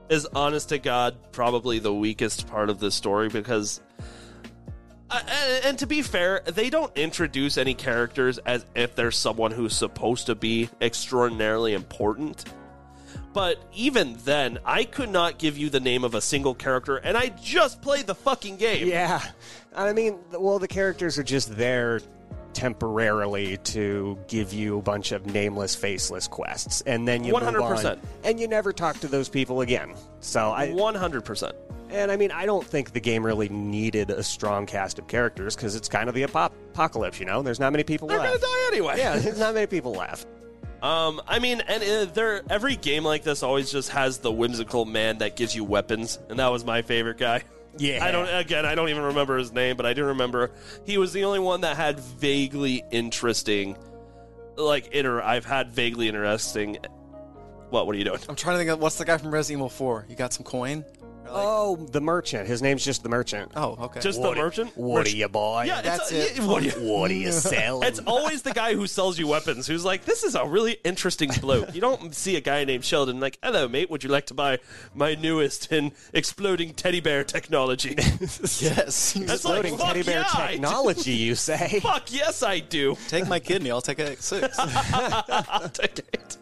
is 0.09 0.27
honest 0.35 0.69
to 0.69 0.77
God 0.77 1.15
probably 1.31 1.79
the 1.79 1.93
weakest 1.93 2.47
part 2.47 2.69
of 2.69 2.79
this 2.79 2.93
story 2.93 3.29
because. 3.29 3.81
Uh, 5.09 5.21
and, 5.27 5.65
and 5.65 5.79
to 5.79 5.87
be 5.87 6.01
fair, 6.01 6.41
they 6.45 6.69
don't 6.69 6.95
introduce 6.97 7.57
any 7.57 7.73
characters 7.75 8.39
as 8.39 8.65
if 8.75 8.95
they're 8.95 9.11
someone 9.11 9.51
who's 9.51 9.75
supposed 9.75 10.25
to 10.25 10.35
be 10.35 10.67
extraordinarily 10.81 11.73
important. 11.73 12.43
But 13.35 13.61
even 13.73 14.15
then, 14.23 14.59
I 14.63 14.85
could 14.85 15.09
not 15.09 15.37
give 15.37 15.57
you 15.57 15.69
the 15.69 15.81
name 15.81 16.05
of 16.05 16.15
a 16.15 16.21
single 16.21 16.55
character, 16.55 16.95
and 16.95 17.17
I 17.17 17.27
just 17.27 17.81
played 17.81 18.07
the 18.07 18.15
fucking 18.15 18.55
game. 18.55 18.87
Yeah, 18.87 19.21
I 19.75 19.91
mean, 19.91 20.19
well, 20.31 20.57
the 20.57 20.69
characters 20.69 21.19
are 21.19 21.23
just 21.23 21.53
there 21.57 21.99
temporarily 22.53 23.57
to 23.57 24.17
give 24.29 24.53
you 24.53 24.79
a 24.79 24.81
bunch 24.81 25.11
of 25.11 25.25
nameless, 25.25 25.75
faceless 25.75 26.29
quests, 26.29 26.79
and 26.87 27.05
then 27.05 27.25
you 27.25 27.33
100%. 27.33 27.91
on, 27.91 28.01
and 28.23 28.39
you 28.39 28.47
never 28.47 28.71
talk 28.71 28.97
to 29.01 29.07
those 29.09 29.27
people 29.27 29.59
again. 29.59 29.93
So 30.21 30.53
I, 30.53 30.69
100%. 30.69 31.51
and 31.89 32.09
I 32.09 32.15
mean, 32.15 32.31
I 32.31 32.45
don't 32.45 32.65
think 32.65 32.93
the 32.93 33.01
game 33.01 33.25
really 33.25 33.49
needed 33.49 34.11
a 34.11 34.23
strong 34.23 34.65
cast 34.65 34.97
of 34.97 35.09
characters 35.09 35.57
because 35.57 35.75
it's 35.75 35.89
kind 35.89 36.07
of 36.07 36.15
the 36.15 36.23
apop- 36.23 36.53
apocalypse. 36.71 37.19
You 37.19 37.25
know, 37.25 37.41
there's 37.41 37.59
not 37.59 37.73
many 37.73 37.83
people 37.83 38.07
left. 38.07 38.21
They're 38.21 38.29
gonna 38.29 38.41
die 38.41 38.67
anyway. 38.69 38.95
Yeah, 38.97 39.17
there's 39.17 39.39
not 39.39 39.53
many 39.55 39.67
people 39.67 39.91
left. 39.91 40.25
Um, 40.81 41.21
I 41.27 41.39
mean, 41.39 41.61
and 41.61 41.83
uh, 41.83 42.11
there 42.13 42.43
every 42.49 42.75
game 42.75 43.03
like 43.03 43.23
this 43.23 43.43
always 43.43 43.71
just 43.71 43.89
has 43.89 44.19
the 44.19 44.31
whimsical 44.31 44.85
man 44.85 45.19
that 45.19 45.35
gives 45.35 45.55
you 45.55 45.63
weapons, 45.63 46.19
and 46.29 46.39
that 46.39 46.51
was 46.51 46.63
my 46.63 46.81
favorite 46.81 47.17
guy. 47.17 47.43
Yeah. 47.77 48.05
I 48.05 48.11
don't 48.11 48.27
again, 48.27 48.65
I 48.65 48.75
don't 48.75 48.89
even 48.89 49.03
remember 49.03 49.37
his 49.37 49.51
name, 49.51 49.77
but 49.77 49.85
I 49.85 49.93
do 49.93 50.05
remember 50.05 50.51
he 50.85 50.97
was 50.97 51.13
the 51.13 51.25
only 51.25 51.39
one 51.39 51.61
that 51.61 51.75
had 51.75 51.99
vaguely 51.99 52.83
interesting, 52.91 53.77
like 54.55 54.87
inter. 54.87 55.21
I've 55.21 55.45
had 55.45 55.71
vaguely 55.71 56.07
interesting. 56.07 56.77
What? 57.69 57.87
What 57.87 57.95
are 57.95 57.97
you 57.97 58.05
doing? 58.05 58.19
I'm 58.29 58.35
trying 58.35 58.55
to 58.55 58.59
think 58.59 58.69
of 58.69 58.79
what's 58.79 58.97
the 58.97 59.05
guy 59.05 59.17
from 59.17 59.31
Resident 59.31 59.59
Evil 59.59 59.69
4? 59.69 60.05
You 60.07 60.15
got 60.15 60.33
some 60.33 60.45
coin? 60.45 60.85
Or 61.27 61.31
like- 61.33 61.43
Oh, 61.45 61.75
the 61.91 62.01
merchant. 62.01 62.47
His 62.47 62.61
name's 62.61 62.83
just 62.85 63.03
the 63.03 63.09
merchant. 63.09 63.51
oh, 63.55 63.75
okay. 63.85 63.99
Just 63.99 64.21
the 64.21 64.33
merchant? 64.33 64.75
What 64.77 64.99
Merch- 64.99 65.13
are 65.13 65.17
you, 65.17 65.27
boy? 65.29 65.63
Yeah, 65.67 65.81
That's 65.81 66.11
it's, 66.11 66.31
it. 66.31 66.37
yeah, 66.37 66.45
what 66.47 66.63
are 66.63 66.65
you- 66.65 66.71
What 66.93 67.11
are 67.11 67.13
you 67.13 67.31
selling? 67.33 67.87
It's 67.87 67.99
always 67.99 68.41
the 68.43 68.51
guy 68.53 68.73
who 68.75 68.87
sells 68.87 69.17
you 69.19 69.27
weapons 69.27 69.67
who's 69.67 69.83
like, 69.85 70.05
this 70.05 70.23
is 70.23 70.35
a 70.35 70.45
really 70.45 70.77
interesting 70.83 71.29
bloke. 71.41 71.73
You 71.75 71.81
don't 71.81 72.13
see 72.15 72.35
a 72.35 72.41
guy 72.41 72.63
named 72.63 72.85
Sheldon 72.85 73.19
like, 73.19 73.37
hello, 73.43 73.67
mate, 73.67 73.89
would 73.89 74.03
you 74.03 74.09
like 74.09 74.25
to 74.27 74.33
buy 74.33 74.59
my 74.93 75.15
newest 75.15 75.71
in 75.71 75.91
exploding 76.13 76.73
teddy 76.73 76.99
bear 76.99 77.23
technology? 77.23 77.95
yes. 77.97 78.59
That's 78.61 79.17
like, 79.17 79.29
Exploding 79.29 79.77
fuck 79.77 79.87
teddy 79.87 80.03
bear 80.03 80.19
yeah, 80.21 80.25
I 80.33 80.47
do. 80.47 80.51
technology, 80.53 81.13
you 81.13 81.35
say? 81.35 81.79
Fuck 81.81 82.13
yes, 82.13 82.43
I 82.43 82.59
do. 82.59 82.97
Take 83.07 83.27
my 83.27 83.39
kidney. 83.39 83.71
I'll 83.71 83.81
take 83.81 83.99
a 83.99 84.15
six. 84.21 84.55
I'll 84.59 85.69
take 85.69 85.99
it. 86.13 86.37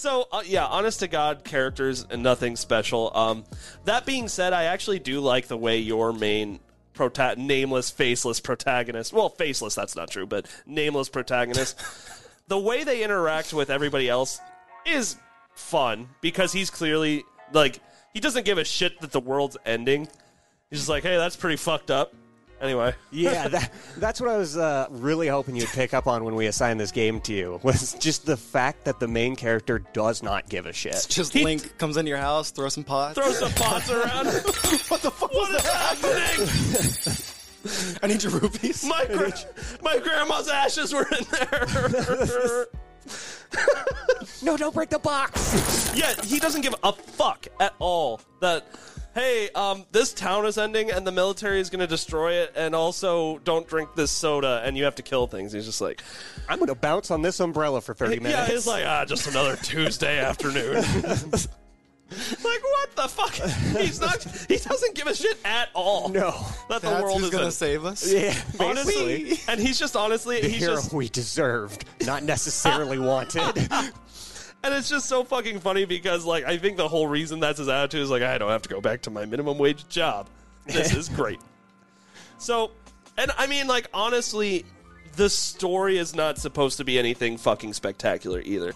So 0.00 0.28
uh, 0.32 0.42
yeah, 0.46 0.64
honest 0.64 1.00
to 1.00 1.08
God, 1.08 1.44
characters 1.44 2.06
and 2.08 2.22
nothing 2.22 2.56
special. 2.56 3.14
Um, 3.14 3.44
that 3.84 4.06
being 4.06 4.28
said, 4.28 4.54
I 4.54 4.64
actually 4.64 4.98
do 4.98 5.20
like 5.20 5.46
the 5.46 5.58
way 5.58 5.76
your 5.76 6.14
main 6.14 6.58
prota- 6.94 7.36
nameless, 7.36 7.90
faceless 7.90 8.40
protagonist. 8.40 9.12
Well, 9.12 9.28
faceless, 9.28 9.74
that's 9.74 9.94
not 9.94 10.10
true, 10.10 10.26
but 10.26 10.46
nameless 10.64 11.10
protagonist. 11.10 11.78
the 12.48 12.58
way 12.58 12.82
they 12.82 13.04
interact 13.04 13.52
with 13.52 13.68
everybody 13.68 14.08
else 14.08 14.40
is 14.86 15.16
fun 15.52 16.08
because 16.22 16.50
he's 16.54 16.70
clearly 16.70 17.22
Like 17.52 17.78
he 18.14 18.20
doesn't 18.20 18.46
give 18.46 18.56
a 18.56 18.64
shit 18.64 19.02
that 19.02 19.12
the 19.12 19.20
world's 19.20 19.58
ending. 19.66 20.08
He's 20.70 20.78
just 20.78 20.88
like, 20.88 21.02
hey, 21.02 21.18
that's 21.18 21.36
pretty 21.36 21.56
fucked 21.56 21.90
up. 21.90 22.14
Anyway, 22.60 22.94
Yeah, 23.10 23.48
that, 23.48 23.72
that's 23.96 24.20
what 24.20 24.28
I 24.28 24.36
was 24.36 24.56
uh, 24.58 24.86
really 24.90 25.28
hoping 25.28 25.56
you'd 25.56 25.68
pick 25.68 25.94
up 25.94 26.06
on 26.06 26.24
when 26.24 26.34
we 26.34 26.46
assigned 26.46 26.78
this 26.78 26.92
game 26.92 27.20
to 27.22 27.32
you 27.32 27.58
was 27.62 27.94
just 27.94 28.26
the 28.26 28.36
fact 28.36 28.84
that 28.84 29.00
the 29.00 29.08
main 29.08 29.34
character 29.34 29.78
does 29.94 30.22
not 30.22 30.46
give 30.48 30.66
a 30.66 30.72
shit. 30.72 31.06
Just 31.08 31.32
He- 31.32 31.42
Link 31.42 31.78
comes 31.78 31.96
into 31.96 32.10
your 32.10 32.18
house, 32.18 32.50
throw 32.50 32.68
some 32.68 32.84
pots. 32.84 33.14
throw 33.14 33.30
some 33.32 33.52
pots 33.52 33.90
around. 33.90 34.26
what 34.88 35.00
the 35.00 35.10
fuck 35.10 35.32
what 35.32 35.54
is 35.54 35.66
happening? 35.66 37.16
I 38.02 38.06
need 38.06 38.22
your 38.22 38.32
rupees. 38.32 38.84
My 38.84 39.04
gra- 39.06 39.32
my 39.82 39.98
grandma's 39.98 40.48
ashes 40.48 40.92
were 40.92 41.06
in 41.18 41.24
there. 41.30 42.66
No, 44.42 44.56
don't 44.56 44.72
break 44.72 44.90
the 44.90 44.98
box. 44.98 45.92
yeah, 45.94 46.14
he 46.22 46.38
doesn't 46.38 46.60
give 46.62 46.74
a 46.84 46.92
fuck 46.92 47.48
at 47.58 47.74
all 47.80 48.20
that. 48.40 48.64
Hey, 49.14 49.50
um, 49.56 49.84
this 49.90 50.12
town 50.12 50.46
is 50.46 50.56
ending, 50.56 50.90
and 50.92 51.04
the 51.04 51.10
military 51.10 51.58
is 51.58 51.68
going 51.68 51.80
to 51.80 51.86
destroy 51.88 52.34
it, 52.34 52.52
and 52.54 52.76
also 52.76 53.38
don't 53.38 53.66
drink 53.66 53.90
this 53.96 54.10
soda, 54.12 54.62
and 54.64 54.76
you 54.76 54.84
have 54.84 54.94
to 54.96 55.02
kill 55.02 55.26
things. 55.26 55.52
He's 55.52 55.66
just 55.66 55.80
like, 55.80 56.00
I'm 56.48 56.58
going 56.58 56.68
to 56.68 56.76
bounce 56.76 57.10
on 57.10 57.20
this 57.22 57.40
umbrella 57.40 57.80
for 57.80 57.92
30 57.92 58.16
minutes. 58.20 58.32
yeah, 58.38 58.46
he's 58.46 58.66
like, 58.68 58.84
ah, 58.86 59.04
just 59.04 59.26
another 59.26 59.56
Tuesday 59.62 60.20
afternoon. 60.20 60.74
like 62.10 62.62
what 62.62 62.96
the 62.96 63.08
fuck? 63.08 63.34
He's 63.80 64.00
not. 64.00 64.22
He 64.48 64.56
doesn't 64.56 64.94
give 64.94 65.06
a 65.08 65.14
shit 65.14 65.38
at 65.44 65.70
all. 65.74 66.08
No. 66.08 66.30
that 66.68 66.80
the 66.80 66.90
That's 66.90 67.02
world 67.02 67.18
who's 67.18 67.28
is 67.28 67.30
gonna 67.30 67.50
save 67.52 67.84
us. 67.84 68.12
yeah, 68.12 68.34
honestly, 68.60 69.24
basically. 69.24 69.52
and 69.52 69.60
he's 69.60 69.78
just 69.78 69.96
honestly, 69.96 70.40
The 70.40 70.48
he's 70.48 70.60
hero 70.60 70.74
just 70.74 70.92
we 70.92 71.08
deserved, 71.08 71.84
not 72.06 72.22
necessarily 72.24 72.98
wanted. 72.98 73.68
And 74.62 74.74
it's 74.74 74.88
just 74.90 75.06
so 75.08 75.24
fucking 75.24 75.60
funny 75.60 75.86
because, 75.86 76.24
like, 76.24 76.44
I 76.44 76.58
think 76.58 76.76
the 76.76 76.88
whole 76.88 77.06
reason 77.06 77.40
that's 77.40 77.58
his 77.58 77.68
attitude 77.68 78.02
is 78.02 78.10
like, 78.10 78.22
I 78.22 78.36
don't 78.36 78.50
have 78.50 78.62
to 78.62 78.68
go 78.68 78.80
back 78.80 79.02
to 79.02 79.10
my 79.10 79.24
minimum 79.24 79.56
wage 79.58 79.88
job. 79.88 80.28
This 80.66 80.94
is 80.96 81.08
great. 81.08 81.40
So, 82.38 82.70
and 83.16 83.30
I 83.38 83.46
mean, 83.46 83.66
like, 83.66 83.88
honestly, 83.94 84.66
the 85.16 85.30
story 85.30 85.96
is 85.98 86.14
not 86.14 86.36
supposed 86.38 86.76
to 86.76 86.84
be 86.84 86.98
anything 86.98 87.38
fucking 87.38 87.72
spectacular 87.72 88.40
either. 88.40 88.74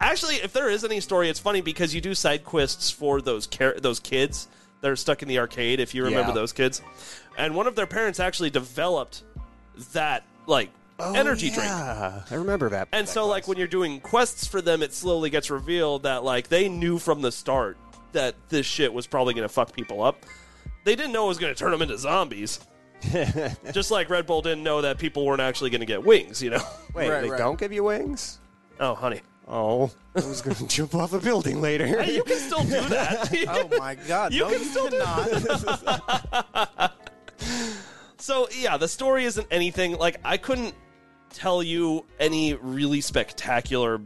Actually, 0.00 0.36
if 0.36 0.52
there 0.52 0.68
is 0.70 0.82
any 0.84 1.00
story, 1.00 1.28
it's 1.28 1.38
funny 1.38 1.60
because 1.60 1.94
you 1.94 2.00
do 2.00 2.14
side 2.14 2.44
quests 2.44 2.90
for 2.90 3.20
those 3.20 3.46
char- 3.46 3.78
those 3.78 4.00
kids 4.00 4.48
that 4.80 4.90
are 4.90 4.96
stuck 4.96 5.22
in 5.22 5.28
the 5.28 5.38
arcade. 5.38 5.78
If 5.78 5.94
you 5.94 6.04
remember 6.04 6.30
Yeah. 6.30 6.34
those 6.34 6.52
kids, 6.52 6.82
and 7.38 7.54
one 7.54 7.66
of 7.68 7.76
their 7.76 7.86
parents 7.86 8.18
actually 8.18 8.50
developed 8.50 9.22
that 9.92 10.24
like 10.46 10.70
Oh, 11.04 11.14
energy 11.14 11.50
drink. 11.50 11.68
I 11.70 12.22
remember 12.30 12.68
that. 12.70 12.88
And 12.92 13.06
that 13.06 13.12
so, 13.12 13.26
like, 13.26 13.48
when 13.48 13.58
you're 13.58 13.66
doing 13.66 14.00
quests 14.00 14.46
for 14.46 14.62
them, 14.62 14.82
it 14.82 14.92
slowly 14.92 15.30
gets 15.30 15.50
revealed 15.50 16.04
that, 16.04 16.22
like, 16.24 16.48
they 16.48 16.68
knew 16.68 16.98
from 16.98 17.22
the 17.22 17.32
start 17.32 17.76
that 18.12 18.34
this 18.48 18.66
shit 18.66 18.92
was 18.92 19.06
probably 19.06 19.34
going 19.34 19.46
to 19.46 19.52
fuck 19.52 19.72
people 19.72 20.02
up. 20.02 20.24
They 20.84 20.94
didn't 20.96 21.12
know 21.12 21.24
it 21.24 21.28
was 21.28 21.38
going 21.38 21.52
to 21.54 21.58
turn 21.58 21.70
them 21.70 21.82
into 21.82 21.98
zombies. 21.98 22.60
Just 23.72 23.90
like 23.90 24.08
Red 24.10 24.26
Bull 24.26 24.42
didn't 24.42 24.62
know 24.62 24.82
that 24.82 24.98
people 24.98 25.24
weren't 25.26 25.40
actually 25.40 25.70
going 25.70 25.80
to 25.80 25.86
get 25.86 26.04
wings, 26.04 26.40
you 26.42 26.50
know? 26.50 26.62
Wait, 26.94 27.08
Right, 27.08 27.20
they 27.22 27.30
right. 27.30 27.38
don't 27.38 27.58
give 27.58 27.72
you 27.72 27.84
wings? 27.84 28.38
Oh, 28.78 28.94
honey. 28.94 29.22
Oh, 29.48 29.90
I 30.14 30.24
was 30.26 30.40
going 30.40 30.54
to 30.58 30.66
jump 30.68 30.94
off 30.94 31.12
a 31.12 31.18
building 31.18 31.60
later. 31.60 31.86
Hey, 31.86 32.14
you 32.14 32.22
can 32.22 32.38
still 32.38 32.62
do 32.62 32.80
that. 32.88 33.28
Oh 33.48 33.76
my 33.76 33.96
god! 33.96 34.32
You 34.32 34.40
no, 34.40 34.50
can 34.50 34.60
you 34.60 34.64
still 34.66 34.88
do 34.88 34.98
that. 34.98 36.92
So 38.18 38.48
yeah, 38.56 38.76
the 38.76 38.86
story 38.86 39.24
isn't 39.24 39.48
anything 39.50 39.98
like 39.98 40.18
I 40.24 40.36
couldn't 40.36 40.74
tell 41.32 41.62
you 41.62 42.04
any 42.18 42.54
really 42.54 43.00
spectacular 43.00 44.00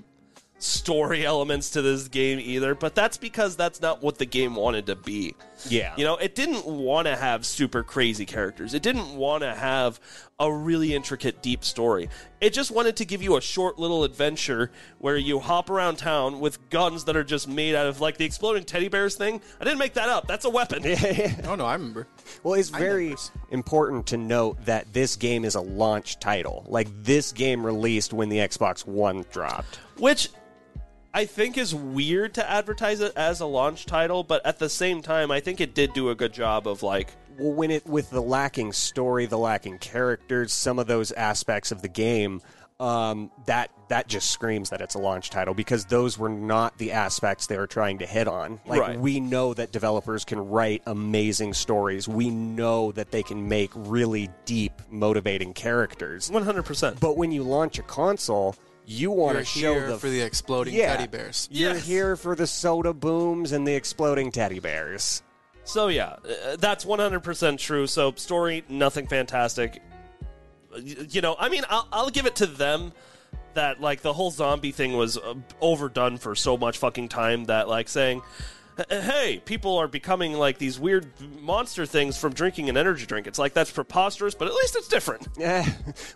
story 0.59 1.25
elements 1.25 1.71
to 1.71 1.83
this 1.83 2.09
game 2.09 2.39
either, 2.41 2.75
but 2.75 2.95
that's 2.95 3.17
because 3.19 3.57
that's 3.57 3.81
not 3.81 4.03
what 4.03 4.19
the 4.19 4.27
game 4.27 4.55
wanted 4.55 4.87
to 4.87 4.97
be. 4.97 5.35
Yeah. 5.71 5.95
You 5.97 6.05
know, 6.05 6.17
it 6.17 6.35
didn't 6.35 6.67
want 6.67 7.07
to 7.07 7.17
have 7.17 7.45
super 7.47 7.83
crazy 7.83 8.27
characters. 8.27 8.75
It 8.75 8.83
didn't 8.83 9.17
want 9.17 9.43
to 9.43 9.55
have 9.55 10.01
a 10.39 10.53
really 10.53 10.95
intricate 10.95 11.43
deep 11.43 11.65
story. 11.65 12.11
It 12.43 12.53
just 12.53 12.71
wanted 12.71 12.97
to 12.97 13.07
give 13.07 13.23
you 13.23 13.37
a 13.37 13.41
short 13.41 13.79
little 13.79 14.05
adventure 14.05 14.71
where 14.99 15.17
you 15.17 15.39
hop 15.39 15.71
around 15.71 15.97
town 15.97 16.41
with 16.41 16.69
guns 16.69 17.05
that 17.05 17.17
are 17.17 17.25
just 17.25 17.49
made 17.49 17.75
out 17.75 17.87
of 17.87 18.01
like 18.03 18.19
the 18.19 18.27
exploding 18.27 18.65
teddy 18.65 18.89
bears 18.89 19.15
thing. 19.17 19.41
I 19.61 19.65
didn't 19.65 19.79
make 19.79 19.95
that 19.95 20.09
up. 20.11 20.27
That's 20.27 20.45
a 20.45 20.51
weapon. 20.51 20.83
Oh 21.47 21.55
no, 21.55 21.65
I 21.65 21.75
remember. 21.75 22.07
Well, 22.43 22.55
it's 22.55 22.69
very 22.69 23.15
important 23.51 24.07
to 24.09 24.17
note 24.17 24.65
that 24.67 24.93
this 24.93 25.17
game 25.17 25.45
is 25.45 25.55
a 25.55 25.61
launch 25.61 26.19
title. 26.19 26.65
Like, 26.69 26.89
this 27.03 27.33
game 27.33 27.65
released 27.65 28.13
when 28.13 28.29
the 28.29 28.39
Xbox 28.39 28.87
One 28.87 29.25
dropped. 29.31 29.77
which 29.99 30.29
I 31.17 31.25
think 31.25 31.57
is 31.57 31.75
weird 31.75 32.35
to 32.35 32.49
advertise 32.49 33.01
it 33.01 33.15
as 33.17 33.41
a 33.41 33.47
launch 33.47 33.87
title, 33.87 34.23
but 34.23 34.45
at 34.45 34.59
the 34.59 34.69
same 34.69 35.01
time, 35.01 35.31
I 35.31 35.41
think 35.41 35.63
it 35.63 35.75
did 35.75 35.95
do 35.95 36.11
a 36.11 36.15
good 36.15 36.35
job 36.35 36.69
of 36.69 36.83
like, 36.83 37.09
Well, 37.39 37.53
when 37.55 37.71
it 37.71 37.87
with 37.87 38.11
the 38.11 38.21
lacking 38.21 38.75
story, 38.75 39.25
the 39.25 39.39
lacking 39.39 39.79
characters, 39.79 40.53
some 40.53 40.79
of 40.79 40.87
those 40.87 41.13
aspects 41.13 41.73
of 41.73 41.81
the 41.81 41.89
game, 41.89 42.43
um, 42.79 43.31
that 43.47 43.71
that 43.89 44.09
just 44.09 44.31
screams 44.31 44.69
that 44.69 44.83
it's 44.83 44.95
a 44.95 44.99
launch 44.99 45.31
title 45.31 45.55
because 45.55 45.87
those 45.87 46.19
were 46.19 46.29
not 46.29 46.77
the 46.77 46.93
aspects 46.93 47.47
they 47.47 47.57
were 47.57 47.67
trying 47.67 47.97
to 48.01 48.07
hit 48.07 48.29
on. 48.29 48.61
Like 48.67 48.81
Right. 48.83 49.01
we 49.01 49.19
know 49.19 49.55
that 49.55 49.73
developers 49.73 50.27
can 50.27 50.39
write 50.51 50.83
amazing 50.87 51.55
stories. 51.55 52.07
We 52.07 52.29
know 52.29 52.93
that 52.93 53.11
they 53.11 53.23
can 53.23 53.49
make 53.49 53.71
really 53.75 54.29
deep, 54.45 54.73
motivating 54.91 55.55
characters. 55.55 56.31
one 56.31 56.43
hundred 56.43 56.65
percent. 56.65 57.01
But 57.01 57.17
when 57.17 57.33
you 57.33 57.43
launch 57.43 57.79
a 57.79 57.83
console, 57.83 58.55
you 58.87 59.11
want 59.11 59.37
to 59.37 59.45
show 59.45 59.75
here 59.75 59.89
the 59.89 59.99
for 59.99 60.09
the 60.09 60.21
exploding 60.23 60.75
Yeah. 60.75 60.97
teddy 60.97 61.09
bears. 61.09 61.49
You're 61.51 61.75
Yes. 61.75 61.87
here 61.87 62.17
for 62.17 62.35
the 62.37 62.47
soda 62.47 62.95
booms 62.95 63.53
and 63.53 63.67
the 63.67 63.75
exploding 63.75 64.31
teddy 64.31 64.61
bears. 64.61 65.23
So 65.65 65.89
yeah, 65.89 66.17
uh, 66.47 66.57
that's 66.59 66.87
one 66.87 67.01
hundred 67.01 67.21
percent 67.25 67.59
true. 67.61 67.87
So 67.89 68.13
story, 68.17 68.65
nothing 68.69 69.07
fantastic. 69.09 69.83
You 70.83 71.21
know, 71.23 71.37
I 71.39 71.49
mean, 71.49 71.65
I'll, 71.69 71.89
I'll 71.93 72.11
give 72.11 72.27
it 72.27 72.37
to 72.37 72.47
them 72.47 72.93
that 73.55 73.81
like 73.81 74.03
the 74.03 74.13
whole 74.13 74.31
zombie 74.31 74.73
thing 74.73 74.97
was 74.97 75.17
uh, 75.17 75.35
overdone 75.61 76.19
for 76.19 76.35
so 76.35 76.57
much 76.57 76.79
fucking 76.79 77.09
time 77.09 77.47
that 77.47 77.69
like 77.69 77.89
saying. 77.89 78.23
"H- 78.79 78.87
Hey, 79.03 79.43
people 79.45 79.79
are 79.79 79.89
becoming 79.89 80.35
like 80.35 80.59
these 80.59 80.79
weird 80.79 81.07
monster 81.41 81.87
things 81.87 82.17
from 82.19 82.33
drinking 82.35 82.69
an 82.69 82.77
energy 82.77 83.07
drink. 83.07 83.27
It's 83.27 83.39
like 83.39 83.53
that's 83.55 83.71
preposterous, 83.71 84.35
but 84.35 84.49
at 84.49 84.55
least 84.55 84.77
it's 84.77 84.89
different. 84.89 85.27
Eh, 85.41 85.65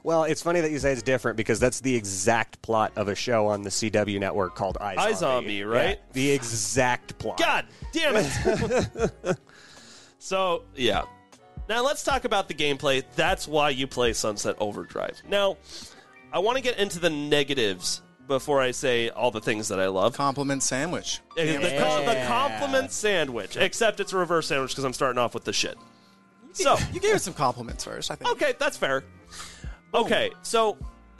well, 0.02 0.24
it's 0.24 0.42
funny 0.42 0.60
that 0.60 0.70
you 0.70 0.78
say 0.78 0.92
it's 0.92 1.02
different 1.02 1.36
because 1.36 1.58
that's 1.60 1.80
the 1.80 1.94
exact 1.94 2.60
plot 2.62 2.92
of 2.96 3.08
a 3.08 3.14
show 3.14 3.46
on 3.46 3.62
the 3.62 3.70
CW 3.70 4.18
network 4.20 4.54
called 4.54 4.76
iZombie. 4.80 4.96
iZombie, 4.96 5.70
right? 5.70 5.98
Yeah, 5.98 6.12
the 6.12 6.30
exact 6.32 7.18
plot. 7.18 7.38
God 7.38 7.66
damn 7.92 8.16
it. 8.16 9.10
so, 10.18 10.64
yeah. 10.76 11.02
Now 11.68 11.84
let's 11.84 12.02
talk 12.02 12.24
about 12.24 12.48
the 12.48 12.54
gameplay. 12.54 13.04
That's 13.14 13.46
why 13.46 13.70
you 13.70 13.86
play 13.86 14.12
Sunset 14.12 14.56
Overdrive. 14.58 15.22
Now, 15.28 15.56
I 16.32 16.40
want 16.40 16.56
to 16.56 16.62
get 16.62 16.78
into 16.78 16.98
the 16.98 17.10
negatives 17.10 18.02
before 18.30 18.62
I 18.62 18.70
say 18.70 19.10
all 19.10 19.30
the 19.30 19.40
things 19.40 19.68
that 19.68 19.78
I 19.80 19.88
love. 19.88 20.16
Compliment 20.16 20.62
sandwich. 20.62 21.20
The, 21.36 21.44
co- 21.78 22.04
the 22.06 22.24
compliment 22.26 22.92
sandwich, 22.92 23.56
except 23.56 23.98
it's 24.00 24.12
a 24.12 24.16
reverse 24.16 24.46
sandwich 24.46 24.70
because 24.70 24.84
I'm 24.84 24.92
starting 24.92 25.18
off 25.18 25.34
with 25.34 25.44
the 25.44 25.52
shit. 25.52 25.76
So, 26.52 26.76
You 26.92 27.00
gave 27.00 27.14
it 27.16 27.18
some 27.22 27.34
compliments 27.34 27.84
first. 27.84 28.10
I 28.10 28.14
think. 28.14 28.30
Okay, 28.30 28.54
that's 28.58 28.76
fair. 28.76 29.04
Oh. 29.92 30.04
Okay, 30.04 30.30
so 30.42 30.78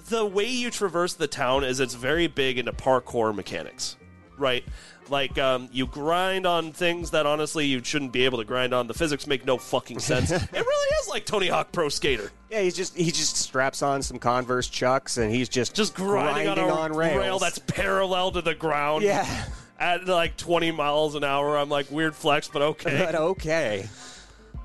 the 0.09 0.25
way 0.25 0.47
you 0.47 0.71
traverse 0.71 1.15
the 1.15 1.27
town 1.27 1.65
is 1.65 1.81
it's 1.81 1.95
very 1.95 2.29
big 2.29 2.59
into 2.59 2.73
parkour 2.73 3.35
mechanics, 3.35 3.97
right? 4.39 4.65
Like 5.11 5.39
um, 5.39 5.69
you 5.73 5.87
grind 5.87 6.47
on 6.47 6.73
things 6.73 7.11
that 7.11 7.27
honestly 7.27 7.67
you 7.67 7.83
shouldn't 7.83 8.13
be 8.13 8.25
able 8.25 8.39
to 8.39 8.45
grind 8.45 8.73
on. 8.73 8.87
The 8.87 8.95
physics 8.95 9.27
make 9.27 9.45
no 9.45 9.59
fucking 9.59 9.99
sense. 9.99 10.31
it 10.31 10.53
really 10.53 10.97
is 11.01 11.09
like 11.09 11.27
Tony 11.27 11.49
Hawk 11.49 11.73
Pro 11.73 11.89
Skater, 11.89 12.31
Yeah, 12.51 12.63
he's 12.63 12.77
just 12.77 12.97
he 12.97 13.11
just 13.11 13.37
straps 13.37 13.83
on 13.83 14.03
some 14.03 14.19
Converse 14.19 14.69
chucks 14.69 15.17
and 15.17 15.35
he's 15.35 15.49
just 15.49 15.75
just 15.75 15.95
grinding, 15.95 16.49
on 16.49 16.59
a 16.59 16.69
on 16.73 16.93
rails. 16.93 17.17
rail 17.19 17.39
that's 17.39 17.59
parallel 17.59 18.33
to 18.33 18.43
the 18.43 18.55
ground. 18.55 19.03
yeah, 19.03 19.47
at 19.79 20.07
like 20.07 20.37
20 20.37 20.71
miles 20.71 21.15
an 21.15 21.25
hour. 21.25 21.59
I'm 21.59 21.69
like 21.69 21.91
weird 21.91 22.15
flex, 22.15 22.49
but 22.49 22.63
okay. 22.63 22.99
but 23.05 23.15
okay. 23.15 23.89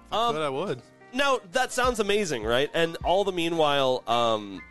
but 0.10 0.41
I 0.41 0.50
would. 0.50 0.82
No, 1.14 1.39
that 1.54 1.72
sounds 1.72 2.00
amazing, 2.02 2.43
right? 2.43 2.70
And 2.74 2.98
all 3.04 3.24
the 3.24 3.32
meanwhile, 3.32 4.04
um, 4.06 4.62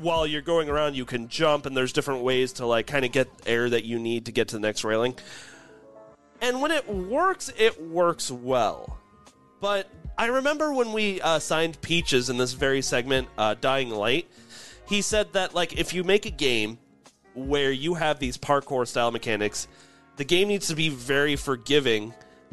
while 0.00 0.26
you're 0.26 0.42
going 0.42 0.68
around, 0.68 0.94
you 0.94 1.04
can 1.04 1.28
jump, 1.28 1.66
and 1.66 1.76
there's 1.76 1.92
different 1.92 2.22
ways 2.22 2.54
to 2.54 2.66
like 2.66 2.86
kind 2.86 3.04
of 3.04 3.12
get 3.12 3.28
air 3.46 3.68
that 3.70 3.84
you 3.84 3.98
need 3.98 4.26
to 4.26 4.32
get 4.32 4.48
to 4.48 4.56
the 4.56 4.60
next 4.60 4.84
railing. 4.84 5.14
And 6.40 6.60
when 6.60 6.70
it 6.70 6.88
works, 6.88 7.52
it 7.56 7.80
works 7.80 8.30
well. 8.30 8.98
But 9.60 9.88
I 10.18 10.26
remember 10.26 10.72
when 10.72 10.92
we 10.92 11.20
uh, 11.20 11.38
signed 11.38 11.80
Peaches 11.82 12.30
in 12.30 12.36
this 12.36 12.52
very 12.52 12.82
segment, 12.82 13.28
uh, 13.38 13.54
Dying 13.60 13.90
Light, 13.90 14.28
he 14.88 15.02
said 15.02 15.32
that 15.34 15.54
like 15.54 15.78
if 15.78 15.94
you 15.94 16.04
make 16.04 16.26
a 16.26 16.30
game 16.30 16.78
where 17.34 17.70
you 17.70 17.94
have 17.94 18.18
these 18.18 18.36
parkour 18.36 18.86
style 18.86 19.10
mechanics, 19.10 19.68
the 20.16 20.24
game 20.24 20.48
needs 20.48 20.68
to 20.68 20.74
be 20.74 20.88
very 20.88 21.36
forgiving 21.36 22.12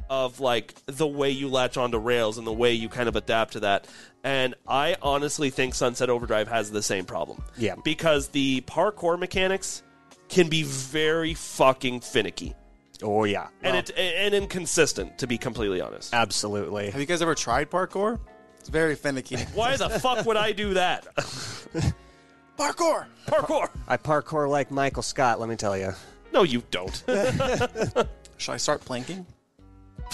of 0.10 0.40
like 0.40 0.74
the 0.86 1.08
way 1.08 1.30
you 1.30 1.50
latch 1.50 1.78
onto 1.78 1.98
rails 1.98 2.38
and 2.38 2.48
the 2.48 2.54
way 2.54 2.74
you 2.74 2.90
kind 2.90 3.10
of 3.10 3.16
adapt 3.16 3.54
to 3.54 3.60
that. 3.62 3.88
And 4.24 4.56
I 4.68 4.98
honestly 5.02 5.50
think 5.50 5.76
Sunset 5.76 6.10
Overdrive 6.10 6.48
has 6.50 6.72
the 6.72 6.84
same 6.84 7.06
problem. 7.06 7.42
Yeah. 7.58 7.76
Because 7.84 8.28
the 8.30 8.62
parkour 8.62 9.18
mechanics 9.18 9.82
can 10.28 10.50
be 10.50 10.64
very 10.64 11.34
fucking 11.34 12.02
finicky. 12.02 12.56
Oh 13.02 13.24
yeah, 13.24 13.48
and 13.62 13.78
it 13.78 13.92
and 13.98 14.34
inconsistent. 14.34 15.20
To 15.20 15.28
be 15.28 15.38
completely 15.38 15.80
honest, 15.80 16.14
absolutely. 16.14 16.90
Have 16.90 17.00
you 17.00 17.08
guys 17.08 17.22
ever 17.22 17.34
tried 17.34 17.72
parkour? 17.72 18.20
It's 18.60 18.68
very 18.68 18.96
finicky. 18.96 19.38
why 19.54 19.78
the 19.78 19.90
fuck 19.90 20.26
would 20.26 20.36
I 20.36 20.52
do 20.52 20.74
that? 20.74 21.08
parkour. 22.58 23.06
Parkour. 23.26 23.70
I 23.88 23.96
parkour 23.96 24.50
like 24.50 24.70
Michael 24.70 25.04
Scott. 25.04 25.40
Let 25.40 25.48
me 25.48 25.56
tell 25.56 25.78
you. 25.78 25.94
No, 26.34 26.44
you 26.44 26.62
don't. 26.72 27.04
Should 28.38 28.54
I 28.54 28.58
start 28.58 28.82
planking? 28.82 29.26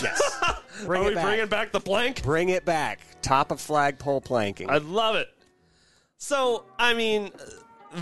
Yes. 0.01 0.21
Bring 0.85 1.01
Are 1.01 1.05
it 1.05 1.09
we 1.09 1.15
back. 1.15 1.25
bringing 1.25 1.47
back 1.47 1.71
the 1.71 1.79
plank? 1.79 2.21
Bring 2.23 2.49
it 2.49 2.65
back. 2.65 2.99
Top 3.21 3.51
of 3.51 3.61
flagpole 3.61 4.21
planking. 4.21 4.69
I 4.69 4.77
love 4.77 5.15
it. 5.15 5.29
So, 6.17 6.65
I 6.77 6.93
mean, 6.93 7.31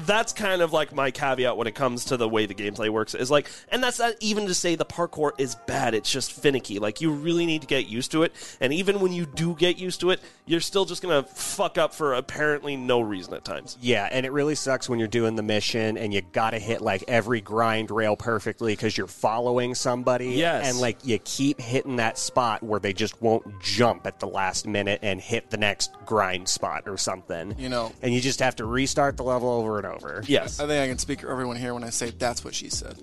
that's 0.06 0.34
kind 0.34 0.62
of 0.62 0.74
like 0.74 0.94
my 0.94 1.12
caveat 1.12 1.58
when 1.58 1.68
it 1.68 1.76
comes 1.76 2.06
to 2.06 2.18
the 2.18 2.28
way 2.28 2.46
the 2.46 2.56
gameplay 2.56 2.90
works 2.90 3.14
is 3.16 3.32
like, 3.32 3.50
and 3.70 3.84
that's 3.84 4.00
not 4.00 4.16
even 4.20 4.48
to 4.48 4.54
say 4.54 4.76
the 4.76 4.86
parkour 4.86 5.32
is 5.38 5.56
bad, 5.68 5.94
it's 5.94 6.12
just 6.12 6.32
finicky. 6.32 6.80
Like, 6.80 7.02
you 7.02 7.12
really 7.12 7.46
need 7.46 7.62
to 7.62 7.68
get 7.68 7.88
used 7.88 8.12
to 8.12 8.24
it, 8.24 8.34
and 8.60 8.74
even 8.74 9.00
when 9.00 9.12
you 9.12 9.26
do 9.26 9.56
get 9.56 9.78
used 9.78 10.02
to 10.02 10.12
it, 10.12 10.20
you're 10.46 10.60
still 10.60 10.86
just 10.86 11.02
gonna 11.02 11.24
fuck 11.24 11.78
up 11.78 11.94
for 11.94 12.14
apparently 12.14 12.76
no 12.76 13.00
reason 13.02 13.34
at 13.34 13.46
times. 13.46 13.78
Yeah, 13.82 14.10
and 14.12 14.26
it 14.26 14.32
really 14.32 14.56
sucks 14.56 14.90
when 14.90 15.00
you're 15.00 15.08
doing 15.08 15.36
the 15.36 15.44
mission 15.44 15.98
and 15.98 16.14
you 16.14 16.22
gotta 16.22 16.60
hit 16.60 16.82
like 16.82 17.04
every 17.08 17.42
grind 17.42 17.92
rail 17.92 18.16
perfectly 18.16 18.74
because 18.74 18.98
you're 18.98 19.08
following 19.08 19.76
somebody. 19.76 20.32
Yes. 20.32 20.68
And 20.68 20.80
like 20.80 20.98
you 21.06 21.20
keep 21.20 21.62
hitting 21.62 21.98
that 21.98 22.18
spot 22.18 22.64
where 22.64 22.80
they 22.80 22.94
just 22.94 23.22
won't 23.22 23.62
jump 23.62 24.06
at 24.06 24.20
the 24.20 24.28
last 24.28 24.68
minute 24.68 25.00
and 25.02 25.22
hit 25.22 25.50
the 25.50 25.58
next 25.58 25.94
grind 26.06 26.48
spot 26.50 26.84
or 26.88 26.98
something. 26.98 27.56
You 27.58 27.70
know. 27.70 27.94
And 28.02 28.14
you 28.14 28.20
just 28.20 28.40
have 28.40 28.56
to 28.58 28.66
restart 28.66 29.18
the 29.18 29.24
level 29.24 29.50
over 29.50 29.78
and 29.84 29.94
over. 29.94 30.24
Yes. 30.28 30.60
I 30.60 30.68
think 30.68 30.82
I 30.82 30.88
can 30.88 30.98
speak 30.98 31.22
for 31.22 31.32
everyone 31.32 31.58
here 31.58 31.74
when 31.74 31.84
I 31.84 31.90
say 31.90 32.12
that's 32.12 32.44
what 32.44 32.54
she 32.56 32.70
said. 32.70 32.98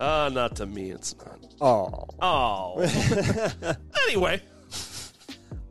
Uh, 0.00 0.30
not 0.32 0.56
to 0.56 0.66
me, 0.66 0.90
it's 0.90 1.14
not. 1.16 1.38
Oh. 1.60 2.06
Oh. 2.20 3.76
anyway. 4.06 4.42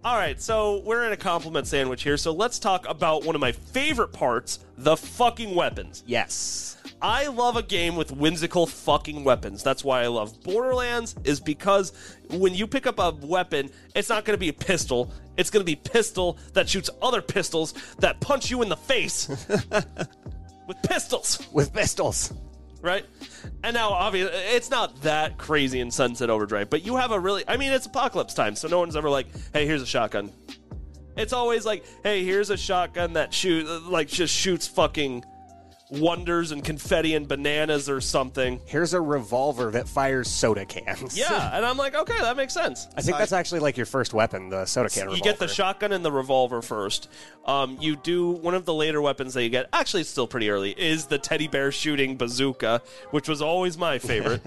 All 0.03 0.15
right, 0.15 0.41
so 0.41 0.82
we're 0.86 1.05
in 1.05 1.11
a 1.11 1.17
compliment 1.17 1.67
sandwich 1.67 2.03
here, 2.03 2.15
so 2.15 2.32
let's 2.32 2.59
talk 2.59 2.88
about 2.88 3.25
one 3.25 3.36
of 3.36 3.41
my 3.41 3.51
favorite 3.51 4.13
parts 4.13 4.59
the 4.78 4.95
fucking 4.95 5.53
weapons. 5.53 6.03
Yes. 6.05 6.76
I 7.01 7.27
love 7.27 7.57
a 7.57 7.63
game 7.63 7.95
with 7.95 8.11
whimsical 8.11 8.65
fucking 8.65 9.23
weapons. 9.23 9.61
That's 9.61 9.83
why 9.83 10.01
I 10.01 10.07
love 10.07 10.41
Borderlands, 10.43 11.15
is 11.23 11.39
because 11.39 11.93
when 12.31 12.55
you 12.55 12.65
pick 12.65 12.87
up 12.87 12.97
a 12.97 13.11
weapon, 13.11 13.69
it's 13.95 14.09
not 14.09 14.25
going 14.25 14.33
to 14.35 14.39
be 14.39 14.49
a 14.49 14.53
pistol. 14.53 15.13
It's 15.37 15.51
going 15.51 15.61
to 15.61 15.71
be 15.71 15.75
pistol 15.75 16.39
that 16.53 16.67
shoots 16.67 16.89
other 17.01 17.21
pistols 17.21 17.73
that 17.99 18.19
punch 18.19 18.49
you 18.49 18.63
in 18.63 18.69
the 18.69 18.77
face 18.77 19.27
with 20.67 20.81
pistols 20.83 21.47
With 21.53 21.71
pistols. 21.71 22.33
right? 22.81 23.05
And 23.63 23.75
now, 23.75 23.89
obviously, 23.89 24.35
it's 24.35 24.71
not 24.71 24.99
that 25.03 25.37
crazy 25.37 25.79
in 25.79 25.91
Sunset 25.91 26.31
Overdrive, 26.31 26.69
but 26.71 26.83
you 26.83 26.95
have 26.95 27.11
a 27.11 27.19
really, 27.19 27.43
I 27.47 27.57
mean, 27.57 27.71
it's 27.71 27.85
apocalypse 27.85 28.33
time, 28.33 28.55
so 28.55 28.67
no 28.67 28.79
one's 28.79 28.95
ever 28.95 29.09
like, 29.09 29.27
hey, 29.53 29.67
here's 29.67 29.83
a 29.83 29.87
shotgun. 29.87 30.31
It's 31.15 31.33
always 31.33 31.63
like, 31.65 31.85
hey, 32.03 32.23
here's 32.23 32.49
a 32.49 32.57
shotgun 32.57 33.13
that 33.13 33.33
shoot, 33.33 33.67
like, 33.83 34.07
just 34.07 34.33
shoots 34.33 34.67
fucking 34.67 35.23
wonders 35.89 36.51
and 36.51 36.63
confetti 36.63 37.15
and 37.15 37.27
bananas 37.27 37.89
or 37.89 38.01
something. 38.01 38.59
Here's 38.65 38.93
a 38.93 39.01
revolver 39.01 39.71
that 39.71 39.88
fires 39.88 40.29
soda 40.29 40.65
cans. 40.65 41.17
Yeah, 41.17 41.51
and 41.55 41.65
I'm 41.65 41.77
like, 41.77 41.95
okay, 41.95 42.17
that 42.19 42.35
makes 42.35 42.53
sense. 42.53 42.88
I 42.95 43.01
think 43.01 43.17
that's 43.17 43.31
actually 43.31 43.61
like 43.61 43.77
your 43.77 43.85
first 43.85 44.13
weapon, 44.13 44.49
the 44.49 44.65
soda 44.65 44.89
can 44.89 45.03
revolver. 45.03 45.17
You 45.17 45.23
get 45.23 45.39
the 45.39 45.47
shotgun 45.47 45.91
and 45.91 46.03
the 46.03 46.11
revolver 46.11 46.61
first. 46.61 47.09
Um, 47.45 47.77
you 47.79 47.95
do 47.95 48.31
one 48.31 48.53
of 48.53 48.65
the 48.65 48.73
later 48.73 49.01
weapons 49.01 49.33
that 49.33 49.43
you 49.43 49.49
get. 49.49 49.69
Actually, 49.71 50.01
it's 50.01 50.09
still 50.09 50.27
pretty 50.27 50.49
early. 50.49 50.71
Is 50.71 51.05
the 51.05 51.17
teddy 51.17 51.47
bear 51.47 51.71
shooting 51.71 52.17
bazooka, 52.17 52.81
which 53.11 53.29
was 53.29 53.41
always 53.41 53.77
my 53.77 53.99
favorite. 53.99 54.41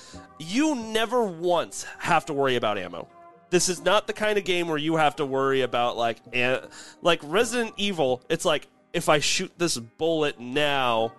you 0.38 0.74
never 0.74 1.24
once 1.24 1.84
have 1.98 2.26
to 2.26 2.32
worry 2.32 2.56
about 2.56 2.78
ammo. 2.78 3.08
This 3.50 3.68
is 3.68 3.84
not 3.84 4.06
the 4.06 4.12
kind 4.12 4.38
of 4.38 4.44
game 4.44 4.66
where 4.66 4.78
you 4.78 4.96
have 4.96 5.16
to 5.16 5.26
worry 5.26 5.62
about 5.62 5.96
like 5.96 6.18
an- 6.32 6.66
like 7.00 7.20
Resident 7.22 7.74
Evil. 7.76 8.22
It's 8.28 8.44
like 8.44 8.66
if 8.96 9.10
I 9.10 9.18
shoot 9.18 9.52
this 9.58 9.76
bullet 9.76 10.40
now, 10.40 11.12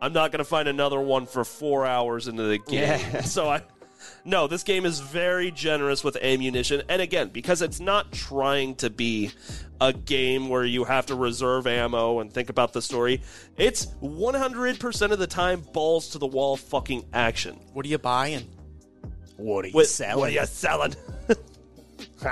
I'm 0.00 0.12
not 0.12 0.30
going 0.30 0.38
to 0.38 0.44
find 0.44 0.68
another 0.68 1.00
one 1.00 1.26
for 1.26 1.44
four 1.44 1.84
hours 1.84 2.28
into 2.28 2.44
the 2.44 2.58
game. 2.58 2.80
Yeah. 2.80 3.20
So 3.22 3.50
I 3.50 3.62
no, 4.24 4.46
this 4.46 4.62
game 4.62 4.86
is 4.86 5.00
very 5.00 5.50
generous 5.50 6.04
with 6.04 6.16
ammunition. 6.16 6.82
And 6.88 7.02
again, 7.02 7.30
because 7.30 7.62
it's 7.62 7.80
not 7.80 8.12
trying 8.12 8.76
to 8.76 8.90
be 8.90 9.32
a 9.80 9.92
game 9.92 10.48
where 10.48 10.64
you 10.64 10.84
have 10.84 11.06
to 11.06 11.16
reserve 11.16 11.66
ammo 11.66 12.20
and 12.20 12.32
think 12.32 12.48
about 12.48 12.72
the 12.72 12.82
story, 12.82 13.22
it's 13.56 13.86
100% 14.02 15.10
of 15.10 15.18
the 15.18 15.26
time 15.26 15.62
balls 15.72 16.10
to 16.10 16.18
the 16.18 16.26
wall 16.26 16.56
fucking 16.56 17.06
action. 17.12 17.58
What 17.72 17.84
are 17.84 17.88
you 17.88 17.98
buying? 17.98 18.48
What 19.36 19.64
are 19.64 19.68
you 19.68 19.74
With, 19.74 19.88
selling? 19.88 20.20
What 20.20 20.30
are 20.30 20.40
you 20.40 20.46
selling? 20.46 20.94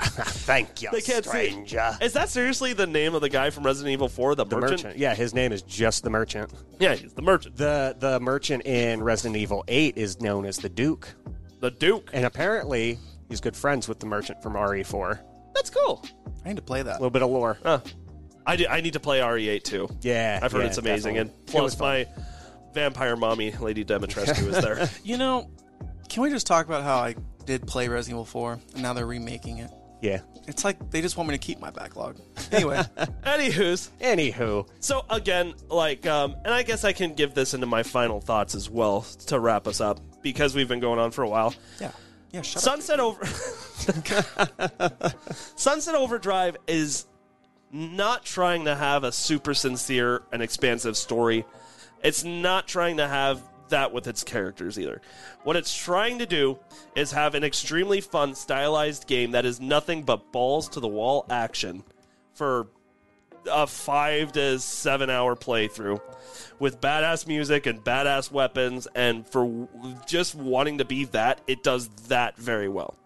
Thank 0.02 0.82
you, 0.82 0.88
They 0.92 1.00
can't 1.00 1.24
see- 1.24 1.30
stranger. 1.50 1.96
Is 2.00 2.12
that 2.14 2.28
seriously 2.28 2.72
the 2.72 2.86
name 2.86 3.14
of 3.14 3.20
the 3.20 3.28
guy 3.28 3.50
from 3.50 3.64
Resident 3.64 3.92
Evil 3.92 4.08
4, 4.08 4.34
the, 4.34 4.44
The 4.44 4.56
merchant? 4.56 4.82
merchant. 4.84 4.98
Yeah, 4.98 5.14
his 5.14 5.34
name 5.34 5.52
is 5.52 5.62
just 5.62 6.02
the 6.02 6.10
merchant. 6.10 6.52
Yeah, 6.78 6.94
he's 6.94 7.12
the 7.12 7.22
merchant. 7.22 7.56
The 7.56 7.96
the 7.98 8.20
merchant 8.20 8.66
in 8.66 9.02
Resident 9.02 9.36
Evil 9.36 9.64
8 9.68 9.96
is 9.96 10.20
known 10.20 10.44
as 10.46 10.58
the 10.58 10.68
Duke. 10.68 11.08
The 11.60 11.70
Duke. 11.70 12.10
And 12.12 12.24
apparently 12.24 12.98
he's 13.28 13.40
good 13.40 13.56
friends 13.56 13.88
with 13.88 14.00
the 14.00 14.06
merchant 14.06 14.42
from 14.42 14.54
RE4. 14.54 15.18
That's 15.54 15.70
cool. 15.70 16.04
I 16.44 16.48
need 16.48 16.56
to 16.56 16.62
play 16.62 16.82
that. 16.82 16.92
A 16.92 16.98
little 16.98 17.10
bit 17.10 17.22
of 17.22 17.30
lore. 17.30 17.58
Huh. 17.62 17.80
I, 18.46 18.56
do- 18.56 18.66
I 18.68 18.80
need 18.82 18.92
to 18.94 19.00
play 19.00 19.20
RE8 19.20 19.62
too. 19.62 19.88
Yeah. 20.02 20.38
I've 20.42 20.52
heard 20.52 20.62
yeah, 20.62 20.66
it's 20.66 20.78
amazing. 20.78 21.14
definitely. 21.14 21.32
And 21.46 21.54
It 21.54 21.62
was 21.62 21.74
plus, 21.76 21.80
my 21.80 22.06
vampire 22.74 23.16
mommy, 23.16 23.52
Lady 23.52 23.84
Dimitrescu, 23.84 24.48
is 24.48 24.60
there. 24.62 24.88
You 25.04 25.16
know, 25.16 25.48
can 26.08 26.22
we 26.22 26.30
just 26.30 26.46
talk 26.46 26.66
about 26.66 26.82
how 26.82 26.96
I 26.98 27.14
did 27.46 27.66
play 27.66 27.88
Resident 27.88 28.16
Evil 28.16 28.24
4 28.24 28.58
and 28.74 28.82
now 28.82 28.92
they're 28.92 29.06
remaking 29.06 29.58
it? 29.58 29.70
Yeah. 30.04 30.20
It's 30.46 30.64
like 30.66 30.90
they 30.90 31.00
just 31.00 31.16
want 31.16 31.30
me 31.30 31.34
to 31.34 31.38
keep 31.38 31.58
my 31.60 31.70
backlog. 31.70 32.18
Anyway, 32.52 32.76
Anywho's, 33.22 33.90
Anywho, 34.02 34.68
So 34.78 35.06
again, 35.08 35.54
like, 35.70 36.06
um, 36.06 36.36
and 36.44 36.52
I 36.52 36.62
guess 36.62 36.84
I 36.84 36.92
can 36.92 37.14
give 37.14 37.32
this 37.32 37.54
into 37.54 37.66
my 37.66 37.82
final 37.82 38.20
thoughts 38.20 38.54
as 38.54 38.68
well 38.68 39.00
to 39.28 39.40
wrap 39.40 39.66
us 39.66 39.80
up 39.80 40.00
because 40.20 40.54
we've 40.54 40.68
been 40.68 40.80
going 40.80 40.98
on 40.98 41.10
for 41.10 41.22
a 41.22 41.28
while. 41.28 41.54
yeah. 41.80 41.90
Yeah, 42.32 42.42
shut 42.42 42.56
up. 42.66 42.82
Sunset 42.82 43.00
Over 43.00 43.24
Sunset 45.56 45.94
Overdrive 45.94 46.56
is 46.66 47.06
not 47.72 48.24
trying 48.26 48.66
to 48.66 48.74
have 48.74 49.04
a 49.04 49.12
super 49.12 49.54
sincere 49.54 50.22
and 50.32 50.42
expansive 50.42 50.96
story. 50.98 51.46
It's 52.02 52.24
not 52.24 52.66
trying 52.66 52.98
to 52.98 53.08
have 53.08 53.40
that 53.68 53.92
with 53.92 54.06
its 54.06 54.24
characters 54.24 54.78
either. 54.78 55.00
What 55.42 55.56
it's 55.56 55.74
trying 55.76 56.18
to 56.18 56.26
do 56.26 56.58
is 56.94 57.12
have 57.12 57.34
an 57.34 57.44
extremely 57.44 58.00
fun, 58.00 58.34
stylized 58.34 59.06
game 59.06 59.32
that 59.32 59.44
is 59.44 59.60
nothing 59.60 60.02
but 60.02 60.32
balls 60.32 60.68
to 60.70 60.80
the 60.80 60.88
wall 60.88 61.26
action 61.30 61.84
for 62.34 62.68
a 63.50 63.66
five 63.66 64.32
to 64.32 64.58
seven 64.58 65.10
hour 65.10 65.36
playthrough 65.36 66.00
with 66.58 66.80
badass 66.80 67.26
music 67.26 67.66
and 67.66 67.84
badass 67.84 68.30
weapons. 68.30 68.88
And 68.94 69.26
for 69.26 69.68
just 70.06 70.34
wanting 70.34 70.78
to 70.78 70.84
be 70.84 71.04
that, 71.06 71.40
it 71.46 71.62
does 71.62 71.88
that 72.08 72.36
very 72.36 72.68
well. 72.68 72.96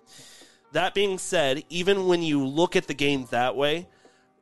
That 0.73 0.95
being 0.95 1.19
said, 1.19 1.65
even 1.71 2.07
when 2.07 2.23
you 2.23 2.47
look 2.47 2.77
at 2.77 2.87
the 2.87 2.95
game 2.95 3.27
that 3.31 3.57
way, 3.57 3.89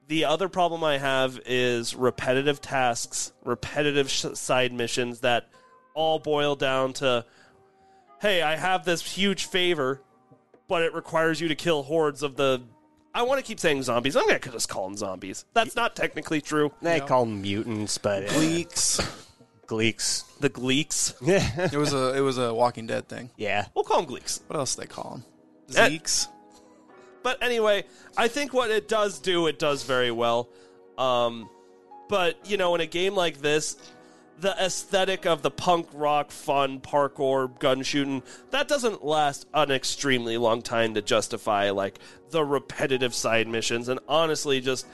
the 0.08 0.24
other 0.24 0.48
problem 0.48 0.84
I 0.84 0.98
have 0.98 1.40
is 1.46 1.94
repetitive 1.94 2.60
tasks, 2.60 3.32
repetitive 3.44 4.10
sh- 4.10 4.26
side 4.34 4.72
missions 4.72 5.20
that 5.20 5.48
all 5.96 6.20
boil 6.20 6.54
down 6.54 6.92
to 6.92 7.24
hey, 8.20 8.42
I 8.42 8.56
have 8.56 8.84
this 8.84 9.02
huge 9.02 9.46
favor, 9.46 10.00
but 10.68 10.82
it 10.82 10.94
requires 10.94 11.40
you 11.40 11.48
to 11.48 11.54
kill 11.56 11.82
hordes 11.82 12.22
of 12.22 12.36
the. 12.36 12.62
I 13.14 13.22
want 13.22 13.40
to 13.40 13.44
keep 13.46 13.58
saying 13.58 13.82
zombies. 13.82 14.14
I'm 14.14 14.26
going 14.26 14.38
to 14.38 14.50
just 14.50 14.68
call 14.68 14.86
them 14.86 14.96
zombies. 14.96 15.46
That's 15.54 15.74
not 15.74 15.96
technically 15.96 16.40
true. 16.42 16.70
they 16.82 17.00
call 17.00 17.24
them 17.24 17.40
mutants, 17.40 17.96
but 17.98 18.30
uh, 18.30 18.38
Leaks. 18.38 19.00
gleeks. 19.66 20.24
The 20.38 20.50
gleeks. 20.50 21.14
Yeah. 21.22 21.68
It 21.72 21.78
was 21.78 21.94
a 21.94 22.14
it 22.14 22.20
was 22.20 22.38
a 22.38 22.52
Walking 22.52 22.86
Dead 22.86 23.08
thing. 23.08 23.30
Yeah. 23.36 23.66
We'll 23.74 23.84
call 23.84 24.02
them 24.02 24.14
gleeks. 24.14 24.40
What 24.46 24.58
else 24.58 24.76
do 24.76 24.82
they 24.82 24.86
call 24.86 25.10
them? 25.12 25.24
Eh. 25.76 25.88
Zeeks. 25.88 26.28
But 27.22 27.42
anyway, 27.42 27.84
I 28.16 28.28
think 28.28 28.52
what 28.52 28.70
it 28.70 28.86
does 28.86 29.18
do, 29.18 29.48
it 29.48 29.58
does 29.58 29.82
very 29.82 30.10
well. 30.12 30.48
Um, 30.96 31.48
but 32.08 32.38
you 32.48 32.56
know, 32.58 32.74
in 32.74 32.80
a 32.82 32.86
game 32.86 33.14
like 33.14 33.38
this, 33.40 33.76
the 34.38 34.54
aesthetic 34.62 35.26
of 35.26 35.42
the 35.42 35.50
punk 35.50 35.88
rock, 35.92 36.30
fun 36.30 36.80
parkour, 36.80 37.58
gun 37.58 37.82
shooting, 37.82 38.22
that 38.50 38.68
doesn't 38.68 39.04
last 39.04 39.46
an 39.54 39.70
extremely 39.70 40.36
long 40.36 40.62
time 40.62 40.94
to 40.94 41.02
justify 41.02 41.70
like 41.70 41.98
the 42.30 42.44
repetitive 42.44 43.14
side 43.14 43.48
missions. 43.48 43.88
And 43.88 44.00
honestly, 44.08 44.60
just 44.60 44.86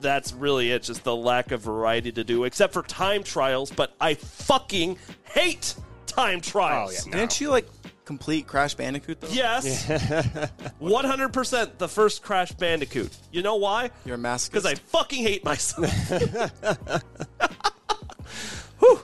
that's 0.00 0.32
really 0.32 0.70
it. 0.70 0.82
Just 0.82 1.04
the 1.04 1.16
lack 1.16 1.50
of 1.52 1.62
variety 1.62 2.12
to 2.12 2.24
do, 2.24 2.44
except 2.44 2.72
for 2.72 2.82
time 2.82 3.22
trials. 3.22 3.70
But 3.70 3.94
I 4.00 4.14
fucking 4.14 4.98
hate 5.24 5.74
time 6.06 6.38
oh, 6.38 6.40
trials. 6.40 7.04
Oh, 7.06 7.10
yeah. 7.10 7.16
Didn't 7.16 7.40
you 7.40 7.50
like 7.50 7.66
complete 8.04 8.46
Crash 8.46 8.74
Bandicoot 8.74 9.20
though? 9.20 9.28
Yes. 9.28 9.86
100% 10.80 11.78
the 11.78 11.88
first 11.88 12.22
Crash 12.22 12.52
Bandicoot. 12.52 13.16
You 13.30 13.42
know 13.42 13.56
why? 13.56 13.90
You're 14.04 14.16
a 14.16 14.18
masochist. 14.18 14.50
Because 14.50 14.66
I 14.66 14.74
fucking 14.74 15.22
hate 15.22 15.44
myself. 15.44 15.90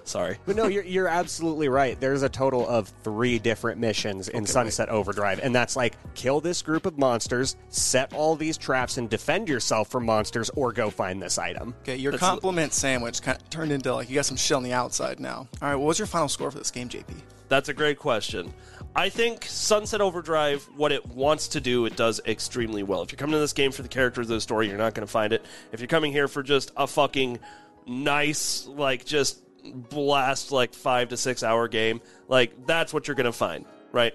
Sorry. 0.05 0.39
But 0.47 0.57
no, 0.57 0.67
you're, 0.67 0.85
you're 0.85 1.09
absolutely 1.09 1.69
right. 1.69 2.01
There's 2.01 2.23
a 2.23 2.29
total 2.29 2.67
of 2.67 2.89
three 3.05 3.39
different 3.39 3.79
missions 3.79 4.29
in 4.29 4.47
Sunset 4.47 4.89
Overdrive, 4.89 5.41
and 5.41 5.55
that's 5.55 5.77
like 5.77 5.95
kill 6.15 6.41
this 6.41 6.63
group 6.63 6.87
of 6.87 6.97
monsters, 6.99 7.57
set 7.69 8.13
all 8.15 8.35
these 8.37 8.57
traps, 8.57 8.97
and 8.97 9.09
defend 9.11 9.49
yourself 9.49 9.89
from 9.89 10.07
monsters, 10.07 10.51
or 10.51 10.73
go 10.73 10.89
find 10.91 11.21
this 11.23 11.39
item. 11.39 11.75
Okay, 11.83 11.97
your 11.97 12.13
That's- 12.13 12.29
compliment 12.29 12.73
sandwich 12.73 13.21
kind 13.21 13.39
of 13.39 13.51
turned 13.51 13.71
into 13.73 13.95
like 13.95 14.09
you 14.09 14.15
got 14.15 14.25
some 14.25 14.37
shit 14.37 14.57
on 14.57 14.63
the 14.63 14.73
outside 14.73 15.21
now. 15.21 15.47
All 15.61 15.69
right, 15.69 15.77
what 15.77 15.87
was 15.89 15.99
your 15.99 16.07
final 16.07 16.29
score 16.29 16.51
for 16.51 16.59
this 16.59 16.71
game, 16.71 16.89
JP? 16.89 17.05
That's 17.49 17.69
a 17.69 17.75
great 17.75 17.99
question. 17.99 18.53
I 18.97 19.09
think 19.11 19.45
Sunset 19.45 20.01
Overdrive, 20.01 20.69
what 20.77 20.93
it 20.93 21.07
wants 21.07 21.49
to 21.49 21.61
do, 21.61 21.87
it 21.87 21.97
does 21.97 22.21
extremely 22.27 22.83
well. 22.83 23.03
If 23.03 23.13
you're 23.13 23.19
coming 23.19 23.35
to 23.35 23.39
this 23.39 23.53
game 23.53 23.73
for 23.73 23.83
the 23.83 23.89
characters 23.89 24.29
of 24.29 24.35
the 24.35 24.41
story, 24.41 24.69
you're 24.69 24.79
not 24.79 24.95
going 24.95 25.07
to 25.07 25.11
find 25.11 25.33
it. 25.33 25.45
If 25.73 25.81
you're 25.81 25.87
coming 25.89 26.13
here 26.13 26.29
for 26.29 26.43
just 26.43 26.73
a 26.77 26.87
fucking 26.87 27.39
nice, 27.87 28.67
like, 28.67 29.05
just 29.05 29.41
blast, 29.65 30.53
like, 30.53 30.75
five 30.75 31.09
to 31.09 31.17
six 31.17 31.43
hour 31.43 31.69
game, 31.69 32.01
like, 32.29 32.67
that's 32.67 32.93
what 32.93 33.09
you're 33.09 33.15
going 33.15 33.27
to 33.27 33.33
find, 33.33 33.65
right? 33.93 34.15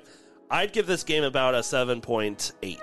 I'd 0.49 0.71
give 0.73 0.85
this 0.85 1.03
game 1.03 1.23
about 1.23 1.55
a 1.55 1.59
7.8 1.59 2.79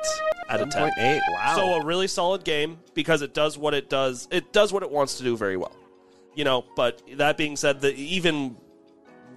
out 0.49 0.61
of 0.61 0.71
10. 0.71 0.91
7.8, 0.99 1.21
wow. 1.33 1.57
So 1.57 1.65
a 1.75 1.85
really 1.85 2.09
solid 2.09 2.45
game 2.45 2.79
because 2.95 3.23
it 3.23 3.33
does 3.35 3.57
what 3.57 3.75
it 3.75 3.89
does. 3.89 4.27
It 4.31 4.53
does 4.53 4.73
what 4.73 4.83
it 4.83 4.91
wants 4.91 5.19
to 5.19 5.23
do 5.25 5.37
very 5.37 5.57
well. 5.57 5.77
You 6.35 6.45
know, 6.45 6.65
but 6.77 7.03
that 7.17 7.37
being 7.37 7.57
said, 7.57 7.81
the, 7.81 7.95
even 7.95 8.57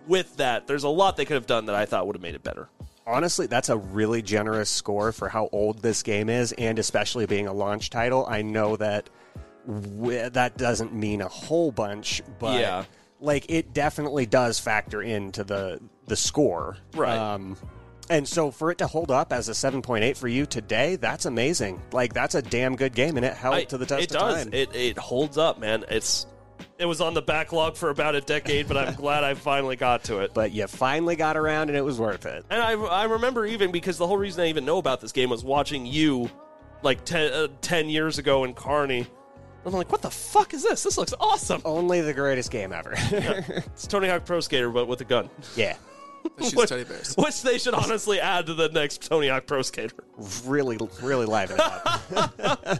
with 0.07 0.37
that, 0.37 0.67
there's 0.67 0.83
a 0.83 0.89
lot 0.89 1.17
they 1.17 1.25
could 1.25 1.35
have 1.35 1.45
done 1.47 1.65
that 1.67 1.75
I 1.75 1.85
thought 1.85 2.07
would 2.07 2.15
have 2.15 2.21
made 2.23 2.35
it 2.35 2.43
better. 2.43 2.69
Honestly, 3.05 3.47
that's 3.47 3.69
a 3.69 3.77
really 3.77 4.21
generous 4.21 4.69
score 4.69 5.11
for 5.11 5.27
how 5.27 5.49
old 5.51 5.81
this 5.81 6.03
game 6.03 6.29
is, 6.29 6.53
and 6.53 6.79
especially 6.79 7.25
being 7.25 7.47
a 7.47 7.53
launch 7.53 7.89
title. 7.89 8.25
I 8.27 8.41
know 8.41 8.77
that 8.77 9.09
w- 9.67 10.29
that 10.29 10.57
doesn't 10.57 10.93
mean 10.93 11.21
a 11.21 11.27
whole 11.27 11.71
bunch, 11.71 12.21
but 12.39 12.59
Yeah. 12.59 12.85
Like 13.23 13.45
it 13.49 13.73
definitely 13.73 14.25
does 14.25 14.59
factor 14.59 15.01
into 15.01 15.43
the 15.43 15.79
the 16.07 16.15
score, 16.17 16.77
Right. 16.93 17.17
Um, 17.17 17.55
and 18.09 18.27
so 18.27 18.51
for 18.51 18.69
it 18.69 18.79
to 18.79 18.87
hold 18.87 19.09
up 19.11 19.31
as 19.31 19.47
a 19.47 19.53
7.8 19.53 20.17
for 20.17 20.27
you 20.27 20.45
today, 20.45 20.97
that's 20.97 21.25
amazing. 21.25 21.81
Like 21.93 22.13
that's 22.13 22.35
a 22.35 22.41
damn 22.41 22.75
good 22.75 22.93
game, 22.93 23.15
and 23.15 23.25
it 23.25 23.33
held 23.33 23.55
I- 23.55 23.63
to 23.63 23.77
the 23.77 23.85
test 23.85 24.03
it 24.03 24.11
of 24.15 24.19
does. 24.19 24.43
time. 24.43 24.53
It 24.53 24.75
it 24.75 24.97
holds 24.97 25.37
up, 25.37 25.57
man. 25.59 25.85
It's 25.89 26.27
it 26.77 26.85
was 26.85 26.99
on 26.99 27.13
the 27.13 27.21
backlog 27.21 27.77
for 27.77 27.89
about 27.89 28.13
a 28.15 28.19
decade, 28.21 28.67
but 28.67 28.75
I'm 28.77 28.93
glad 29.03 29.23
I 29.23 29.35
finally 29.35 29.77
got 29.77 30.03
to 30.05 30.19
it. 30.19 30.33
but 30.33 30.51
you 30.51 30.67
finally 30.67 31.15
got 31.15 31.37
around, 31.37 31.69
and 31.69 31.77
it 31.77 31.81
was 31.85 31.97
worth 31.99 32.25
it. 32.25 32.45
And 32.49 32.61
I, 32.61 32.73
I 32.73 33.03
remember 33.05 33.45
even 33.45 33.71
because 33.71 33.97
the 33.97 34.05
whole 34.07 34.17
reason 34.17 34.43
I 34.43 34.47
even 34.47 34.65
know 34.65 34.79
about 34.79 34.99
this 34.99 35.13
game 35.13 35.29
was 35.29 35.43
watching 35.45 35.85
you 35.85 36.29
like 36.81 37.05
10, 37.05 37.31
uh, 37.33 37.47
10 37.61 37.87
years 37.89 38.17
ago 38.17 38.43
in 38.43 38.53
Kearney. 38.53 39.07
I'm 39.65 39.71
like, 39.71 39.91
what 39.91 40.01
the 40.01 40.09
fuck 40.11 40.53
is 40.53 40.63
this? 40.63 40.83
This 40.83 40.97
looks 40.97 41.13
awesome. 41.19 41.61
Only 41.63 42.01
the 42.01 42.13
greatest 42.13 42.51
game 42.51 42.73
ever. 42.73 42.93
It's 43.73 43.87
Tony 43.87 44.09
Hawk 44.09 44.25
Pro 44.25 44.39
Skater, 44.39 44.69
but 44.69 44.87
with 44.87 45.01
a 45.01 45.05
gun. 45.05 45.29
yeah. 45.55 45.75
That 46.37 46.45
shoots 46.49 46.71
bears. 46.71 47.15
Which 47.17 47.41
they 47.41 47.57
should 47.57 47.73
honestly 47.73 48.19
add 48.19 48.45
to 48.45 48.53
the 48.53 48.69
next 48.69 49.03
Tony 49.03 49.27
Hawk 49.27 49.45
Pro 49.45 49.61
Skater. 49.61 49.95
Really, 50.45 50.77
really 51.01 51.25
liven 51.25 51.57
it 51.57 52.15
up. 52.15 52.79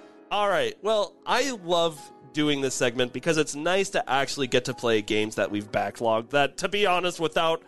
All 0.30 0.48
right. 0.48 0.74
Well, 0.82 1.14
I 1.26 1.50
love 1.64 2.00
doing 2.32 2.62
this 2.62 2.74
segment 2.74 3.12
because 3.12 3.36
it's 3.36 3.54
nice 3.54 3.90
to 3.90 4.10
actually 4.10 4.46
get 4.46 4.64
to 4.64 4.74
play 4.74 5.02
games 5.02 5.34
that 5.34 5.50
we've 5.50 5.70
backlogged 5.70 6.30
that, 6.30 6.56
to 6.58 6.68
be 6.68 6.86
honest, 6.86 7.20
without 7.20 7.62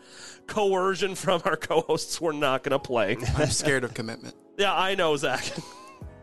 coercion 0.46 1.14
from 1.14 1.42
our 1.44 1.56
co 1.56 1.82
hosts, 1.82 2.20
we're 2.20 2.32
not 2.32 2.62
going 2.62 2.72
to 2.72 2.78
play. 2.78 3.16
I'm 3.36 3.50
scared 3.50 3.84
of 3.84 3.94
commitment. 3.94 4.34
yeah, 4.56 4.74
I 4.74 4.94
know, 4.94 5.16
Zach. 5.16 5.44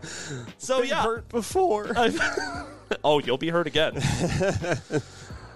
so, 0.58 0.82
yeah. 0.82 1.04
Hurt 1.04 1.30
before. 1.30 1.92
oh, 3.04 3.20
you'll 3.20 3.38
be 3.38 3.50
hurt 3.50 3.68
again. 3.68 4.02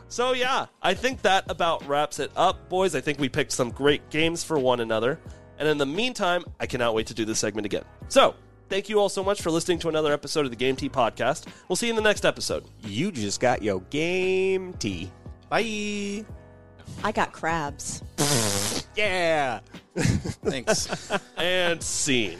so, 0.07 0.33
yeah, 0.33 0.65
I 0.81 0.93
think 0.93 1.21
that 1.23 1.49
about 1.49 1.85
wraps 1.87 2.19
it 2.19 2.31
up, 2.35 2.69
boys. 2.69 2.95
I 2.95 3.01
think 3.01 3.19
we 3.19 3.29
picked 3.29 3.51
some 3.51 3.71
great 3.71 4.09
games 4.09 4.43
for 4.43 4.57
one 4.59 4.79
another. 4.79 5.19
And 5.57 5.67
in 5.67 5.77
the 5.77 5.85
meantime, 5.85 6.43
I 6.59 6.65
cannot 6.65 6.93
wait 6.93 7.07
to 7.07 7.13
do 7.13 7.25
this 7.25 7.39
segment 7.39 7.65
again. 7.65 7.85
So, 8.09 8.35
thank 8.69 8.89
you 8.89 8.99
all 8.99 9.09
so 9.09 9.23
much 9.23 9.41
for 9.41 9.51
listening 9.51 9.79
to 9.79 9.89
another 9.89 10.11
episode 10.11 10.45
of 10.45 10.51
the 10.51 10.57
Game 10.57 10.75
Tea 10.75 10.89
Podcast. 10.89 11.45
We'll 11.69 11.75
see 11.77 11.87
you 11.87 11.91
in 11.91 11.95
the 11.95 12.01
next 12.01 12.25
episode. 12.25 12.65
You 12.83 13.11
just 13.11 13.39
got 13.39 13.61
your 13.61 13.81
game 13.89 14.73
tea. 14.73 15.11
Bye. 15.49 16.25
I 17.03 17.11
got 17.11 17.31
crabs. 17.31 18.03
Yeah. 18.95 19.59
Thanks. 19.95 21.11
and 21.37 21.81
scene. 21.81 22.39